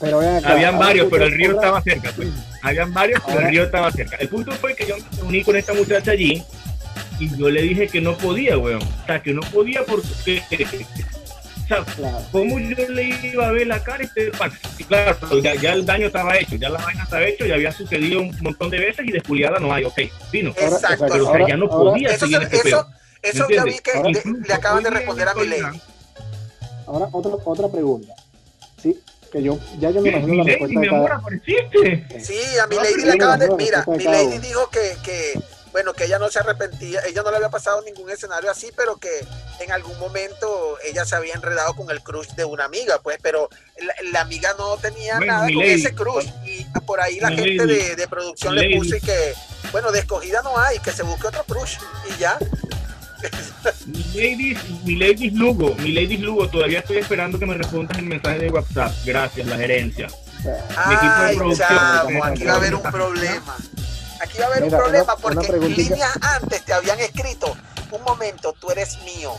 Pero 0.04 0.20
acá, 0.20 0.52
Habían 0.52 0.78
varios, 0.78 1.08
pero 1.10 1.26
el 1.26 1.32
río 1.32 1.52
ahora... 1.52 1.62
estaba 1.62 1.82
cerca. 1.82 2.12
Pues. 2.16 2.30
Habían 2.62 2.94
varios, 2.94 3.22
pero 3.22 3.34
ahora... 3.34 3.48
el 3.48 3.52
río 3.52 3.64
estaba 3.64 3.92
cerca. 3.92 4.16
El 4.18 4.30
punto 4.30 4.52
fue 4.54 4.76
que 4.76 4.86
yo 4.86 4.96
me 5.18 5.24
uní 5.24 5.44
con 5.44 5.56
esta 5.56 5.74
muchacha 5.74 6.12
allí 6.12 6.44
y 7.20 7.38
yo 7.38 7.50
le 7.50 7.62
dije 7.62 7.88
que 7.88 8.02
no 8.02 8.18
podía, 8.18 8.58
weón. 8.58 8.82
O 8.82 9.06
sea, 9.06 9.22
que 9.22 9.34
no 9.34 9.42
podía 9.42 9.84
porque... 9.86 10.42
O 10.50 10.56
sea. 11.68 11.86
¿cómo 12.32 12.60
yo 12.60 12.90
le 12.90 13.04
iba 13.24 13.48
a 13.48 13.52
ver 13.52 13.68
la 13.68 13.82
cara? 13.82 14.04
Este, 14.04 14.32
y 14.78 14.84
claro, 14.84 15.40
ya, 15.42 15.56
ya, 15.56 15.74
el 15.74 15.86
daño 15.86 16.08
estaba 16.08 16.38
hecho, 16.38 16.58
ya 16.58 16.70
la 16.70 16.80
vaina 16.84 17.04
estaba 17.04 17.24
hecho, 17.24 17.46
ya 17.46 17.56
había 17.56 17.72
sucedido 17.72 18.22
un 18.22 18.36
montón 18.42 18.70
de 18.70 18.80
veces 18.80 19.08
y 19.08 19.12
despuliada 19.12 19.60
no 19.60 19.74
hay, 19.74 19.86
ok, 19.86 20.00
vino. 20.32 20.50
Exacto. 20.50 21.06
Pero, 21.10 21.30
o 21.30 21.34
sea, 21.34 21.48
ya 21.48 21.56
no 21.56 21.70
podía 21.70 22.10
eso, 22.10 22.26
seguir 22.26 22.42
eso, 22.42 22.50
este 22.52 22.68
eso, 22.68 22.88
eso 23.22 23.48
ya 23.50 23.64
vi 23.64 23.80
que 23.80 23.92
le, 24.04 24.40
le, 24.46 24.54
acaban 24.54 24.84
de 24.84 24.90
responder 24.90 25.30
a 25.30 25.34
mi 25.36 25.48
ley. 25.48 25.62
Ahora, 26.86 27.08
otra, 27.12 27.32
otra 27.46 27.70
pregunta. 27.70 28.14
Sí, 28.82 29.00
que 29.34 29.42
yo 29.42 29.60
ya 29.80 29.90
yo 29.90 30.02
me 30.02 30.10
imagino 30.10 30.36
la 30.36 30.44
respuesta. 30.44 30.80
Sí, 32.22 32.40
a 32.62 32.68
mi 32.68 32.76
lady 32.76 33.04
le 33.04 33.14
acaban 33.14 33.40
de, 33.40 33.50
mira, 33.56 33.84
mi 33.88 34.04
lady 34.04 34.38
dijo 34.38 34.70
que, 34.70 34.96
que 35.04 35.34
bueno, 35.72 35.94
que 35.94 36.06
ella 36.06 36.20
no 36.20 36.30
se 36.30 36.38
arrepentía, 36.38 37.02
ella 37.08 37.24
no 37.24 37.32
le 37.32 37.38
había 37.38 37.50
pasado 37.50 37.82
ningún 37.82 38.12
escenario 38.12 38.52
así, 38.52 38.70
pero 38.78 38.98
que 38.98 39.10
en 39.60 39.72
algún 39.72 39.98
momento 39.98 40.78
ella 40.86 41.04
se 41.04 41.16
había 41.16 41.34
enredado 41.34 41.76
con 41.76 41.90
el 41.90 42.02
crush 42.04 42.30
de 42.36 42.46
una 42.46 42.66
amiga, 42.66 43.00
pues, 43.02 43.18
pero 43.24 43.50
la, 43.80 43.94
la 44.12 44.22
amiga 44.22 44.54
no 44.58 44.78
tenía 44.78 45.18
bueno, 45.18 45.34
nada 45.34 45.48
con 45.48 45.58
lady, 45.58 45.72
ese 45.72 45.96
crush 45.96 46.28
y 46.46 46.64
por 46.86 47.02
ahí 47.02 47.20
la 47.20 47.30
gente 47.30 47.66
de, 47.66 47.96
de, 47.96 48.08
producción 48.08 48.56
le 48.56 48.78
puso 48.78 48.96
y 48.96 49.02
que, 49.02 49.34
bueno, 49.72 49.92
de 49.92 50.00
escogida 50.00 50.44
no 50.44 50.60
hay, 50.60 50.78
que 50.78 50.92
se 50.92 51.02
busque 51.02 51.28
otro 51.28 51.44
crush 51.46 51.78
y 52.14 52.20
ya. 52.20 52.38
Mi 53.86 54.04
lady, 54.16 54.58
mi 54.86 54.96
lady 54.96 55.30
Lugo, 55.32 55.76
mi 55.76 55.92
lady 55.92 56.18
Lugo, 56.18 56.48
todavía 56.48 56.80
estoy 56.80 56.98
esperando 56.98 57.38
que 57.40 57.46
me 57.46 57.56
respondas 57.56 57.98
el 57.98 58.06
mensaje 58.06 58.40
de 58.40 58.50
WhatsApp. 58.50 58.94
Gracias, 59.06 59.48
la 59.48 59.58
gerencia. 59.58 60.08
Ay, 60.76 60.88
mi 60.88 60.94
equipo 60.96 61.22
de 61.24 61.36
producción. 61.36 61.70
Chavo, 61.70 62.24
aquí 62.24 62.44
va 62.44 62.54
a 62.54 62.56
haber 62.56 62.76
un 62.76 62.82
problema. 62.84 63.56
Aquí 64.22 64.38
va 64.40 64.46
a 64.46 64.48
haber 64.48 64.64
Mira, 64.64 64.78
un 64.78 64.84
problema 64.84 65.04
una, 65.04 65.16
porque 65.16 65.50
una 65.58 65.68
líneas 65.68 66.18
antes 66.22 66.64
te 66.64 66.74
habían 66.74 67.00
escrito, 67.00 67.56
un 67.92 68.02
momento, 68.04 68.54
tú 68.60 68.72
eres 68.72 68.98
mío. 69.04 69.34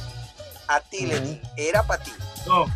A 0.68 0.80
ti, 0.80 1.06
uh 1.06 1.10
-huh. 1.10 1.40
Era 1.56 1.82
para 1.82 2.02
ti. 2.02 2.12
No, 2.46 2.66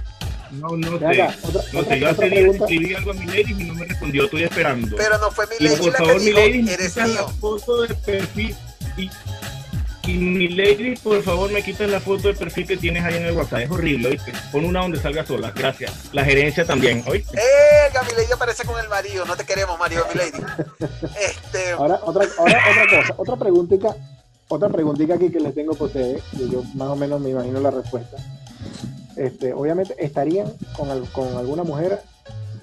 no, 0.50 0.76
no 0.76 0.98
sé. 0.98 1.22
Otra, 1.42 1.62
no 1.72 1.84
sé, 1.84 2.00
yo 2.00 2.08
hace 2.08 2.30
días 2.30 2.54
escribí 2.54 2.94
algo 2.94 3.10
a 3.10 3.14
mi 3.14 3.26
lady 3.26 3.52
y 3.58 3.64
no 3.64 3.74
me 3.74 3.84
respondió, 3.84 4.24
estoy 4.24 4.44
esperando. 4.44 4.96
Pero 4.96 5.18
no 5.18 5.30
fue 5.30 5.46
mi 5.46 5.66
lady 5.66 5.74
y 5.74 5.78
por 5.78 5.92
la 5.92 5.98
favor, 5.98 6.12
que 6.14 6.20
mi 6.20 6.32
lady, 6.32 6.70
eres 6.70 6.96
la 6.96 7.06
mío. 7.06 7.28
foto 7.40 7.82
de 7.82 7.94
perfil 7.94 8.56
y, 8.96 9.10
y 10.08 10.16
mi 10.16 10.48
lady, 10.48 10.96
por 10.96 11.22
favor, 11.22 11.52
me 11.52 11.62
quitas 11.62 11.90
la 11.90 12.00
foto 12.00 12.28
de 12.28 12.34
perfil 12.34 12.66
que 12.66 12.78
tienes 12.78 13.04
ahí 13.04 13.16
en 13.16 13.26
el 13.26 13.36
WhatsApp. 13.36 13.60
Es 13.60 13.70
horrible, 13.70 14.08
¿oíste? 14.08 14.32
Pon 14.50 14.64
una 14.64 14.80
donde 14.80 14.98
salga 14.98 15.26
sola. 15.26 15.52
Gracias. 15.54 16.08
La 16.12 16.24
gerencia 16.24 16.64
también, 16.64 17.04
¿oíste? 17.06 17.36
Eh, 17.36 17.90
mi 18.06 18.16
lady 18.16 18.32
aparece 18.32 18.64
con 18.64 18.80
el 18.80 18.88
marido. 18.88 19.26
No 19.26 19.36
te 19.36 19.44
queremos, 19.44 19.78
marido, 19.78 20.06
mi 20.08 20.18
lady. 20.18 20.42
Este... 21.20 21.72
Ahora, 21.72 22.00
otra, 22.02 22.26
ahora, 22.38 22.58
otra 22.70 23.00
cosa. 23.00 23.14
Otra 23.18 23.36
preguntita. 23.36 23.96
Otra 24.48 24.70
preguntita 24.70 25.14
aquí 25.14 25.30
que 25.30 25.40
les 25.40 25.54
tengo 25.54 25.74
para 25.74 25.84
ustedes. 25.84 26.22
Que 26.30 26.48
yo 26.48 26.62
más 26.74 26.88
o 26.88 26.96
menos 26.96 27.20
me 27.20 27.28
imagino 27.28 27.60
la 27.60 27.70
respuesta. 27.70 28.16
Este, 29.14 29.52
obviamente, 29.52 29.94
¿estarían 29.98 30.50
con, 30.74 30.88
el, 30.88 31.02
con 31.10 31.36
alguna 31.36 31.64
mujer 31.64 32.00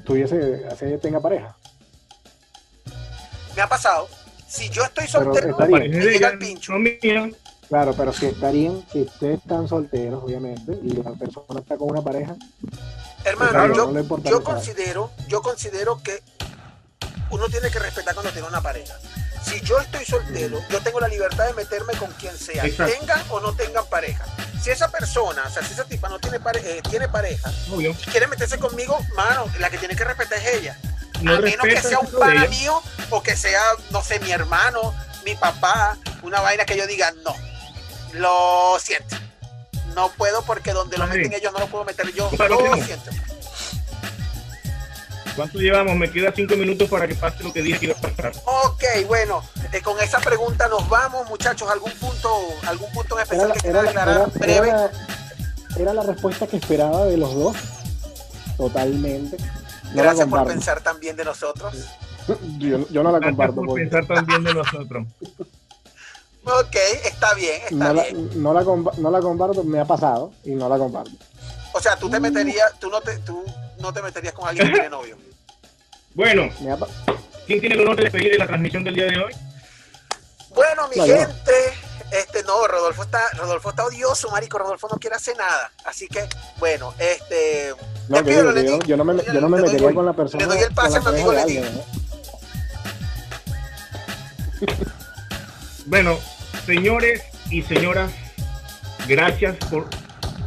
tuviese, 0.03 0.65
así 0.71 0.85
tenga 0.99 1.19
pareja? 1.19 1.55
Me 3.55 3.61
ha 3.61 3.67
pasado 3.67 4.07
si 4.55 4.69
yo 4.69 4.83
estoy 4.83 5.07
soltero, 5.07 5.57
me 5.67 5.89
llega 5.89 6.29
el 6.29 6.37
pincho. 6.37 6.73
Claro, 7.67 7.93
pero 7.95 8.13
si 8.13 8.27
estarían, 8.27 8.85
si 8.91 9.01
ustedes 9.01 9.39
están 9.39 9.67
solteros, 9.67 10.23
obviamente, 10.23 10.77
y 10.83 10.93
la 10.93 11.11
persona 11.13 11.59
está 11.59 11.77
con 11.77 11.89
una 11.89 12.01
pareja. 12.01 12.35
Hermano, 13.23 13.51
claro, 13.51 13.75
yo, 13.75 13.91
no 13.91 14.23
yo 14.23 14.43
considero, 14.43 15.11
yo 15.27 15.41
considero 15.41 16.01
que 16.03 16.21
uno 17.31 17.49
tiene 17.49 17.71
que 17.71 17.79
respetar 17.79 18.13
cuando 18.13 18.31
tiene 18.31 18.47
una 18.47 18.61
pareja. 18.61 18.93
Si 19.43 19.61
yo 19.61 19.79
estoy 19.79 20.05
soltero, 20.05 20.59
yo 20.69 20.79
tengo 20.81 20.99
la 20.99 21.07
libertad 21.07 21.47
de 21.47 21.53
meterme 21.53 21.93
con 21.97 22.11
quien 22.13 22.37
sea, 22.37 22.65
Exacto. 22.65 22.93
tengan 22.99 23.21
o 23.29 23.39
no 23.39 23.53
tengan 23.53 23.85
pareja. 23.87 24.25
Si 24.61 24.69
esa 24.69 24.89
persona, 24.89 25.43
o 25.47 25.49
sea, 25.49 25.63
si 25.63 25.73
esa 25.73 25.85
tipa 25.85 26.07
no 26.07 26.19
tiene, 26.19 26.39
pare 26.39 26.59
eh, 26.63 26.81
tiene 26.89 27.07
pareja 27.07 27.51
Obvio. 27.71 27.91
y 27.91 28.09
quiere 28.09 28.27
meterse 28.27 28.57
conmigo, 28.57 28.97
mano, 29.15 29.45
la 29.59 29.69
que 29.69 29.77
tiene 29.77 29.95
que 29.95 30.03
respetar 30.03 30.39
es 30.39 30.55
ella 30.55 30.79
no 31.21 31.35
a 31.35 31.39
menos 31.39 31.65
que 31.65 31.81
sea 31.81 31.99
un 31.99 32.07
pana 32.07 32.45
mío 32.47 32.81
o 33.09 33.21
que 33.21 33.35
sea, 33.35 33.61
no 33.91 34.01
sé, 34.01 34.19
mi 34.19 34.31
hermano, 34.31 34.93
mi 35.25 35.35
papá, 35.35 35.97
una 36.21 36.41
vaina 36.41 36.65
que 36.65 36.77
yo 36.77 36.87
diga, 36.87 37.11
no, 37.23 37.35
lo 38.13 38.77
siento. 38.79 39.15
No 39.95 40.09
puedo 40.09 40.41
porque 40.43 40.73
donde 40.73 40.97
lo 40.97 41.07
meten 41.07 41.31
ellos 41.33 41.53
no 41.53 41.59
lo 41.59 41.67
puedo 41.67 41.85
meter 41.85 42.11
yo. 42.13 42.29
Lo 42.49 42.75
siento. 42.83 43.11
¿Cuánto 45.35 45.59
llevamos? 45.59 45.95
Me 45.95 46.09
queda 46.09 46.31
cinco 46.33 46.55
minutos 46.55 46.89
para 46.89 47.07
que 47.07 47.15
pase 47.15 47.43
lo 47.43 47.51
que 47.51 47.61
dije 47.61 47.79
que 47.79 47.85
iba 47.87 47.95
a 47.95 48.01
pasar. 48.01 48.31
Ok, 48.45 48.83
bueno, 49.07 49.43
eh, 49.73 49.81
con 49.81 49.99
esa 49.99 50.19
pregunta 50.19 50.67
nos 50.69 50.87
vamos, 50.87 51.27
muchachos. 51.27 51.69
¿Algún 51.69 51.91
punto, 51.93 52.29
algún 52.65 52.91
punto 52.91 53.17
en 53.17 53.23
especial 53.23 53.47
era, 53.47 53.53
que 53.53 53.59
quieran 53.61 53.87
aclarar 53.87 54.15
era, 54.17 54.25
breve? 54.27 54.69
Era, 54.69 54.91
era 55.77 55.93
la 55.93 56.03
respuesta 56.03 56.47
que 56.47 56.57
esperaba 56.57 57.05
de 57.05 57.17
los 57.17 57.35
dos. 57.35 57.57
Totalmente. 58.57 59.37
No 59.95 60.03
Gracias 60.03 60.27
por 60.27 60.45
pensar 60.45 60.81
también 60.81 61.15
de 61.15 61.23
nosotros. 61.23 61.73
Yo, 62.57 62.87
yo 62.89 63.03
no 63.03 63.11
la 63.11 63.21
comparto. 63.21 63.55
Por 63.55 63.67
porque... 63.67 63.83
pensar 63.83 64.05
también 64.07 64.43
de 64.43 64.53
nosotros. 64.53 65.07
ok, 66.43 66.75
está 67.05 67.33
bien, 67.35 67.61
está 67.69 67.93
no 67.93 68.01
bien. 68.01 68.27
La, 68.27 68.35
no, 68.35 68.53
la, 68.53 68.91
no 68.97 69.11
la 69.11 69.19
comparto, 69.19 69.63
me 69.63 69.79
ha 69.79 69.85
pasado 69.85 70.33
y 70.43 70.51
no 70.51 70.67
la 70.67 70.77
comparto. 70.77 71.11
O 71.71 71.79
sea, 71.79 71.95
tú 71.97 72.09
te 72.09 72.19
meterías, 72.19 72.77
tú 72.79 72.89
no 72.89 73.01
te, 73.01 73.17
tú 73.19 73.43
no 73.79 73.93
te 73.93 74.01
meterías 74.01 74.33
con 74.33 74.47
alguien 74.47 74.67
que 74.67 74.73
tiene 74.73 74.89
novio. 74.89 75.17
Bueno, 76.13 76.49
¿quién 77.45 77.59
tiene 77.59 77.75
el 77.75 77.81
honor 77.81 77.97
de 77.97 78.03
despedir 78.03 78.39
la 78.39 78.47
transmisión 78.47 78.83
del 78.83 78.95
día 78.95 79.05
de 79.05 79.17
hoy? 79.17 79.33
Bueno, 80.49 80.87
mi 80.87 80.95
no, 80.95 81.05
gente, 81.05 81.53
este 82.11 82.43
no, 82.43 82.65
Rodolfo 82.67 83.03
está, 83.03 83.29
Rodolfo 83.37 83.69
está 83.69 83.85
odioso, 83.85 84.29
marico, 84.29 84.57
Rodolfo 84.57 84.87
no 84.89 84.97
quiere 84.97 85.17
hacer 85.17 85.37
nada. 85.37 85.71
Así 85.83 86.07
que, 86.07 86.27
bueno, 86.57 86.93
este 86.97 87.73
no, 88.09 88.21
digo, 88.21 88.53
yo, 88.53 88.79
yo, 88.83 88.97
no 88.97 89.05
me, 89.05 89.15
yo 89.23 89.41
no 89.41 89.49
me 89.49 89.61
metería 89.61 89.93
con 89.93 90.05
la 90.05 90.13
persona. 90.13 90.45
Le 90.45 90.53
doy 90.53 90.63
el 90.63 90.73
pase 90.73 90.97
a 90.97 91.11
mi 91.11 91.21
amigo. 91.21 91.85
Bueno, 95.85 96.17
señores 96.65 97.21
y 97.51 97.61
señoras, 97.61 98.11
gracias 99.07 99.55
por 99.69 99.87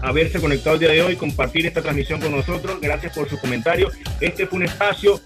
haberse 0.02 0.40
conectado 0.40 0.74
el 0.74 0.80
día 0.80 0.90
de 0.90 1.02
hoy, 1.02 1.16
compartir 1.16 1.66
esta 1.66 1.82
transmisión 1.82 2.20
con 2.20 2.32
nosotros. 2.32 2.80
Gracias 2.80 3.14
por 3.14 3.28
su 3.28 3.38
comentario. 3.38 3.90
Este 4.20 4.46
fue 4.46 4.58
un 4.58 4.64
espacio 4.64 5.20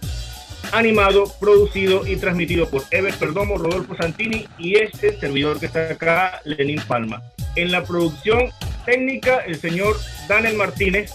animado, 0.72 1.24
producido 1.38 2.06
y 2.06 2.16
transmitido 2.16 2.68
por 2.68 2.82
Ever 2.90 3.14
Perdomo, 3.14 3.58
Rodolfo 3.58 3.94
Santini 3.96 4.48
y 4.58 4.78
este 4.78 5.18
servidor 5.18 5.60
que 5.60 5.66
está 5.66 5.90
acá, 5.90 6.40
Lenín 6.44 6.80
Palma. 6.86 7.22
En 7.56 7.70
la 7.70 7.84
producción 7.84 8.50
técnica, 8.84 9.40
el 9.46 9.60
señor 9.60 9.98
Daniel 10.28 10.56
Martínez, 10.56 11.12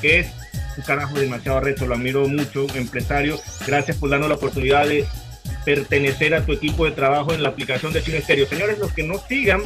que 0.00 0.20
es 0.20 0.28
un 0.76 0.84
carajo 0.84 1.18
demasiado 1.18 1.60
reto, 1.60 1.86
lo 1.86 1.94
admiro 1.94 2.26
mucho, 2.28 2.66
empresario. 2.74 3.38
Gracias 3.66 3.96
por 3.96 4.10
darnos 4.10 4.28
la 4.28 4.36
oportunidad 4.36 4.86
de 4.86 5.04
pertenecer 5.64 6.34
a 6.34 6.44
tu 6.44 6.52
equipo 6.52 6.84
de 6.84 6.92
trabajo 6.92 7.32
en 7.32 7.42
la 7.42 7.48
aplicación 7.48 7.92
de 7.92 8.00
Sino 8.00 8.18
Estéreo. 8.18 8.46
Señores, 8.46 8.78
los 8.78 8.92
que 8.92 9.02
no 9.02 9.18
sigan 9.18 9.62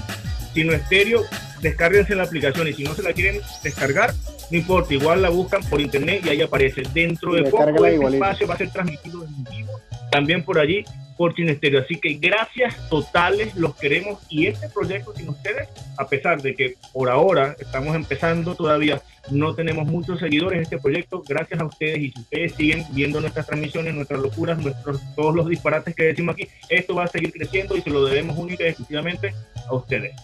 Sino 0.55 0.73
Estéreo, 0.73 1.23
descárguense 1.61 2.15
la 2.15 2.25
aplicación 2.25 2.69
y 2.69 2.73
si 2.73 2.85
no 2.85 2.95
se 2.95 3.03
la 3.03 3.13
quieren 3.13 3.41
descargar, 3.63 4.15
no 4.51 4.59
importa, 4.59 4.95
igual 4.95 5.23
la 5.23 5.29
buscan 5.29 5.63
por 5.65 5.81
internet 5.81 6.23
y 6.25 6.29
ahí 6.31 6.43
aparece. 6.43 6.83
Dentro 6.93 7.35
de 7.35 7.45
poco 7.45 7.87
este 7.87 8.07
espacio 8.07 8.47
va 8.47 8.55
a 8.55 8.59
ser 8.59 8.71
transmitido 8.71 9.25
en 9.25 9.45
vivo 9.45 9.81
también 10.11 10.43
por 10.43 10.59
allí 10.59 10.85
Fortune 11.21 11.55
Stereo. 11.55 11.83
Así 11.83 11.97
que 11.97 12.14
gracias 12.14 12.89
totales, 12.89 13.55
los 13.55 13.77
queremos. 13.77 14.21
Y 14.31 14.47
este 14.47 14.71
proyecto 14.71 15.14
sin 15.14 15.29
ustedes, 15.29 15.68
a 15.99 16.09
pesar 16.09 16.41
de 16.41 16.55
que 16.55 16.77
por 16.95 17.11
ahora 17.11 17.55
estamos 17.59 17.95
empezando 17.95 18.55
todavía, 18.55 19.03
no 19.31 19.55
tenemos 19.55 19.87
muchos 19.87 20.18
seguidores 20.18 20.57
en 20.57 20.62
este 20.62 20.79
proyecto, 20.79 21.23
gracias 21.29 21.61
a 21.61 21.66
ustedes. 21.66 21.99
Y 21.99 22.11
si 22.11 22.21
ustedes 22.21 22.55
siguen 22.55 22.87
viendo 22.93 23.21
nuestras 23.21 23.47
transmisiones, 23.47 23.93
nuestras 23.93 24.18
locuras, 24.18 24.57
nuestros, 24.61 24.99
todos 25.14 25.35
los 25.35 25.47
disparates 25.47 25.95
que 25.95 26.05
decimos 26.05 26.37
aquí, 26.37 26.49
esto 26.71 26.95
va 26.95 27.05
a 27.05 27.09
seguir 27.09 27.33
creciendo 27.33 27.77
y 27.77 27.83
se 27.83 27.91
lo 27.91 28.03
debemos 28.07 28.39
única 28.39 28.64
y 28.64 28.68
exclusivamente 28.68 29.35
a 29.68 29.75
ustedes. 29.75 30.14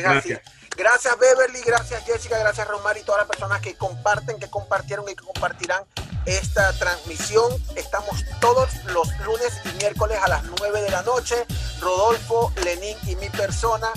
Gracias. 0.00 0.40
Gracias 0.76 1.18
Beverly, 1.18 1.60
gracias 1.64 2.04
Jessica, 2.04 2.36
gracias 2.38 2.66
Romar 2.66 2.98
y 2.98 3.02
todas 3.02 3.20
las 3.20 3.28
personas 3.28 3.60
que 3.60 3.74
comparten, 3.76 4.40
que 4.40 4.50
compartieron 4.50 5.08
y 5.08 5.14
que 5.14 5.24
compartirán 5.24 5.84
esta 6.26 6.72
transmisión. 6.72 7.52
Estamos 7.76 8.24
todos 8.40 8.70
los 8.86 9.08
lunes 9.20 9.52
y 9.64 9.76
miércoles 9.78 10.18
a 10.22 10.28
las 10.28 10.42
9 10.58 10.82
de 10.82 10.90
la 10.90 11.02
noche. 11.02 11.36
Rodolfo, 11.80 12.52
Lenín 12.64 12.96
y 13.06 13.16
mi 13.16 13.30
persona. 13.30 13.88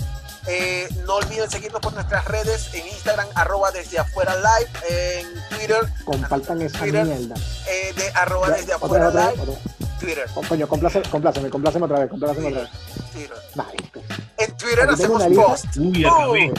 Eh, 0.49 0.87
no 1.05 1.15
olviden 1.15 1.49
seguirnos 1.49 1.81
por 1.81 1.93
nuestras 1.93 2.23
redes 2.25 2.73
en 2.73 2.87
Instagram, 2.87 3.27
arroba 3.35 3.71
desde 3.71 3.99
afuera 3.99 4.33
live, 4.35 4.71
en 4.89 5.27
Twitter. 5.49 5.81
Compartan 6.05 6.61
esa 6.61 6.85
mierda. 6.85 7.35
Eh, 7.67 7.93
de 7.93 8.09
arroba 8.11 8.51
desde 8.51 8.73
afuera 8.73 9.09
live. 9.09 9.57
Twitter. 9.99 10.25
Oh, 10.35 10.41
coño, 10.47 10.67
compláceme, 10.67 11.09
compláceme, 11.09 11.49
compláceme 11.49 11.85
otra 11.85 11.99
vez, 11.99 12.09
compláceme 12.09 12.47
otra 12.47 12.61
vez. 12.61 12.69
Twitter. 13.11 14.26
En 14.37 14.57
Twitter 14.57 14.89
hacemos 14.89 15.23
post. 15.35 15.65
Uy, 15.77 16.05
oh. 16.05 16.33
aquí, 16.33 16.51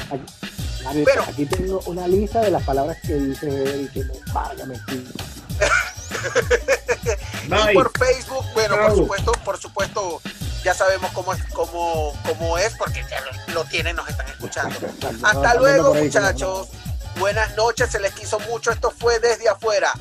Pero, 1.05 1.23
aquí 1.23 1.47
tengo 1.47 1.81
una 1.87 2.09
lista 2.09 2.41
de 2.41 2.51
las 2.51 2.65
palabras 2.65 2.99
que 3.03 3.15
dice 3.15 3.49
él 3.49 3.91
que 3.93 4.05
me 4.05 4.15
vaya 4.33 4.65
y 7.71 7.75
por 7.75 7.91
Facebook, 7.99 8.45
bueno, 8.55 8.77
por 8.77 8.97
supuesto, 8.97 9.33
por 9.45 9.59
supuesto, 9.59 10.23
ya 10.65 10.75
sabemos 10.75 11.11
cómo 11.13 11.33
es, 11.33 11.43
cómo, 11.53 12.13
cómo 12.27 12.59
es, 12.59 12.75
porque 12.77 13.05
ya 13.09 13.23
lo, 13.53 13.65
tienen, 13.65 13.95
nos 13.97 14.09
están 14.09 14.27
escuchando. 14.29 14.77
Hasta 15.23 15.55
luego, 15.55 15.95
muchachos. 15.95 16.69
Buenas 17.19 17.57
noches, 17.57 17.91
se 17.91 18.01
les 18.01 18.13
quiso 18.13 18.39
mucho. 18.41 18.71
Esto 18.71 18.93
fue 18.97 19.19
desde 19.21 19.49
afuera. 19.49 19.93